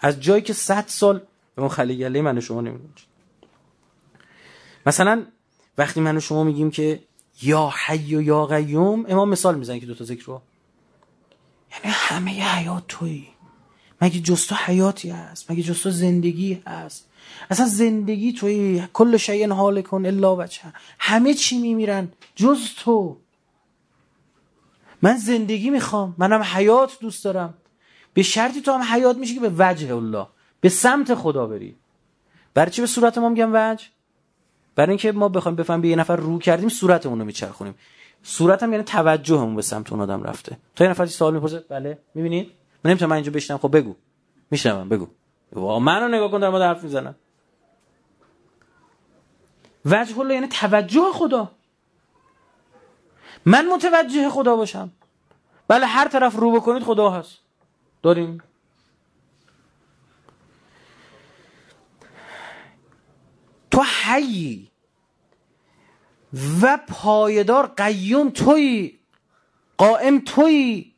از 0.00 0.20
جایی 0.20 0.42
که 0.42 0.52
صد 0.52 0.84
سال 0.86 1.18
به 1.54 1.62
اون 1.62 1.68
خلیگله 1.68 2.22
من 2.22 2.40
شما 2.40 2.60
نمی‌دونم 2.60 2.90
مثلا 4.86 5.26
وقتی 5.78 6.00
من 6.00 6.20
شما 6.20 6.44
میگیم 6.44 6.70
که 6.70 7.02
یا 7.42 7.72
حی 7.86 8.14
و 8.14 8.22
یا 8.22 8.46
قیوم 8.46 9.06
امام 9.08 9.28
مثال 9.28 9.58
می‌زنه 9.58 9.80
که 9.80 9.86
دو 9.86 9.94
تا 9.94 10.04
ذکر 10.04 10.24
رو. 10.24 10.42
یعنی 11.72 11.94
همه 11.96 12.30
حیات 12.30 12.84
توی 12.88 13.26
مگه 14.00 14.20
جستو 14.20 14.54
حیاتی 14.54 15.10
هست؟ 15.10 15.50
مگه 15.50 15.62
جستو 15.62 15.90
زندگی 15.90 16.62
هست؟ 16.66 17.08
اصلا 17.50 17.66
زندگی 17.66 18.32
توی 18.32 18.82
کل 18.92 19.16
شیء 19.16 19.52
حال 19.52 19.82
کن 19.82 20.06
الا 20.06 20.36
وجه 20.36 20.60
همه 20.98 21.34
چی 21.34 21.58
میمیرن. 21.58 22.12
جز 22.34 22.58
تو. 22.78 23.16
من 25.02 25.16
زندگی 25.16 25.70
می‌خوام 25.70 26.14
منم 26.18 26.42
حیات 26.42 26.98
دوست 27.00 27.24
دارم. 27.24 27.54
به 28.14 28.22
شرطی 28.22 28.60
تو 28.60 28.72
هم 28.72 28.82
حیات 28.82 29.16
میشه 29.16 29.34
که 29.34 29.40
به 29.40 29.52
وجه 29.58 29.96
الله 29.96 30.26
به 30.60 30.68
سمت 30.68 31.14
خدا 31.14 31.46
بری. 31.46 31.76
برای 32.54 32.70
چی 32.70 32.80
به 32.80 32.86
صورت 32.86 33.18
ما 33.18 33.28
میگم 33.28 33.50
وجه؟ 33.52 33.84
برای 34.74 34.90
اینکه 34.90 35.12
ما 35.12 35.28
بخوایم 35.28 35.56
بفهم 35.56 35.80
به 35.80 35.88
یه 35.88 35.96
نفر 35.96 36.16
رو 36.16 36.38
کردیم 36.38 36.68
صورتمون 36.68 37.18
رو 37.18 37.24
میچرخونیم. 37.24 37.74
صورت 38.22 38.62
هم 38.62 38.72
یعنی 38.72 38.84
توجهمون 38.84 39.56
به 39.56 39.62
سمت 39.62 39.92
اون 39.92 40.00
آدم 40.00 40.22
رفته. 40.22 40.58
تا 40.76 40.84
یه 40.84 40.90
نفر 40.90 41.06
سوال 41.06 41.34
می‌پرسه 41.34 41.64
بله 41.68 41.98
می‌بینید 42.14 42.50
من 42.84 42.90
نمی‌تونم 42.90 43.10
من 43.10 43.16
اینجا 43.16 43.32
بشنم. 43.32 43.58
خب 43.58 43.76
بگو. 43.76 43.94
میشنم 44.50 44.88
بگو. 44.88 45.08
وا 45.52 45.78
منو 45.78 46.08
نگاه 46.08 46.30
کن 46.30 46.40
دارم 46.40 46.56
حرف 46.56 46.82
می‌زنم. 46.82 47.14
وجه 49.84 50.18
الله 50.18 50.34
یعنی 50.34 50.48
توجه 50.48 51.12
خدا. 51.12 51.50
من 53.46 53.68
متوجه 53.68 54.30
خدا 54.30 54.56
باشم. 54.56 54.92
بله 55.68 55.86
هر 55.86 56.08
طرف 56.08 56.36
رو 56.36 56.52
بکنید 56.52 56.82
خدا 56.82 57.10
هست. 57.10 57.38
داریم؟ 58.02 58.38
تو 63.70 63.82
حیی 63.82 64.70
و 66.62 66.78
پایدار 66.88 67.66
قیوم 67.66 68.30
توی 68.30 68.98
قائم 69.76 70.22
توی 70.26 70.92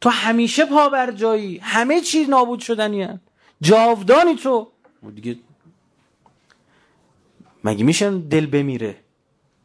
تو 0.00 0.08
همیشه 0.08 0.64
پا 0.64 0.88
بر 0.88 1.10
جایی. 1.10 1.58
همه 1.58 2.00
چیز 2.00 2.28
نابود 2.28 2.60
شدنی 2.60 3.02
هست 3.02 3.20
جاودانی 3.60 4.36
تو. 4.36 4.70
دیگه 5.14 5.38
مگه 7.64 7.84
میشه 7.84 8.10
دل 8.10 8.46
بمیره؟ 8.46 8.96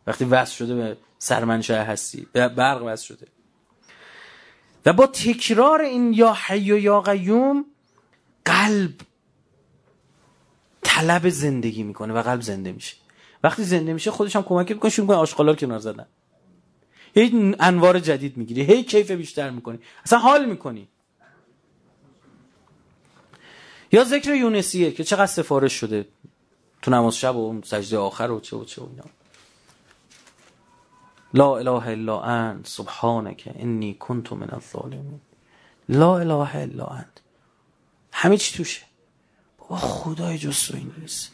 وقتی 0.08 0.26
وصل 0.26 0.56
شده 0.56 0.76
به 0.76 0.98
سرمنشه 1.20 1.76
هستی 1.84 2.28
برق 2.34 2.84
وصل 2.84 3.06
شده. 3.06 3.28
و 4.86 4.94
با 4.94 5.08
تکرار 5.08 5.82
این 5.82 6.14
یا 6.14 6.34
حی 6.34 6.72
و 6.72 6.78
یا 6.78 7.02
قیوم 7.02 7.66
قلب 8.46 8.94
طلب 10.84 11.30
زندگی 11.30 11.84
می‌کنه 11.84 12.14
و 12.14 12.22
قلب 12.22 12.42
زنده 12.42 12.72
میشه. 12.72 12.96
وقتی 13.44 13.64
زنده 13.64 13.94
میشه 13.94 14.12
خودش 14.12 14.36
هم 14.36 14.44
کمک 14.44 14.72
می‌کنه 14.72 14.92
شروع 14.92 15.08
کنه 15.08 15.18
آشغالا 15.18 15.56
کنار 15.56 15.80
زدن. 15.80 16.06
هی 17.16 17.56
انوار 17.60 18.00
جدید 18.00 18.38
می‌گیری 18.38 18.62
هی 18.62 18.84
کیف 18.84 19.12
بیشتر 19.12 19.50
می‌کنی. 19.50 19.80
اصلا 20.06 20.20
حال 20.20 20.46
می‌کنی. 20.46 20.88
یا 23.92 24.04
ذکر 24.04 24.36
یونسیه 24.36 24.92
که 24.92 25.04
چقدر 25.04 25.26
سفارش 25.26 25.74
شده 25.74 26.08
تو 26.82 26.92
نماز 26.92 27.18
شب 27.18 27.36
و 27.36 27.62
سجده 27.64 27.98
آخر 27.98 28.32
و 28.32 28.40
چه 28.40 28.58
و 28.58 28.66
چه 28.66 28.82
و 28.82 28.88
اینا. 28.90 29.04
لا 31.36 31.58
اله 31.58 31.88
الا 31.88 32.22
انت 32.24 32.68
سبحانك 32.68 33.42
انی 33.56 33.94
کنت 34.00 34.34
من 34.34 34.50
الظالمین. 34.54 35.20
لا 35.90 36.20
اله 36.20 36.56
الا 36.56 36.86
انت. 36.86 37.22
همه 38.14 38.38
چی 38.38 38.58
توشه. 38.58 38.82
بابا 39.58 39.78
خدای 39.78 40.38
جستوی 40.38 40.88
نیست. 40.98 41.32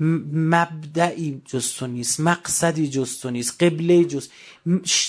مبدعی 0.00 1.42
جستو 1.44 1.86
نیست. 1.86 2.20
مقصدی 2.20 2.88
جستو 2.88 3.30
نیست. 3.30 3.62
قبله 3.62 4.04
جست 4.04 4.30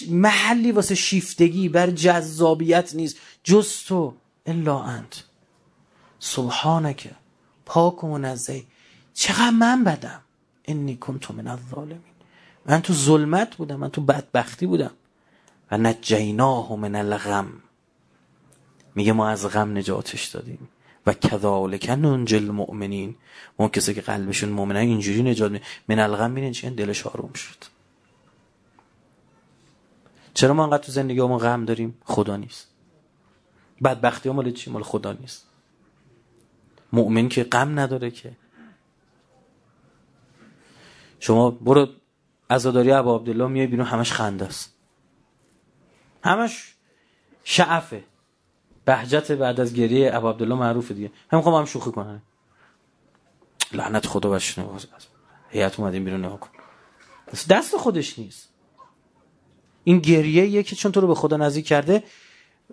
محلی 0.10 0.72
واسه 0.72 0.96
شیفتگی 0.96 1.70
بر 1.70 1.90
جذابیت 1.90 2.96
نیست. 2.96 3.18
جستو 3.44 4.14
الا 4.46 4.80
انت. 4.80 5.24
سبحانک. 6.20 7.10
پاک 7.66 8.04
و 8.04 8.08
منزه 8.08 8.64
چقدر 9.14 9.50
من 9.50 9.84
بدم. 9.84 10.22
انی 10.66 10.96
کنتو 10.96 11.34
من 11.34 11.48
الظالمین. 11.48 12.07
من 12.68 12.82
تو 12.82 12.94
ظلمت 12.94 13.56
بودم 13.56 13.76
من 13.76 13.90
تو 13.90 14.02
بدبختی 14.02 14.66
بودم. 14.66 14.92
و 15.72 15.78
نجیناه 15.78 16.76
من 16.76 16.96
الغم. 16.96 17.48
میگه 18.96 19.14
ما 19.14 19.30
از 19.30 19.48
غم 19.48 19.78
نجاتش 19.78 20.26
دادیم. 20.26 20.70
و 21.06 21.14
کذالک 21.14 21.90
ننجل 21.90 22.38
المؤمنین. 22.38 23.16
اون 23.58 23.70
کسی 23.70 23.94
که 23.94 24.02
قلبشون 24.02 24.50
مؤمنه 24.50 24.80
اینجوری 24.80 25.24
نجات 25.24 25.52
می 25.52 25.62
من 25.88 26.00
الغم 26.00 26.32
میرین 26.32 26.52
چه 26.52 26.70
دلش 26.70 27.08
آروم 27.08 27.34
شد. 27.34 27.58
چرا 30.34 30.54
ما 30.54 30.64
انقدر 30.64 30.84
تو 30.84 30.92
زندگی 30.92 31.22
ما 31.22 31.38
غم 31.38 31.66
داریم؟ 31.66 31.98
خدا 32.06 32.36
نیست. 32.36 32.68
بدبختی 33.84 34.30
مال 34.30 34.52
چی؟ 34.52 34.72
مال 34.72 34.84
خدا 34.84 35.14
نیست. 35.14 35.48
مؤمن 36.94 37.30
که 37.30 37.44
غم 37.44 37.80
نداره 37.80 38.12
که. 38.12 38.32
شما 41.20 41.52
برو 41.52 41.88
عزاداری 42.50 42.92
ابا 42.92 43.16
عبدالله 43.16 43.48
میای 43.48 43.68
بیرون 43.68 43.86
همش 43.86 44.12
خنده 44.12 44.46
است 44.46 44.78
همش 46.24 46.76
شعفه. 47.44 48.04
بهجت 48.86 49.32
بعد 49.32 49.60
از 49.60 49.74
گریه 49.74 50.16
ابا 50.16 50.30
عبدالله 50.30 50.56
معروفه 50.56 50.94
دیگه. 50.94 51.12
هم 51.32 51.38
می‌خوام 51.38 51.56
هم 51.56 51.66
شوخی 51.66 51.92
کنن. 51.92 52.22
لعنت 53.74 54.06
خدا 54.06 54.30
بشنه 54.30 54.66
هیئت 55.50 55.80
اومدیم 55.80 56.06
بیرون 56.06 56.26
نگاه 56.26 56.40
کن. 56.40 56.50
دست 57.50 57.78
خودش 57.78 58.20
نیست. 58.20 58.50
این 59.84 60.00
گریه 60.00 60.64
که 60.64 60.76
چون 60.76 60.92
تو 60.92 61.02
رو 61.02 61.08
به 61.08 61.16
خدا 61.16 61.38
نزدیک 61.38 61.66
کرده 61.68 62.04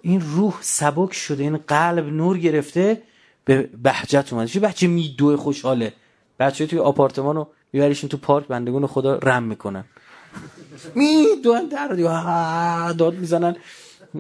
این 0.03 0.21
روح 0.21 0.59
سبک 0.61 1.13
شده 1.13 1.43
این 1.43 1.57
قلب 1.57 2.07
نور 2.07 2.39
گرفته 2.39 3.03
به 3.45 3.63
بهجت 3.63 4.33
اومده. 4.33 4.49
چه 4.49 4.61
بچه 4.61 4.87
میدوه 4.87 5.37
خوشحاله؟ 5.37 5.93
بچه 6.39 6.67
توی 6.67 6.79
آپارتمان 6.79 7.37
رو 7.37 7.49
میبریشون 7.75 8.09
تو 8.09 8.17
پارک 8.17 8.47
بندگون 8.47 8.87
خدا 8.87 9.19
رم 9.19 9.43
می‌کنن 9.43 9.85
میدوهن 10.95 11.67
در 11.67 11.89
داد 12.93 13.15
می‌زنن. 13.15 13.57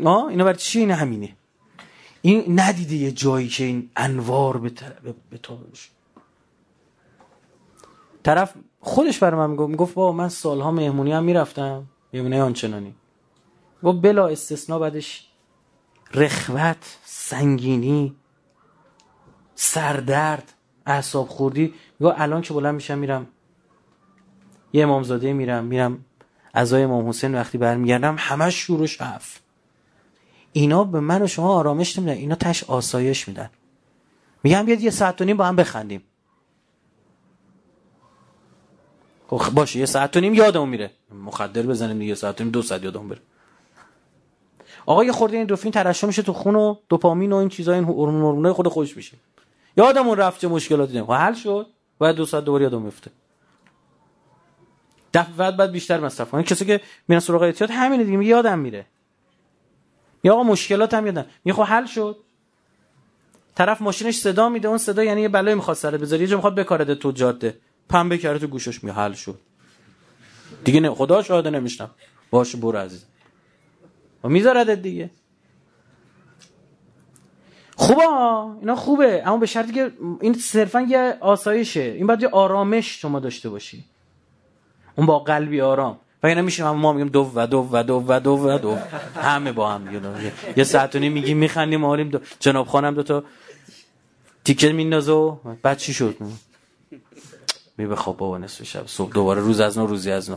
آه 0.04 0.26
اینا 0.26 0.44
برای 0.44 0.56
چی؟ 0.56 0.78
این 0.80 0.90
همینه. 0.90 1.36
این 2.22 2.60
ندیده 2.60 2.94
یه 2.94 3.12
جایی 3.12 3.48
که 3.48 3.64
این 3.64 3.90
انوار 3.96 4.58
به, 4.58 5.38
تو 5.42 5.58
طرف 8.22 8.54
خودش 8.80 9.18
برای 9.18 9.40
من 9.40 9.50
می‌گفت 9.50 9.70
می‌گفت 9.70 9.94
بابا 9.94 10.12
من 10.12 10.28
سالها 10.28 10.70
مهمونی 10.70 11.12
هم 11.12 11.24
می‌رفتم. 11.24 11.86
مهمونی 12.12 12.40
آنچنانی. 12.40 12.94
و 13.82 13.92
بلا 13.92 14.28
استثناء 14.28 14.78
بعدش 14.78 15.28
رخوت 16.14 16.98
سنگینی 17.04 18.16
سردرد 19.54 20.52
اعصاب 20.86 21.28
خوردی. 21.28 21.74
میگه 22.00 22.14
الان 22.20 22.42
که 22.42 22.54
بلند 22.54 22.74
میشم 22.74 22.98
میرم. 22.98 23.26
یه 24.74 24.82
امامزاده 24.82 25.32
میرم 25.32 25.64
میرم 25.64 26.04
ازای 26.54 26.82
امام 26.82 27.08
حسین 27.08 27.34
وقتی 27.34 27.58
برمیگردم 27.58 28.16
همش 28.18 28.54
شور 28.54 28.80
و 28.80 28.86
شف 28.86 29.38
اینا 30.52 30.84
به 30.84 31.00
من 31.00 31.22
و 31.22 31.26
شما 31.26 31.54
آرامش 31.54 31.98
نمیدن 31.98 32.12
اینا 32.12 32.34
تش 32.34 32.64
آسایش 32.64 33.28
میدن. 33.28 33.50
میگم 34.42 34.66
بیاد 34.66 34.80
یه 34.80 34.90
ساعت 34.90 35.20
و 35.20 35.24
نیم 35.24 35.36
با 35.36 35.44
هم 35.44 35.56
بخندیم. 35.56 36.02
خب 39.28 39.54
باشه 39.54 39.78
یه 39.78 39.86
ساعت 39.86 40.16
و 40.16 40.20
نیم 40.20 40.34
یادمون 40.34 40.68
میره. 40.68 40.90
مخدر 41.24 41.62
بزنیم 41.62 42.02
یه 42.02 42.14
ساعت 42.14 42.40
و 42.40 42.44
نیم 42.44 42.52
دو 42.52 42.62
ساعت 42.62 42.84
یادمون 42.84 43.08
بره. 43.08 43.20
آقا 44.86 45.04
یه 45.04 45.12
خورده 45.12 45.36
این 45.36 45.46
دوفین 45.46 45.72
ترشح 45.72 46.06
میشه 46.06 46.22
تو 46.22 46.32
خون 46.32 46.54
و 46.54 46.74
دوپامین 46.88 47.32
و 47.32 47.36
این 47.36 47.48
چیزا 47.48 47.74
این 47.74 47.84
هورمونای 47.84 48.52
خود 48.52 48.68
خوش 48.68 48.96
میشه 48.96 49.16
یادمون 49.76 50.16
رفت 50.16 50.40
چه 50.40 50.48
مشکلاتی 50.48 50.92
داریم. 50.92 51.06
خب 51.06 51.12
حل 51.12 51.34
شد. 51.34 51.66
باید 51.98 52.16
دو 52.16 52.26
ساعت 52.26 52.44
دوباره 52.44 52.64
یادم 52.64 52.82
میفته 52.82 53.10
دفعه 55.14 55.34
بعد 55.36 55.56
بعد 55.56 55.72
بیشتر 55.72 56.00
مصرف 56.00 56.30
کنه. 56.30 56.42
کسی 56.42 56.64
که 56.64 56.80
میرن 57.08 57.20
سراغ 57.20 57.42
اعتیاد 57.42 57.70
همینه 57.70 58.04
دیگه 58.04 58.24
یادم 58.24 58.58
میره. 58.58 58.86
یا 60.24 60.32
آقا 60.32 60.42
مشکلات 60.42 60.94
هم 60.94 61.06
یادم. 61.06 61.26
میگه 61.44 61.56
خب 61.56 61.62
حل 61.62 61.86
شد. 61.86 62.16
طرف 63.54 63.82
ماشینش 63.82 64.18
صدا 64.18 64.48
میده 64.48 64.68
اون 64.68 64.78
صدا 64.78 65.04
یعنی 65.04 65.22
یه 65.22 65.28
بلایی 65.28 65.54
می‌خواد 65.54 65.76
سرت 65.76 66.00
بذاری 66.00 66.22
یه 66.22 66.28
جا 66.28 66.36
می‌خواد 66.36 66.54
بکارده 66.54 66.94
تو 66.94 67.12
جاده. 67.12 67.58
پنبه 67.88 68.18
کرده 68.18 68.38
تو 68.38 68.46
گوشش 68.46 68.84
می 68.84 68.90
حل 68.90 69.12
شد. 69.12 69.38
دیگه 70.64 70.80
نه 70.80 70.90
خدا 70.90 71.22
شاهده 71.22 71.50
نمیشنم. 71.50 71.90
باشه 72.30 72.58
برو 72.58 72.78
عزیز 72.78 73.04
و 74.24 74.28
می‌ذارد 74.28 74.82
دیگه. 74.82 75.10
خوبه 77.76 78.02
اینا 78.60 78.76
خوبه. 78.76 79.22
اما 79.26 79.36
به 79.36 79.46
شرطی 79.46 79.72
که 79.72 79.92
این 80.20 80.34
صرفا 80.34 80.80
یه 80.80 81.18
آسایشه. 81.20 81.80
این 81.80 82.06
باید 82.06 82.22
یه 82.22 82.28
آرامش 82.28 83.00
شما 83.00 83.20
داشته 83.20 83.48
باشی. 83.48 83.84
اون 84.96 85.06
با 85.06 85.18
قلبی 85.18 85.60
آرام. 85.60 85.98
و 86.22 86.26
اینا 86.26 86.42
میشه 86.42 86.70
ما 86.70 86.92
میگیم 86.92 87.08
دو 87.08 87.32
و 87.34 87.46
دو 87.46 87.68
و 87.72 87.82
دو 87.82 88.04
و 88.08 88.20
دو 88.20 88.30
و 88.30 88.58
دو. 88.58 88.74
همه 89.22 89.52
با 89.52 89.70
هم 89.70 89.94
یه, 89.94 90.32
یه 90.56 90.64
ساعت 90.64 90.96
و 90.96 90.98
نیم 90.98 91.12
میگیم 91.12 91.38
میخندیم 91.38 91.84
آریم 91.84 92.08
دو. 92.08 92.18
جناب 92.40 92.66
خانم 92.66 92.94
دو 92.94 93.02
تا 93.02 93.24
تیکه 94.44 94.72
میندازه 94.72 95.12
و 95.12 95.36
بعد 95.62 95.78
چی 95.78 95.94
شد؟ 95.94 96.16
می 97.78 97.86
بخواب 97.86 98.16
بابا 98.16 98.38
نصف 98.38 98.62
شب 98.62 98.86
صبح. 98.86 99.12
دوباره 99.12 99.40
روز 99.40 99.60
از 99.60 99.78
نو 99.78 99.86
روزی 99.86 100.10
از 100.10 100.30
نو. 100.30 100.36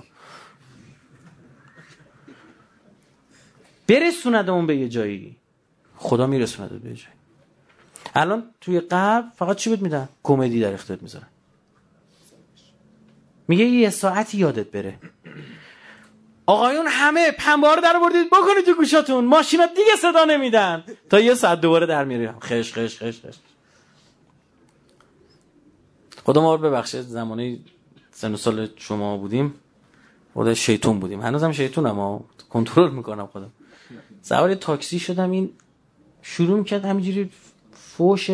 برسوندمون 3.88 4.68
به 4.68 4.76
یه 4.78 4.90
جایی. 4.90 5.36
خدا 5.96 6.28
میرسوند 6.28 6.70
به 6.70 6.90
یه 6.90 6.96
جایی. 6.96 7.18
الان 8.16 8.44
توی 8.62 8.80
قبل 8.80 9.28
فقط 9.36 9.56
چی 9.56 9.70
بود 9.70 9.82
میدن؟ 9.82 10.10
کمدی 10.24 10.60
در 10.62 10.74
اختیارت 10.74 11.02
می‌ذارن. 11.02 11.28
میگه 13.48 13.66
یه 13.66 13.90
ساعتی 13.90 14.38
یادت 14.38 14.72
بره. 14.72 15.00
آقایون 16.46 16.86
همه 16.90 17.32
پنبه 17.32 17.76
رو 17.76 17.82
در 17.82 18.00
بردید 18.00 18.28
بکنید 18.28 18.66
تو 18.66 18.74
گوشاتون. 18.74 19.26
ماشینا 19.26 19.66
دیگه 19.66 19.96
صدا 20.02 20.26
نمیدن. 20.26 20.84
تا 21.10 21.20
یه 21.20 21.34
ساعت 21.34 21.62
دوباره 21.62 21.86
در 21.86 22.06
میاریم. 22.06 22.40
خش 22.40 22.74
خش 22.74 23.04
خش 23.04 23.26
خش. 23.26 23.36
خدا 26.26 26.42
ما 26.42 26.56
رو 26.56 26.62
ببخشید 26.62 27.02
زمانی 27.02 27.66
سن 28.12 28.34
و 28.34 28.38
سال 28.38 28.70
شما 28.76 29.18
بودیم. 29.18 29.54
خدا 30.34 30.54
شیطون 30.54 31.00
بودیم. 31.00 31.22
هنوزم 31.22 31.52
شیطون 31.52 31.86
اما 31.86 32.26
کنترل 32.50 32.92
می‌کنم 32.92 33.28
خودم 33.28 33.52
سوار 34.22 34.56
تاکسی 34.56 35.00
شدم 35.00 35.32
این 35.32 35.50
شروع 36.22 36.58
می‌کرد 36.58 36.86
همینجوری 36.86 37.32
فوش 37.72 38.30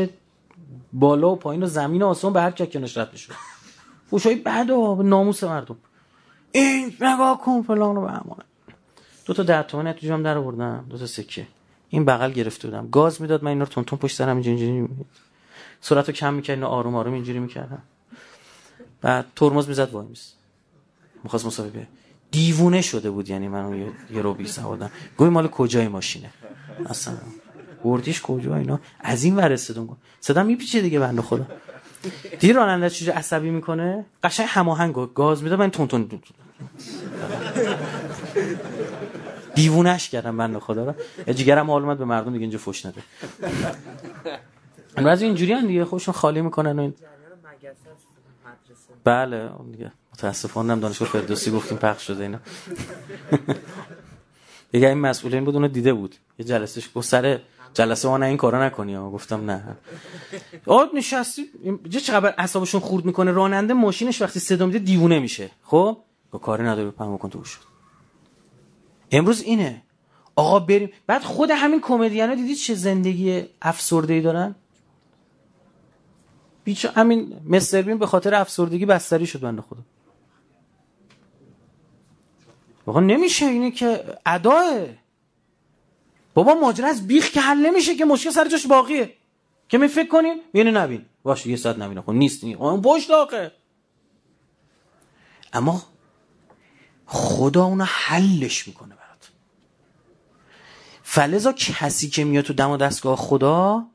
بالا 0.94 1.32
و 1.32 1.36
پایین 1.36 1.64
و 1.64 1.66
زمین 1.66 2.02
و 2.02 2.08
آسمان 2.08 2.34
به 2.34 2.42
هر 2.42 2.52
چکنش 2.52 2.98
رد 2.98 3.10
می‌شد. 3.12 3.34
های 4.26 4.36
بعد 4.36 4.70
و 4.70 5.04
ناموس 5.04 5.44
مردم. 5.44 5.78
این 6.52 6.94
نگاه 7.02 7.42
کن 7.42 7.62
فلان 7.62 7.96
رو 7.96 8.02
به 8.02 8.12
همانه 8.12 8.44
دو 9.26 9.34
تا 9.34 9.44
ده 9.44 9.64
تو 9.64 9.94
جام 9.94 10.24
در 10.24 10.38
آوردم. 10.38 10.86
دو 10.90 10.98
تا 10.98 11.06
سکه. 11.06 11.48
این 11.90 12.06
بغل 12.06 12.32
گرفته 12.32 12.68
بودم. 12.68 12.90
گاز 12.90 13.22
می‌داد 13.22 13.44
من 13.44 13.50
اینا 13.50 13.64
رو 13.64 13.70
تون 13.70 13.84
تون 13.84 14.00
پشت 14.00 14.16
سرم 14.16 14.38
اینجوری 14.38 14.88
سرعت 15.82 16.08
رو 16.08 16.14
کم 16.14 16.34
می‌کرد 16.34 16.64
آروم 16.64 16.96
آروم 16.96 17.14
اینجوری 17.14 17.40
می‌کردم. 17.40 17.82
بعد 19.02 19.26
ترمز 19.36 19.68
می‌زد 19.68 19.92
وای 19.92 20.08
میس 20.08 20.34
می‌خواست 21.24 21.46
مسابقه. 21.46 21.88
دیوونه 22.32 22.82
شده 22.82 23.12
بود 23.12 23.30
یعنی 23.30 23.48
من 23.48 23.92
یه, 24.12 24.22
رو 24.22 24.34
بی 24.34 24.48
سوادم 24.48 24.92
گوی 25.18 25.30
مال 25.30 25.48
کجای 25.48 25.88
ماشینه؟ 25.88 26.30
اصلا. 26.86 27.18
بردیش 27.84 28.22
کجا 28.22 28.56
اینا؟ 28.56 28.80
از 29.00 29.24
این 29.24 29.36
ور 29.36 29.56
صدا 29.56 29.88
صدا 30.20 30.44
میپیچه 30.44 30.82
دیگه 30.82 31.00
بنده 31.00 31.22
خدا. 31.22 31.46
دیر 32.40 32.56
راننده 32.56 32.90
چیزی 32.90 33.12
عصبی 33.12 33.50
می‌کنه؟ 33.50 34.06
قشنگ 34.24 34.48
هماهنگ 34.50 35.14
گاز 35.14 35.44
میده 35.44 35.56
من 35.56 35.72
تون 35.72 35.88
تون 35.88 36.10
دیوونش 39.56 40.10
کردم 40.10 40.38
بنده 40.38 40.60
خدا 40.60 40.86
رو 40.86 40.94
جیگرم 41.34 41.72
حال 41.72 41.84
اومد 41.84 41.98
به 41.98 42.06
مردم 42.06 42.32
دیگه 42.32 42.42
اینجا 42.42 42.58
فوش 42.58 42.86
نده. 42.86 43.02
بعضی 44.96 45.26
اینجوری 45.26 45.54
هم 45.54 45.68
دیگه 45.68 45.86
خودشون 45.86 46.14
خالی 46.14 46.42
می‌کنن 46.42 46.80
و 46.80 46.82
این 46.82 46.94
بله 49.04 49.52
اون 49.58 49.72
دیگه. 49.72 49.92
متاسفانه 50.14 50.72
هم 50.72 50.80
دانشگاه 50.80 51.08
فردوسی 51.08 51.52
گفتیم 51.52 51.78
پخش 51.78 52.08
شده 52.08 52.24
اینا. 52.24 52.40
دیگه 54.72 54.88
این 54.88 54.98
مسئولین 54.98 55.46
بود 55.46 55.56
اونو 55.56 55.68
دیده 55.68 55.94
بود. 55.94 56.16
یه 56.40 56.46
جلسهش 56.46 56.90
گفت 56.96 57.08
سر 57.08 57.40
جلسه 57.74 58.08
ما 58.08 58.18
نه 58.18 58.26
این 58.26 58.38
کارا 58.38 58.66
نکنی. 58.66 58.96
گفتم 58.96 59.52
نه. 59.52 59.78
آد 60.66 60.90
نشستی؟ 60.94 61.50
چه 61.90 62.00
چقدر 62.00 62.34
اعصابشون 62.38 62.82
خورد 62.82 63.06
می‌کنه؟ 63.06 63.32
راننده 63.32 63.74
ماشینش 63.74 64.22
وقتی 64.22 64.40
صدا 64.40 64.66
میده 64.66 64.80
دیوونه 64.80 65.20
میشه. 65.20 65.50
خب؟ 65.64 65.98
کاری 66.42 66.64
نداره 66.64 66.92
پهم 66.92 67.18
کن 67.18 67.30
تو 67.30 67.44
شد 67.44 67.60
امروز 69.12 69.42
اینه. 69.42 69.84
آقا 70.36 70.60
بریم. 70.60 70.90
بعد 71.08 71.22
خود 71.24 71.52
همین 71.52 71.82
کمدینا 71.82 72.36
دیدید 72.36 72.58
چه 72.58 72.74
زندگی 72.74 73.46
افسرده 73.62 74.14
ای 74.14 74.22
دارن؟ 74.22 74.56
بیچ 76.64 76.86
همین 76.86 77.42
مستر 77.46 77.82
بین 77.82 77.98
به 77.98 78.06
خاطر 78.06 78.36
افسردگی 78.36 78.86
بستری 78.86 79.26
شد 79.26 79.40
بنده 79.40 79.62
خدا. 79.62 79.80
آقا 82.86 83.00
نمیشه 83.00 83.46
اینه 83.46 83.72
که 83.72 84.18
اداه. 84.26 84.86
بابا 86.34 86.54
ماجرا 86.54 86.88
از 86.88 87.08
بیخ 87.08 87.32
که 87.32 87.42
حل 87.42 87.58
نمیشه 87.58 87.96
که 87.96 88.06
مشکل 88.06 88.30
سر 88.30 88.48
جاش 88.48 88.68
باقیه. 88.68 89.14
که 89.70 89.78
می 89.78 89.88
فکر 89.88 90.08
کنیم 90.08 90.38
اینو 90.54 90.72
نبین. 90.72 91.06
باشه 91.24 91.50
یه 91.50 91.56
ساعت 91.56 91.80
نبینه. 91.80 92.02
خب 92.02 92.12
نیست 92.12 92.44
نی 92.44 92.54
اون 92.54 92.86
آقه 93.12 93.52
اما 95.54 95.84
خدا 97.06 97.66
اونو 97.66 97.84
حلش 97.84 98.68
می‌کنه 98.68 98.96
برات. 98.96 99.32
فلزا 101.04 101.54
کسی 101.54 102.10
که 102.10 102.24
میاد 102.24 102.44
تو 102.44 102.54
دم 102.54 102.70
و 102.70 102.78
دستگاه 102.78 103.16
خدا 103.16 103.86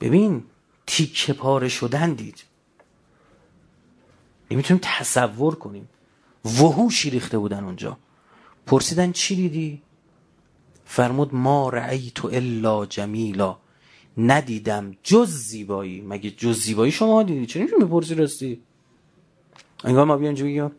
ببین 0.00 0.44
تیکه 0.86 1.32
پاره 1.32 1.68
شدن 1.68 2.12
دید. 2.12 2.44
نمی‌تونیم 4.50 4.80
تصور 4.84 5.54
کنیم. 5.54 5.88
وحوشی 6.44 7.10
ریخته 7.10 7.38
بودن 7.38 7.64
اونجا. 7.64 7.98
پرسیدن 8.66 9.12
چی 9.12 9.36
دیدی؟ 9.36 9.82
فرمود 10.90 11.34
ما 11.34 11.70
تو 12.14 12.28
الا 12.28 12.86
جمیلا. 12.86 13.58
ندیدم 14.18 14.96
جز 15.02 15.30
زیبایی. 15.30 16.00
مگه 16.00 16.30
جز 16.30 16.60
زیبایی 16.60 16.92
شما 16.92 17.22
دیدی؟ 17.22 17.46
چرا 17.46 17.78
می‌پرسی 17.78 18.14
راستی؟ 18.14 18.62
انگار 19.84 20.04
ما 20.04 20.16
بیان 20.16 20.34
بگیم. 20.34 20.70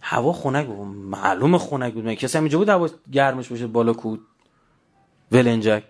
هوا 0.00 0.32
خنک 0.32 0.66
بود. 0.66 0.86
معلوم 0.86 1.58
خنک 1.58 1.94
بود. 1.94 2.14
کسی 2.14 2.38
همینجا 2.38 2.58
بود 2.58 2.68
هوا 2.68 2.88
گرمش 3.12 3.48
باشه 3.48 3.66
بالا 3.66 3.92
کود؟ 3.92 4.20
ولنجک. 5.32 5.84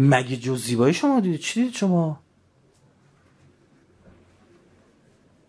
مگه 0.00 0.36
جز 0.36 0.62
زیبایی 0.64 0.94
شما 0.94 1.20
دیدید 1.20 1.40
چی 1.40 1.60
دیدید 1.60 1.76
شما؟ 1.76 2.20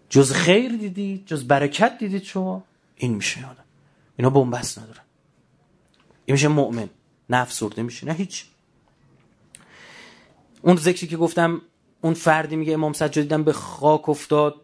جز 0.10 0.32
خیر 0.32 0.72
دیدید 0.72 1.26
جز 1.26 1.47
برکت 1.47 1.97
دیدید 1.97 2.24
شما؟ 2.24 2.64
این 2.95 3.14
میشه 3.14 3.39
آدم 3.39 3.64
اینا 4.18 4.30
بنبست 4.30 4.80
نداره 4.80 4.99
این 6.26 6.34
میشه 6.34 6.47
مؤمن. 6.47 6.89
نه 7.30 7.38
افسرده 7.38 7.84
میشه 7.84 8.07
نه 8.07 8.14
هیچ. 8.14 8.45
اون 10.61 10.76
ذکری 10.76 11.07
که 11.07 11.18
گفتم 11.18 11.61
اون 12.01 12.14
فردی 12.14 12.55
میگه 12.55 12.74
امام 12.74 12.93
سجاد 12.93 13.24
دیدم 13.24 13.43
به 13.43 13.53
خاک 13.53 14.09
افتاد 14.09 14.55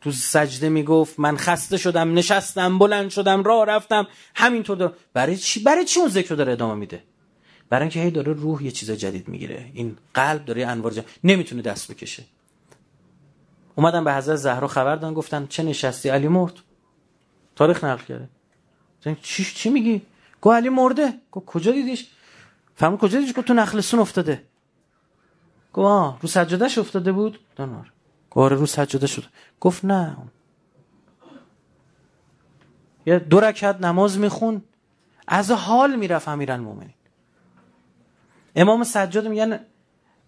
تو 0.00 0.12
سجده 0.12 0.68
می‌گفت 0.68 1.20
من 1.20 1.36
خسته 1.36 1.76
شدم 1.76 2.14
نشستم 2.14 2.78
بلند 2.78 3.10
شدم 3.10 3.42
راه 3.42 3.64
رفتم 3.66 4.06
همینطور 4.34 4.76
دارم 4.76 4.92
برای 5.12 5.36
چی؟ 5.36 5.62
برای 5.62 5.84
چی 5.84 6.00
اون 6.00 6.08
ذکر 6.08 6.34
داره 6.34 6.52
ادامه 6.52 6.74
میده؟ 6.74 7.02
برای 7.68 7.82
اینکه 7.82 8.00
هی 8.00 8.10
داره 8.10 8.32
روح 8.32 8.62
یه 8.64 8.70
چیز 8.70 8.90
جدید 8.90 9.28
می‌گیره. 9.28 9.70
این 9.74 9.96
قلب 10.14 10.44
داره 10.44 10.66
انوار 10.66 10.92
جدید. 10.92 11.08
نمی‌تونه 11.24 11.62
دست 11.62 11.92
بکشه. 11.92 12.24
اومدن 13.74 14.04
به 14.04 14.14
حضرت 14.14 14.36
زهرا 14.36 14.68
خبر 14.68 14.96
دادن 14.96 15.14
گفتن 15.14 15.46
چه 15.46 15.62
نشستی؟ 15.62 16.08
علی 16.08 16.28
مرد. 16.28 16.54
تاریخ 17.56 17.84
نقل 17.84 18.04
کرده. 18.04 18.28
چی 19.14 19.44
چی 19.44 19.70
میگی؟ 19.70 20.02
گو 20.40 20.52
علی 20.52 20.68
مرده. 20.68 21.14
گو 21.30 21.40
کجا 21.40 21.72
دیدیش؟ 21.72 22.06
فهم 22.74 22.98
کجا 22.98 23.18
دیدیش؟ 23.18 23.36
گفت 23.36 23.46
تو 23.46 23.54
نخلستون 23.54 24.00
افتاده. 24.00 24.44
گو 25.72 25.82
آه 25.82 26.18
رو 26.22 26.28
سجادش 26.28 26.78
افتاده 26.78 27.12
بود. 27.12 27.40
دانار 27.56 27.92
گو 28.30 28.40
آره 28.40 28.56
رو 28.56 28.66
سجاده 28.66 29.06
شد 29.06 29.24
گفت 29.60 29.84
نه. 29.84 30.16
یه 33.06 33.18
دو 33.18 33.40
رکعت 33.40 33.80
نماز 33.80 34.18
میخون. 34.18 34.62
از 35.28 35.50
حال 35.50 35.96
می‌رفت 35.96 36.28
امیرالمومنین 36.28 36.94
امام 38.56 38.84
سجاد 38.84 39.28
میگن 39.28 39.60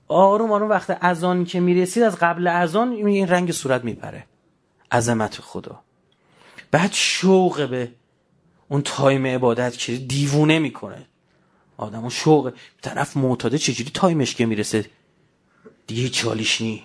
آروم 0.08 0.52
آروم 0.52 0.68
وقت 0.68 0.90
اذان 1.04 1.44
که 1.44 1.60
می‌رسید 1.60 2.02
از 2.02 2.16
قبل 2.16 2.46
اذان 2.46 2.92
این 2.92 3.28
رنگ 3.28 3.52
صورت 3.52 3.84
میپره. 3.84 4.26
عظمت 4.92 5.40
خدا. 5.40 5.80
بعد 6.70 6.92
شوق 6.92 7.68
به 7.70 7.92
اون 8.70 8.82
time 8.82 9.26
عبادت 9.26 9.78
که 9.78 9.96
دیوونه 9.96 10.58
می‌کنه. 10.58 11.06
آدم 11.76 12.00
اون 12.00 12.08
شوق. 12.08 12.52
طرف 12.82 13.16
معتاده 13.16 13.58
چجوری 13.58 13.90
time 13.94 14.21
ش 14.21 14.34
که 14.34 14.46
می‌رسه؟ 14.46 14.90
دیگه 15.86 16.08
حالیش 16.08 16.60
نی. 16.60 16.82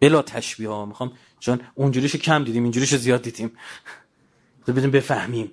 بلا 0.00 0.22
تشبیه 0.22 0.68
ها. 0.68 0.86
می‌خوام 0.86 1.12
چون 1.40 1.60
اونجوریشو 1.74 2.18
کم 2.18 2.44
دیدیم 2.44 2.62
اینجوریشو 2.62 2.96
زیاد 2.96 3.22
دیدیم. 3.22 3.52
بدیم 4.66 4.90
بفهمیم. 4.90 5.50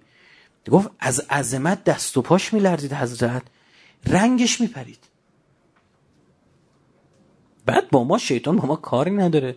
گفت 0.71 0.89
از 0.99 1.19
عظمت 1.19 1.83
دست 1.83 2.17
و 2.17 2.21
پاش 2.21 2.53
میلرزید 2.53 2.93
حضرت. 2.93 3.43
رنگش 4.07 4.61
میپرید. 4.61 4.99
بعد 7.65 7.89
با 7.89 8.03
ما 8.03 8.17
شیطان 8.17 8.57
با 8.57 8.67
ما 8.67 8.75
کاری 8.75 9.11
نداره. 9.11 9.55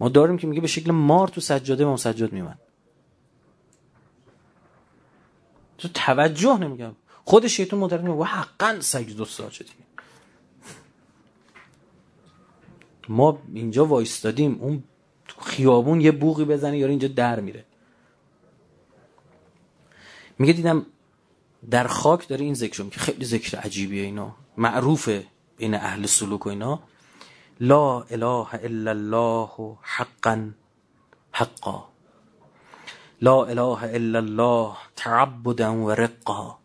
ما 0.00 0.08
داریم 0.08 0.38
که 0.38 0.46
میگه 0.46 0.60
به 0.60 0.66
شکل 0.66 0.90
مار 0.90 1.28
تو 1.28 1.40
سجاده 1.40 1.84
ما 1.84 1.96
سجاد 1.96 2.32
میمن 2.32 2.58
تو 5.80 5.88
توجه 5.88 6.58
نمیگم 6.58 6.92
خود 7.24 7.46
شیطان 7.46 7.80
میگه 7.80 8.12
و 8.12 8.24
حقا 8.24 8.80
سجد 8.80 9.20
و 9.20 9.24
ساجدیم 9.24 9.86
ما 13.08 13.38
اینجا 13.54 13.86
وایستادیم 13.86 14.58
اون 14.60 14.84
خیابون 15.38 16.00
یه 16.00 16.12
بوغی 16.12 16.44
بزنه 16.44 16.78
یا 16.78 16.86
اینجا 16.86 17.08
در 17.08 17.40
میره. 17.40 17.64
میگه 20.38 20.52
دیدم 20.52 20.86
در 21.70 21.86
خاک 21.86 22.28
داره 22.28 22.44
این 22.44 22.54
ذکر 22.54 22.88
که 22.88 23.00
خیلی 23.00 23.24
ذکر 23.24 23.58
عجیبیه 23.58 24.02
اینا. 24.02 24.36
معروفه 24.56 25.26
بین 25.56 25.74
اهل 25.74 26.06
سلوک 26.06 26.46
و 26.46 26.48
اینا. 26.48 26.82
لا 27.60 28.00
اله 28.00 28.54
الا 28.54 28.90
الله 28.90 29.76
حقا 29.82 30.50
حقا. 31.32 31.89
لا 33.22 33.44
اله 33.44 33.84
الا 33.84 34.18
الله 34.18 34.76
تعبدا 34.96 35.72
و 35.72 35.90
رقا 35.90 36.58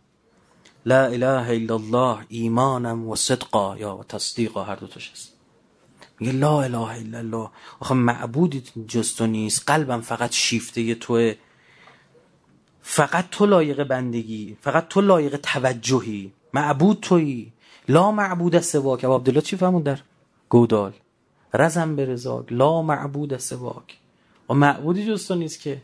لا 0.86 1.06
اله 1.06 1.50
الا 1.50 1.76
الله 1.76 2.26
ایمانا 2.30 2.96
و 2.96 3.16
صدقا 3.16 3.78
یا 3.78 4.06
تصدیقا 4.10 4.64
هر 4.64 4.76
دو 4.76 4.88
تاش 4.88 5.12
هست. 5.12 5.34
میگه 6.20 6.32
لا 6.32 6.62
اله 6.62 6.90
الا 6.90 7.18
الله. 7.18 7.50
آخه 7.80 7.96
معبودی 7.96 8.64
جز 8.88 9.16
تو 9.16 9.28
نیست. 9.28 9.70
قلبم 9.70 10.02
فقط 10.02 10.32
شیفته 10.32 10.96
توه 10.96 11.36
فقط 12.82 13.26
تو 13.32 13.46
لایق 13.46 13.84
بندگی. 13.84 14.58
فقط 14.62 14.88
تو 14.88 15.02
لایق 15.02 15.38
توجهی. 15.38 16.34
معبود 16.54 17.00
تویی. 17.00 17.54
لا 17.88 18.12
معبود 18.12 18.60
سواک. 18.60 19.06
ابو 19.06 19.16
عبدالله 19.16 19.42
چی 19.42 19.58
فهمون 19.58 19.82
در 19.82 20.00
گودال؟ 20.50 20.94
رزم 21.54 21.96
برزاک 21.96 22.46
لا 22.52 22.82
معبود 22.82 23.38
سواک. 23.38 23.98
و 24.50 24.54
معبودی 24.54 25.06
جز 25.08 25.28
تو 25.28 25.36
نیست 25.36 25.60
که 25.60 25.82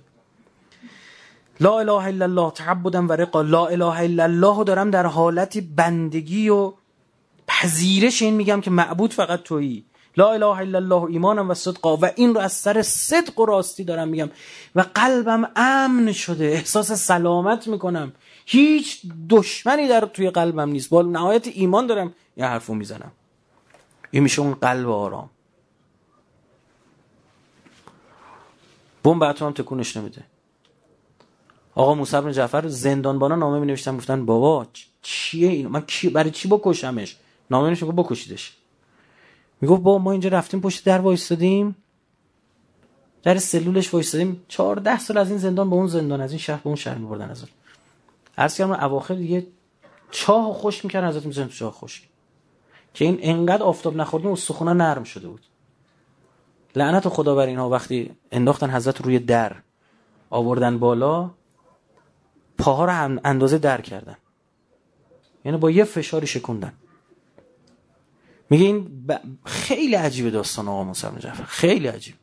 لا 1.60 1.80
اله 1.80 2.06
الا 2.06 2.26
الله 2.26 2.52
تعبدم 2.52 3.10
و 3.10 3.12
رقا. 3.12 3.41
لا 3.41 3.68
اله 3.68 3.99
الا 3.99 4.24
الله 4.24 4.64
دارم 4.64 4.91
در 4.91 5.06
حالتی 5.06 5.62
بندگی 5.62 6.49
و 6.49 6.74
پذیرش 7.47 8.22
این 8.22 8.34
میگم 8.34 8.62
که 8.62 8.72
معبود 8.72 9.14
فقط 9.14 9.43
تویی. 9.43 9.86
لا 10.18 10.32
اله 10.32 10.58
الا 10.58 10.78
الله 10.78 11.04
ایمانم 11.04 11.49
و 11.49 11.54
صدقا. 11.54 11.97
و 11.97 12.06
این 12.16 12.34
رو 12.36 12.41
از 12.41 12.54
سر 12.54 12.82
صدق 12.82 13.39
و 13.39 13.45
راستی 13.45 13.84
دارم 13.84 14.08
میگم. 14.08 14.30
و 14.76 14.86
قلبم 14.95 15.49
امن 15.56 16.12
شده 16.12 16.45
احساس 16.45 16.91
سلامت 16.91 17.68
می‌کنم. 17.68 18.14
هیچ 18.45 19.02
دشمنی 19.30 19.88
در 19.88 20.06
توی 20.06 20.30
قلبم 20.30 20.70
نیست. 20.70 20.89
با 20.89 21.02
نهایت 21.02 21.47
ایمان 21.47 21.88
دارم 21.88 22.14
یه 22.38 22.45
حرفو 22.45 22.74
می‌زنم. 22.74 23.12
این 24.12 24.24
میشه 24.24 24.41
اون 24.41 24.54
قلب 24.54 24.89
آرام. 24.89 25.30
بوم 29.04 29.20
بعد 29.20 29.41
هم 29.41 29.52
تکونش 29.52 29.97
نمیده. 29.97 30.24
آقا 31.76 31.95
موسی 31.95 32.22
بن 32.22 32.32
جعفر 32.32 32.67
زندانبانا 32.67 33.36
نامه 33.36 33.59
می 33.59 33.65
نوشتن 33.65 33.97
گفتن 33.97 34.26
بابا 34.26 34.67
چیه 35.01 35.49
این 35.49 35.67
من 35.67 35.82
کی 35.82 36.09
برای 36.09 36.32
چی 36.32 36.47
بکشمش؟ 36.47 37.17
نامه 37.51 37.69
نوشتن 37.69 37.86
گفت 37.88 37.95
بکشیدش. 37.95 38.53
می‌گفت 39.61 39.82
بابا 39.82 39.97
ما 39.97 40.11
اینجا 40.11 40.30
رفتیم 40.30 40.61
پشت 40.61 40.86
در 40.86 41.01
وایستادیم. 41.01 41.76
در 43.24 43.38
سلولش 43.38 43.93
وایستادیم. 43.93 44.41
14 44.47 44.99
سال 44.99 45.17
از 45.17 45.30
این 45.30 45.38
زندان 45.38 45.69
به 45.69 45.76
اون 45.76 45.88
زندان 45.88 46.22
از 46.22 46.32
این 46.32 46.39
شهر 46.39 46.57
به 46.57 46.67
اون 46.67 46.76
شهر 46.76 46.97
میبردن 46.97 47.30
از 47.30 47.45
عرض 48.38 48.57
کردم 48.57 48.72
اواخر 48.72 49.13
دیگه 49.13 49.47
چاه 50.11 50.53
خوش 50.53 50.84
می‌کردن 50.84 51.07
ازت 51.07 51.26
می‌زنن 51.26 51.47
تو 51.47 51.53
چاه 51.53 51.72
خوش. 51.72 52.07
که 52.93 53.05
این 53.05 53.17
انقدر 53.22 53.63
آفتاب 53.63 53.95
نخورده 53.95 54.30
استخونا 54.30 54.74
نرم 54.74 55.03
شده 55.03 55.28
بود. 55.28 55.41
لعنت 56.76 57.09
خدا 57.09 57.36
بر 57.36 57.45
اینها 57.45 57.69
وقتی 57.69 58.11
انداختن 58.32 58.69
حضرت 58.69 59.01
روی 59.01 59.19
در 59.19 59.55
آوردن 60.30 60.80
بالا 60.80 61.32
پاها 62.62 62.86
رو 62.86 62.91
هم 62.91 63.20
اندازه 63.24 63.57
در 63.57 63.82
کردن. 63.82 64.18
یعنی 65.45 65.57
با 65.57 65.72
یه 65.72 65.84
فشاری 65.84 66.28
شکوندن. 66.28 66.74
میگه 68.49 68.66
این 68.66 69.05
خیلی 69.45 69.95
عجیبه 69.95 70.30
داستان 70.30 70.68
آقا 70.68 70.84
موسی 70.84 71.07
جعفر. 71.20 71.43
خیلی 71.43 71.88
عجیب. 71.88 72.16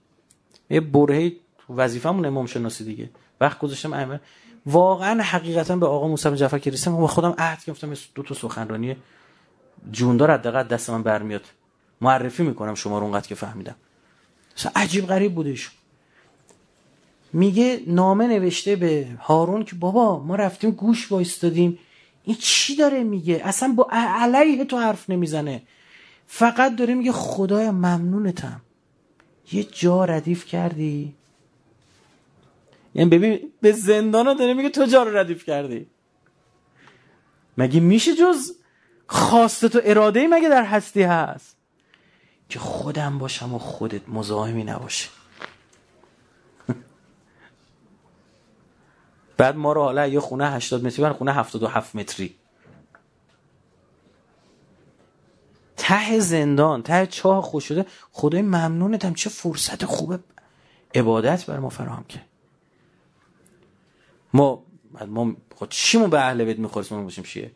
یه 0.70 0.80
برهه 0.80 1.32
وظیفمون 1.70 2.24
امام 2.24 2.46
شناسی 2.46 2.84
دیگه. 2.84 3.10
وقت 3.40 3.58
گذاشتم 3.58 3.92
ائمه 3.92 4.20
واقعا 4.66 5.22
حقیقتا 5.22 5.76
به 5.76 5.86
آقا 5.86 6.08
موسی 6.08 6.36
جعفر 6.36 6.58
که 6.58 6.70
رسیدم 6.70 7.06
خودم 7.06 7.34
عهد 7.38 7.64
گرفتم 7.64 7.94
دو 8.14 8.22
تا 8.22 8.34
سخنرانی 8.34 8.96
جوندار 9.92 10.30
حداقل 10.30 10.62
دست 10.62 10.90
من 10.90 11.02
برمیاد. 11.02 11.44
معرفی 12.00 12.42
می‌کنم 12.42 12.74
شما 12.74 12.98
رو 12.98 13.04
اونقدر 13.04 13.28
که 13.28 13.34
فهمیدم. 13.34 13.76
عجیب 14.76 15.06
غریب 15.06 15.34
بودش 15.34 15.70
میگه 17.32 17.82
نامه 17.86 18.26
نوشته 18.26 18.76
به 18.76 19.06
هارون 19.20 19.64
که 19.64 19.76
بابا 19.76 20.18
ما 20.18 20.34
رفتیم 20.36 20.70
گوش 20.70 21.12
وایستادیم. 21.12 21.78
این 22.24 22.36
چی 22.40 22.76
داره 22.76 23.04
میگه؟ 23.04 23.40
اصلا 23.44 23.72
با 23.76 23.88
علیه 23.92 24.64
تو 24.64 24.78
حرف 24.78 25.10
نمی‌زنه. 25.10 25.62
فقط 26.26 26.76
داره 26.76 26.94
میگه 26.94 27.12
خدایا 27.12 27.72
ممنونتم. 27.72 28.60
یه 29.52 29.64
جا 29.64 30.04
ردیف 30.04 30.44
کردی. 30.44 31.14
یعنی 32.94 33.10
ببین 33.10 33.52
به 33.60 33.72
زندان 33.72 34.36
داره 34.36 34.54
میگه 34.54 34.68
تو 34.68 34.86
جا 34.86 35.02
رو 35.02 35.16
ردیف 35.16 35.44
کردی. 35.44 35.86
مگه 37.58 37.80
میشه 37.80 38.14
جز 38.14 38.52
خواست 39.06 39.66
تو 39.66 39.80
اراده 39.84 40.26
مگه 40.26 40.48
در 40.48 40.64
هستی 40.64 41.02
هست؟ 41.02 41.56
که 42.48 42.58
خودم 42.58 43.18
باشم 43.18 43.54
و 43.54 43.58
خودت 43.58 44.08
مزاحمی 44.08 44.64
نباشه 44.64 45.08
بعد 49.38 49.56
ما 49.56 49.72
رو 49.72 49.82
حالا 49.82 50.06
یه 50.06 50.20
خونه 50.20 50.50
80 50.50 50.84
متری 50.84 51.02
بر 51.02 51.12
خونه 51.12 51.32
77 51.32 51.96
متری. 51.96 52.34
ته 55.76 56.20
زندان 56.20 56.82
ته 56.82 57.06
چاه 57.06 57.42
خوش 57.42 57.64
شده. 57.64 57.86
خدای 58.12 58.42
ممنونتم 58.42 59.14
چه 59.14 59.30
فرصت 59.30 59.84
خوبه 59.84 60.18
عبادت 60.94 61.46
بر 61.46 61.58
ما 61.58 61.68
فراهم 61.68 62.04
که 62.08 62.20
ما 64.34 64.62
ما 65.06 65.36
خود 65.54 65.68
چیمون 65.68 66.10
به 66.10 66.20
اهل 66.20 66.44
بیت 66.44 66.58
می‌خوریم 66.58 67.04
باشیم 67.04 67.24
شیه 67.24 67.52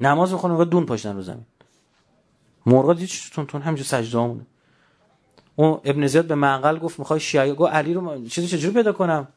نماز 0.00 0.32
می‌خونیم 0.32 0.64
دون 0.64 0.86
پاشتن 0.86 1.16
رو 1.16 1.22
زمین. 1.22 1.46
مرغا 2.66 2.94
دید 2.94 3.10
تون 3.32 3.46
تون 3.46 3.62
همینجا 3.62 3.84
سجده 3.84 4.18
همونه 4.18 4.46
اون 5.56 5.80
ابن 5.84 6.06
زیاد 6.06 6.26
به 6.26 6.34
منقل 6.34 6.78
گفت 6.78 6.98
می‌خوای 6.98 7.20
شیعه؟ 7.20 7.54
گفت 7.54 7.72
علی 7.72 7.94
رو 7.94 8.28
چیزی 8.28 8.48
چجوری 8.48 8.74
پیدا 8.74 8.92
کنم؟ 8.92 9.28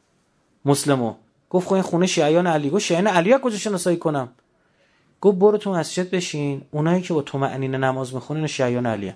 مسلمو. 0.64 1.14
گفت 1.50 1.66
خب 1.66 1.72
این 1.72 1.82
خونه 1.82 2.06
شیعیان 2.06 2.46
علی. 2.46 2.70
گفت 2.70 2.84
شیعیان 2.84 3.06
علی 3.06 3.38
کجا 3.42 3.56
شناسایی 3.56 3.96
کنم؟ 3.96 4.28
گفت 5.20 5.38
برو 5.38 5.58
تو 5.58 5.72
مسجد 5.74 6.10
بشین. 6.10 6.62
اونایی 6.70 7.02
که 7.02 7.14
با 7.14 7.22
تو 7.22 7.38
معنین 7.38 7.74
نماز 7.74 8.14
می‌خونن 8.14 8.46
شیعیان 8.46 8.86
علی 8.86 9.14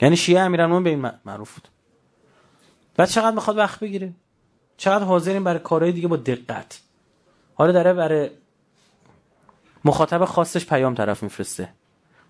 یعنی 0.00 0.16
شیعه 0.16 0.40
امیرالمومنین 0.40 1.02
به 1.02 1.08
این 1.08 1.18
معروف 1.24 1.54
بود. 1.54 1.68
بعد 2.96 3.08
چقدر 3.08 3.34
می‌خواد 3.34 3.56
وقت 3.56 3.80
بگیره؟ 3.80 4.12
چقدر 4.76 5.04
حاضرین 5.04 5.44
برای 5.44 5.60
کارهای 5.60 5.92
دیگه 5.92 6.08
با 6.08 6.16
دقت. 6.16 6.80
حالا 7.54 7.72
داره 7.72 7.92
برای 7.92 8.30
مخاطب 9.84 10.24
خاصش 10.24 10.66
پیام 10.66 10.94
طرف 10.94 11.22
میفرسته. 11.22 11.68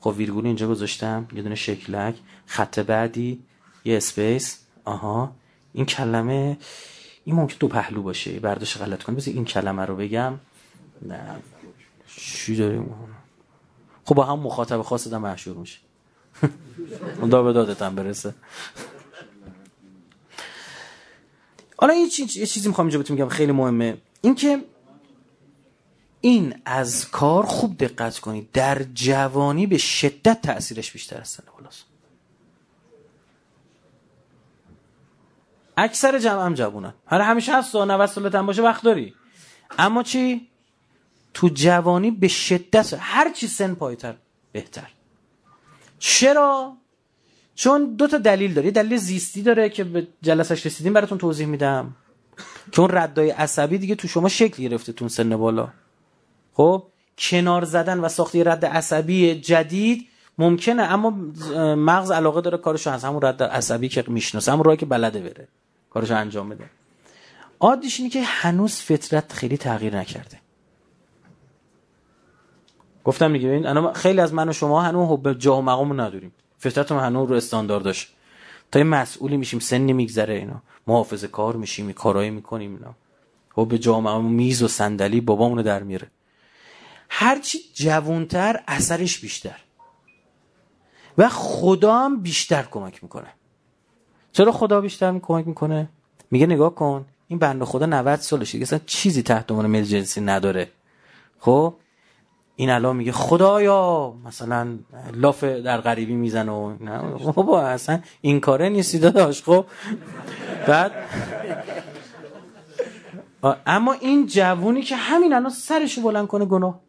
خب 0.01 0.14
ویرگول 0.16 0.46
اینجا 0.46 0.68
گذاشتم 0.68 1.28
یه 1.32 1.42
دونه 1.42 1.55
شکلک 1.55 2.14
خط 2.46 2.78
بعدی 2.78 3.42
یه 3.84 3.96
اسپیس. 3.96 4.59
آها. 4.84 5.34
این 5.72 5.86
کلمه 5.86 6.59
این 7.24 7.36
ممکن 7.36 7.57
دو 7.61 7.68
پهلو 7.68 8.03
باشه 8.03 8.40
برداشت 8.40 8.80
غلط 8.82 9.03
کنم. 9.03 9.16
بذار 9.16 9.34
این 9.34 9.44
کلمه 9.44 9.84
رو 9.84 9.96
بگم. 9.96 10.34
نه. 11.03 11.20
چی 12.16 12.57
داریم 12.57 12.94
خب 14.05 14.14
با 14.14 14.24
هم 14.24 14.38
مخاطب 14.38 14.82
خاص 14.82 15.09
دم 15.09 15.20
محشور 15.20 15.57
میشه. 15.57 15.78
دا 17.30 17.42
به 17.42 17.53
دادتم 17.53 17.94
برسه. 17.94 18.34
حالا 21.76 21.92
این 21.92 22.09
چیزی 22.09 22.68
می‌خوام 22.68 22.86
اینجا 22.86 22.98
بهتون 22.98 23.16
میگم 23.16 23.28
خیلی 23.28 23.53
مهمه. 23.53 23.96
اینکه 24.20 24.64
این 26.21 26.55
از 26.64 27.11
کار 27.11 27.47
خوب 27.47 27.79
دقت 27.79 28.18
کنید. 28.18 28.53
در 28.53 28.83
جوانی 28.95 29.66
به 29.66 29.79
شدت 29.79 30.43
تاثیرش 30.43 30.93
بیشتر 30.93 31.21
از 31.21 31.29
سن 31.29 31.45
بالاست 31.57 31.85
اکثر 35.77 36.18
جمع 36.18 36.45
هم 36.45 36.55
جوونن 36.55 36.95
هر 37.07 37.21
همیشه 37.21 37.59
هست 37.59 37.75
و 37.75 37.85
90 37.85 38.07
سالت 38.07 38.37
باشه 38.37 38.62
وقت 38.62 38.83
داری. 38.83 39.14
اما 39.79 40.03
چی؟ 40.03 40.49
تو 41.35 41.49
جوانی 41.49 42.11
به 42.11 42.29
شدت 42.29 42.95
هر 42.99 43.33
چی 43.33 43.47
سن 43.47 43.75
پایتر 43.75 44.14
بهتر. 44.53 44.87
چرا؟ 45.99 46.77
چون 47.55 47.95
دو 47.95 48.07
تا 48.07 48.18
دلیل 48.18 48.55
داره. 48.55 48.71
دلیل 48.71 48.97
زیستی 48.97 49.43
داره 49.43 49.68
که 49.68 49.85
به 49.85 50.09
جلسش 50.23 50.66
رسیدیم 50.66 50.93
براتون 50.93 51.18
توضیح 51.18 51.47
میدم. 51.47 51.97
که 52.73 52.81
اون 52.81 52.91
ردای 52.93 53.31
عصبی 53.31 53.79
دیگه 53.79 53.95
تو 53.95 54.09
شما 54.09 54.29
شکل 54.29 54.62
گرفته 54.62 54.93
تو 54.93 55.09
سن 55.09 55.37
بالا. 55.37 55.68
خب؟ 56.55 56.82
کنار 57.18 57.64
زدن 57.64 58.01
و 58.01 58.09
ساختی 58.09 58.44
رد 58.44 58.64
عصبی 58.64 59.34
جدید 59.34 60.09
ممکنه 60.38 60.82
اما 60.82 61.11
مغز 61.74 62.11
علاقه 62.11 62.40
داره 62.40 62.59
کارشو 62.59 62.90
از 62.90 63.05
همون 63.05 63.22
رد 63.22 63.42
عصبی 63.42 63.88
که 63.88 64.05
می‌شناسه 64.09 64.53
همون 64.53 64.64
راهی 64.64 64.76
که 64.76 64.86
بلده 64.86 65.20
بره 65.20 65.48
کارشو 65.90 66.16
انجام 66.16 66.48
بده. 66.48 66.64
عادیش 67.61 68.01
اینه 68.01 68.11
که 68.11 68.22
هنوز 68.22 68.76
فطرت 68.76 69.32
خیلی 69.32 69.57
تغییر 69.57 69.96
نکرده. 69.96 70.38
گفتم 73.05 73.32
دیگه 73.32 73.48
ببین 73.48 73.92
خیلی 73.92 74.20
از 74.20 74.34
من 74.34 74.48
و 74.48 74.53
شما 74.53 74.82
هنوز 74.82 75.09
حب 75.09 75.32
جا 75.32 75.57
و 75.57 75.62
مقام 75.62 76.01
نداریم. 76.01 76.32
فطرت 76.59 76.92
هنوز 76.92 77.30
رو 77.30 77.36
استانداردش 77.36 78.09
تا 78.72 78.78
یه 78.78 78.84
مسئولی 78.84 79.36
میشیم 79.36 79.61
سنی 79.61 79.92
میگذره 79.92 80.34
اینا. 80.34 80.62
محافظه 80.86 81.28
کار 81.28 81.57
میشیم 81.57 81.92
کارایی 81.92 82.30
می‌کنیم 82.30 82.74
اینا. 82.74 82.94
حب 83.55 83.76
جا 83.76 84.01
و 84.01 84.22
میز 84.22 84.62
و 84.62 84.68
صندلی 84.68 85.20
بابامونو 85.20 85.62
در 85.62 85.82
میره 85.82 86.11
هرچی 87.11 87.59
جوانتر 87.75 88.61
اثرش 88.69 89.19
بیشتر. 89.21 89.57
و 91.19 91.29
خدا 91.29 91.99
هم 91.99 92.21
بیشتر 92.21 92.63
کمک 92.63 93.03
می‌کنه. 93.03 93.29
چرا 94.33 94.53
خدا 94.53 94.81
بیشتر 94.81 95.19
کمک 95.19 95.47
می‌کنه؟ 95.47 95.89
میگه 96.31 96.47
نگاه 96.47 96.75
کن 96.75 97.07
این 97.29 97.39
بنده 97.39 97.65
خدا 97.65 97.87
90 97.87 98.21
سالشه. 98.21 98.53
دیگه 98.53 98.63
اصلا 98.63 98.81
چیزی 98.87 99.23
تحت 99.23 99.51
عنوان 99.51 99.67
میل 99.71 99.85
جنسی 99.85 100.21
نداره. 100.21 100.69
خب؟ 101.39 101.75
این 102.57 102.71
الان 102.71 102.97
میگه 102.97 103.13
خدایا 103.13 104.15
مثلا 104.25 104.79
لاف 105.13 105.45
در 105.45 105.81
غریبی 105.81 106.15
می‌زنه 106.15 106.53
و 106.53 106.77
نه 106.81 106.99
بابا 107.33 107.63
اصلا 107.63 108.01
این 108.21 108.41
کاره 108.41 108.69
نیستی 108.69 108.99
داداش 108.99 109.43
خب؟ 109.43 109.67
بعد 110.67 110.93
اما 113.67 113.93
این 113.93 114.27
جوونی 114.27 114.83
که 114.83 114.97
همین 114.97 115.33
الان 115.33 115.51
سرشو 115.51 116.03
بلند 116.03 116.27
کنه 116.27 116.45
گناه. 116.45 116.81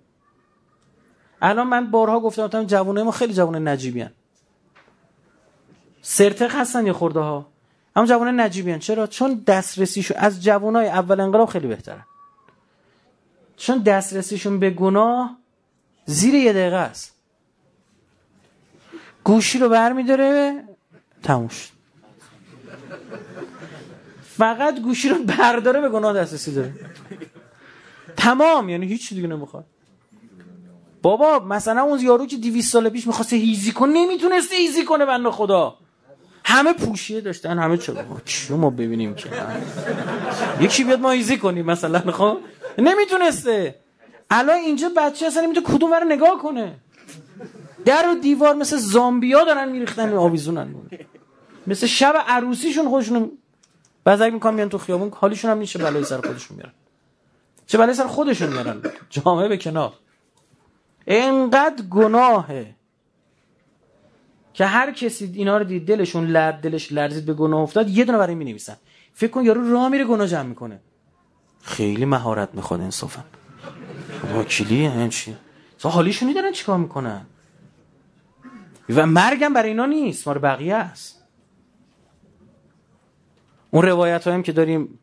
الان 1.41 1.67
من 1.67 1.91
بارها 1.91 2.19
گفتم 2.19 2.43
گفتم 2.43 2.63
جوانای 2.63 3.03
ما 3.03 3.11
خیلی 3.11 3.33
جوان 3.33 3.67
نجیبی 3.67 4.01
هن. 4.01 4.11
سرتق 6.01 6.55
هستن 6.55 6.85
یه 6.85 6.93
خورده 6.93 7.19
ها 7.19 7.47
اما 7.95 8.05
جوان 8.05 8.39
نجیبی 8.39 8.71
هن. 8.71 8.79
چرا؟ 8.79 9.07
چون 9.07 9.43
دسترسیشون 9.47 10.17
از 10.17 10.43
جوانای 10.43 10.87
اول 10.87 11.19
انقلاب 11.19 11.49
خیلی 11.49 11.67
بهتره 11.67 12.05
چون 13.57 13.77
دسترسیشون 13.77 14.59
به 14.59 14.69
گناه 14.69 15.37
زیر 16.05 16.33
یه 16.33 16.53
دقیقه 16.53 16.75
است. 16.75 17.15
گوشی 19.23 19.59
رو 19.59 19.69
برمیداره 19.69 20.63
تموش 21.23 21.71
فقط 24.37 24.79
گوشی 24.81 25.09
رو 25.09 25.23
برداره 25.23 25.81
به 25.81 25.89
گناه 25.89 26.13
دسترسی 26.13 26.53
داره. 26.53 26.73
تمام 28.17 28.69
یعنی 28.69 28.87
هیچ 28.87 29.13
دیگه 29.13 29.27
نمی‌خواد. 29.27 29.65
بابا 31.01 31.39
مثلا 31.39 31.81
اون 31.81 31.99
یارو 31.99 32.25
که 32.25 32.37
200 32.37 32.71
سال 32.71 32.89
پیش 32.89 33.07
می‌خواسته 33.07 33.35
هیزی 33.35 33.71
کنه 33.71 33.93
نمی‌تونسته 33.93 34.55
هیزی 34.55 34.85
کنه 34.85 35.05
بنده 35.05 35.31
خدا. 35.31 35.77
همه 36.45 36.73
پوشیه 36.73 37.21
داشتن 37.21 37.59
همه 37.59 37.77
چه 37.77 37.93
چی 38.25 38.53
ما 38.53 38.69
ببینیم 38.69 39.15
که؟ 39.15 39.29
یکی 40.59 40.83
بیاد 40.83 40.99
ما 40.99 41.11
هیزی 41.11 41.37
کنیم 41.37 41.65
مثلا 41.65 42.11
خب؟ 42.11 42.37
نمی‌تونسته. 42.77 43.75
الان 44.29 44.55
اینجا 44.55 44.91
بچه 44.97 45.25
اصلا 45.25 45.43
نمی‌تونه 45.43 45.67
کدوم 45.67 45.93
رو 45.93 46.05
نگاه 46.05 46.39
کنه. 46.41 46.73
در 47.85 48.09
و 48.09 48.15
دیوار 48.15 48.55
مثل 48.55 48.77
زامبیا 48.77 49.43
دارن 49.43 49.69
میریختن 49.69 50.13
آویزونن. 50.13 50.75
مثل 51.67 51.87
شب 51.87 52.15
عروسیشون 52.27 52.89
خودشون 52.89 53.31
بعضی 54.03 54.29
می‌کنن 54.29 54.53
میان 54.53 54.69
تو 54.69 54.77
خیابون 54.77 55.11
حالیشون 55.15 55.51
هم 55.51 55.57
نیشه 55.57 55.79
بلای 55.79 56.03
سر 56.03 56.21
خودشون 56.21 56.57
میارن 56.57 56.73
چه 57.67 57.77
بلای 57.77 57.93
سر 57.93 58.07
خودشون 58.07 58.49
میارن 58.49 58.81
جامعه 59.09 59.47
به 59.47 59.57
کنار. 59.57 59.93
انقدر 61.07 61.83
گناهه 61.83 62.75
که 64.53 64.65
هر 64.65 64.91
کسی 64.91 65.31
اینا 65.35 65.57
رو 65.57 65.63
دید 65.63 65.87
دلشون 65.87 66.27
لرد 66.27 66.61
دلش 66.61 66.91
لرزید 66.91 67.25
به 67.25 67.33
گناه 67.33 67.59
افتاد 67.59 67.89
یه 67.89 68.05
دونه 68.05 68.17
برای 68.17 68.35
می 68.35 68.45
نویسن 68.45 68.77
فکر 69.13 69.31
کن 69.31 69.43
یارو 69.43 69.71
راه 69.71 69.89
میره 69.89 70.05
گناه 70.05 70.27
جمع 70.27 70.43
می‌کنه. 70.43 70.79
خیلی 71.61 72.05
مهارت 72.05 72.49
می‌خواد 72.55 72.81
انصافا 72.81 73.23
وکیلی 74.37 74.87
این 74.87 75.09
چی؟ 75.09 75.37
حالیشون 75.83 76.27
میدارن 76.27 76.51
چیکار 76.51 76.77
می‌کنن. 76.77 77.25
و 78.89 79.05
مرگم 79.05 79.53
برای 79.53 79.69
اینا 79.69 79.85
نیست 79.85 80.27
مار 80.27 80.37
بقیه 80.37 80.75
است. 80.75 81.23
اون 83.71 83.83
روایت 83.83 84.27
هم 84.27 84.43
که 84.43 84.51
داریم 84.51 84.99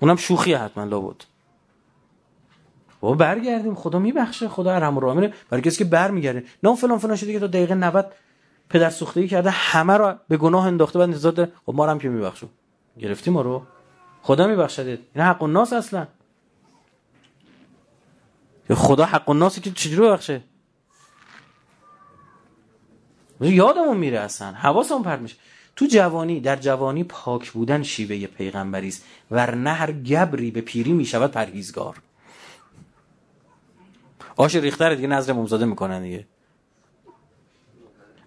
اونم 0.00 0.16
شوخی 0.16 0.54
حتما 0.54 0.84
لابد. 0.84 1.31
بابا 3.02 3.14
برگردیم 3.14 3.74
خدا 3.74 3.98
میبخشه 3.98 4.48
خدا 4.48 4.74
ارحم 4.74 4.96
الراحمینه 4.96 5.32
برای 5.50 5.62
کسی 5.62 5.78
که 5.78 5.84
برمیگرده. 5.84 6.44
نه 6.62 6.76
فلان 6.76 6.98
فلان 6.98 7.16
شده 7.16 7.32
که 7.32 7.40
تا 7.40 7.46
دقیقه 7.46 7.74
90 7.74 8.12
پدر 8.68 8.90
سوختگی 8.90 9.28
کرده 9.28 9.50
همه 9.50 9.96
رو 9.96 10.14
به 10.28 10.36
گناه 10.36 10.66
انداخته 10.66 10.98
بعد 10.98 11.08
نزاد 11.08 11.44
خب 11.66 11.74
ما 11.74 11.86
هم 11.86 11.98
که 11.98 12.08
میبخشو. 12.08 12.46
گرفتی 12.98 13.30
ما 13.30 13.42
رو. 13.42 13.62
خدا 14.22 14.46
میبخشد. 14.46 14.86
این 14.86 15.24
حق 15.24 15.42
الناس 15.42 15.72
اصلا. 15.72 16.06
خدا 18.74 19.04
حق 19.04 19.28
الناسی 19.28 19.60
که 19.60 19.70
چجوری 19.70 20.08
ببخشه؟ 20.08 20.42
یادمون 23.40 23.96
میره 23.96 24.18
اصلا. 24.18 24.52
حواسمون 24.52 25.02
پرت 25.02 25.20
میشه. 25.20 25.36
تو 25.76 25.86
جوانی 25.86 26.40
در 26.40 26.56
جوانی 26.56 27.04
پاک 27.04 27.50
بودن 27.50 27.82
شیوه 27.82 28.26
پیغمبری 28.26 28.88
است 28.88 29.04
ورنه 29.30 29.72
هر 29.72 29.92
گبری 29.92 30.50
به 30.50 30.60
پیری 30.60 30.92
می‌شود 30.92 31.30
پرهیزگار. 31.30 31.96
آش 34.36 34.56
ریختر 34.56 34.94
دیگه 34.94 35.08
نظر 35.08 35.32
ممزاده 35.32 35.64
می‌کنن 35.64 36.02
دیگه. 36.02 36.26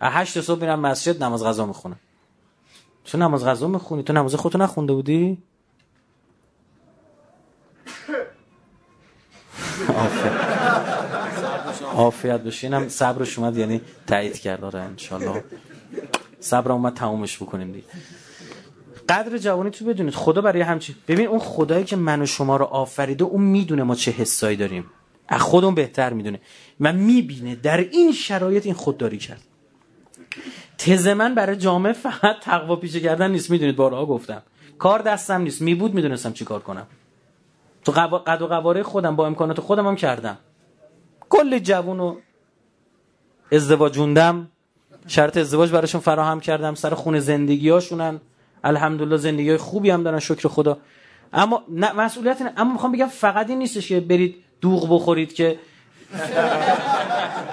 هشت 0.01 0.41
صبح 0.41 0.61
میرم 0.61 0.79
مسجد 0.79 1.23
نماز 1.23 1.43
غذا 1.43 1.65
می‌خونم. 1.65 1.99
چون 3.03 3.21
نماز 3.21 3.45
غذا 3.45 3.67
می‌خونی؟ 3.67 4.03
تو 4.03 4.13
نماز 4.13 4.35
خودتو 4.35 4.57
نخونده 4.57 4.93
بودی؟ 4.93 5.43
آفیت 11.95 12.41
بشینم 12.41 12.89
صبرش 12.89 13.39
اومد 13.39 13.57
یعنی 13.57 13.81
تایید 14.07 14.39
کرد. 14.39 14.63
آره 14.63 14.79
انشالله 14.79 15.43
صبر 16.39 16.71
اومد 16.71 16.93
تمومش 16.93 17.41
بکنیم 17.41 17.71
دیگه. 17.71 17.87
قدر 19.09 19.37
جوانی 19.37 19.69
تو 19.69 19.85
بدونید. 19.85 20.15
خدا 20.15 20.41
برای 20.41 20.61
همچین 20.61 20.95
ببین 21.07 21.27
اون 21.27 21.39
خدایی 21.39 21.83
که 21.83 21.95
من 21.95 22.21
و 22.21 22.25
شما 22.25 22.57
رو 22.57 22.65
آفریده 22.65 23.23
اون 23.23 23.41
می‌دونه 23.41 23.83
ما 23.83 23.95
چه 23.95 24.11
حسایی 24.11 24.57
داریم. 24.57 24.85
از 25.27 25.41
خودمون 25.41 25.75
بهتر 25.75 26.13
می‌دونه. 26.13 26.39
و 26.81 26.93
می‌بینه 26.93 27.55
در 27.55 27.77
این 27.77 28.11
شرایط 28.11 28.65
این 28.65 28.75
خودداری 28.75 29.17
کرد. 29.17 29.41
تز 30.77 31.07
من 31.07 31.35
برای 31.35 31.55
جامعه 31.55 31.93
فقط 31.93 32.35
تقوا 32.41 32.75
پیشه 32.75 32.99
کردن 32.99 33.31
نیست 33.31 33.51
می‌دونید 33.51 33.75
بارها 33.75 34.05
گفتم. 34.05 34.43
کار 34.77 35.01
دستم 35.01 35.41
نیست 35.41 35.61
میبود 35.61 35.93
می‌دونستم 35.93 36.33
چی 36.33 36.45
کار 36.45 36.59
کنم. 36.59 36.87
تو 37.83 37.91
قد 37.91 38.41
و 38.41 38.47
قواره 38.47 38.83
خودم 38.83 39.15
با 39.15 39.25
امکانات 39.27 39.59
خودم 39.59 39.87
هم 39.87 39.95
کردم. 39.95 40.37
کل 41.29 41.59
جوون 41.59 41.99
و 41.99 42.15
ازدواجوندم 43.51 44.47
شرط 45.07 45.37
ازدواج 45.37 45.71
براشون 45.71 46.01
فراهم 46.01 46.39
کردم. 46.39 46.75
سر 46.75 46.93
خونه 46.93 47.19
زندگی 47.19 47.69
هاشونن 47.69 48.21
الحمدلله 48.63 49.17
زندگی 49.17 49.49
های 49.49 49.57
خوبی 49.57 49.89
هم 49.89 50.03
دارن 50.03 50.19
شکر 50.19 50.47
خدا. 50.47 50.77
اما 51.33 51.63
نه 51.69 51.93
مسئولیت 51.93 52.41
نه. 52.41 52.53
اما 52.57 52.73
می‌خوام 52.73 52.91
بگم 52.91 53.07
فقط 53.07 53.49
این 53.49 53.59
نیستش 53.59 53.87
که 53.87 53.99
برید 53.99 54.35
دوغ 54.61 54.95
بخورید 54.95 55.33
که 55.33 55.59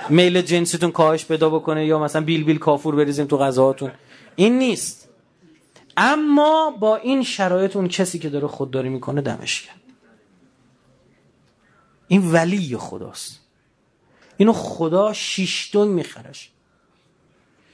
میل 0.09 0.43
جنسیتون 0.43 0.91
کاهش 0.91 1.25
پیدا 1.25 1.51
بکنه 1.51 1.87
یا 1.87 1.99
مثلا 1.99 2.23
بیل 2.23 2.45
بیل 2.45 2.59
کافور 2.59 2.97
بریزیم 2.97 3.27
تو 3.27 3.39
غذاهاتون. 3.39 3.91
این 4.37 4.59
نیست. 4.59 5.09
اما 5.97 6.77
با 6.81 6.97
این 6.97 7.23
شرایط 7.23 7.77
اون 7.77 7.89
کسی 7.89 8.19
که 8.19 8.29
داره 8.29 8.49
خودداری 8.49 8.89
می‌کنه 8.89 9.21
دمش 9.21 9.63
کرد 9.63 9.81
این 12.09 12.33
ولی 12.33 12.77
خداست. 12.77 13.41
اینو 14.37 14.53
خدا 14.53 15.13
شیشتون 15.13 15.89
میخرش. 15.89 16.51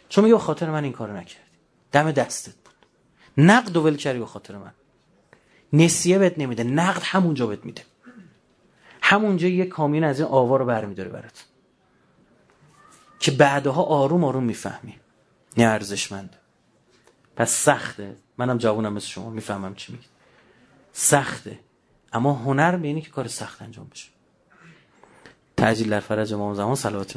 چون 0.08 0.24
میگه 0.24 0.38
خاطر 0.38 0.70
من 0.70 0.84
این 0.84 0.92
کارو 0.92 1.16
نکردی. 1.16 1.48
دم 1.92 2.12
دستت 2.12 2.54
بود. 2.54 2.74
نقد 3.46 3.76
و 3.76 3.82
ول 3.82 3.96
کردی 3.96 4.18
به 4.18 4.26
خاطر 4.26 4.56
من. 4.56 4.72
نسیه 5.72 6.18
بهت 6.18 6.38
نمیده. 6.38 6.64
نقد 6.64 7.02
همونجا 7.04 7.46
بهت 7.46 7.64
میده. 7.64 7.82
همونجا 9.02 9.48
یه 9.48 9.66
کامین 9.66 10.04
از 10.04 10.20
این 10.20 10.28
آوا 10.28 10.56
رو 10.56 10.64
برمیداره 10.64 11.08
برات. 11.08 11.44
که 13.20 13.30
بعدها 13.30 13.82
آروم 13.82 14.24
آروم 14.24 14.44
می‌فهمی. 14.44 14.94
نه 15.56 15.64
ارزشمند. 15.64 16.36
پس 17.36 17.50
سخته. 17.50 18.16
منم 18.38 18.58
جوونم 18.58 18.92
مثل 18.92 19.06
شما 19.06 19.30
می‌فهمم 19.30 19.74
چی 19.74 19.92
میگید 19.92 20.08
سخته. 20.92 21.58
اما 22.12 22.32
هنر 22.32 22.76
به 22.76 22.86
اینه 22.86 23.00
که 23.00 23.10
کار 23.10 23.28
سخت 23.28 23.62
انجام 23.62 23.88
بشه. 23.92 24.08
تعجیل 25.56 25.90
در 25.90 26.00
فرج 26.00 26.34
امام 26.34 26.54
زمان 26.54 26.74
صلوات 26.74 27.16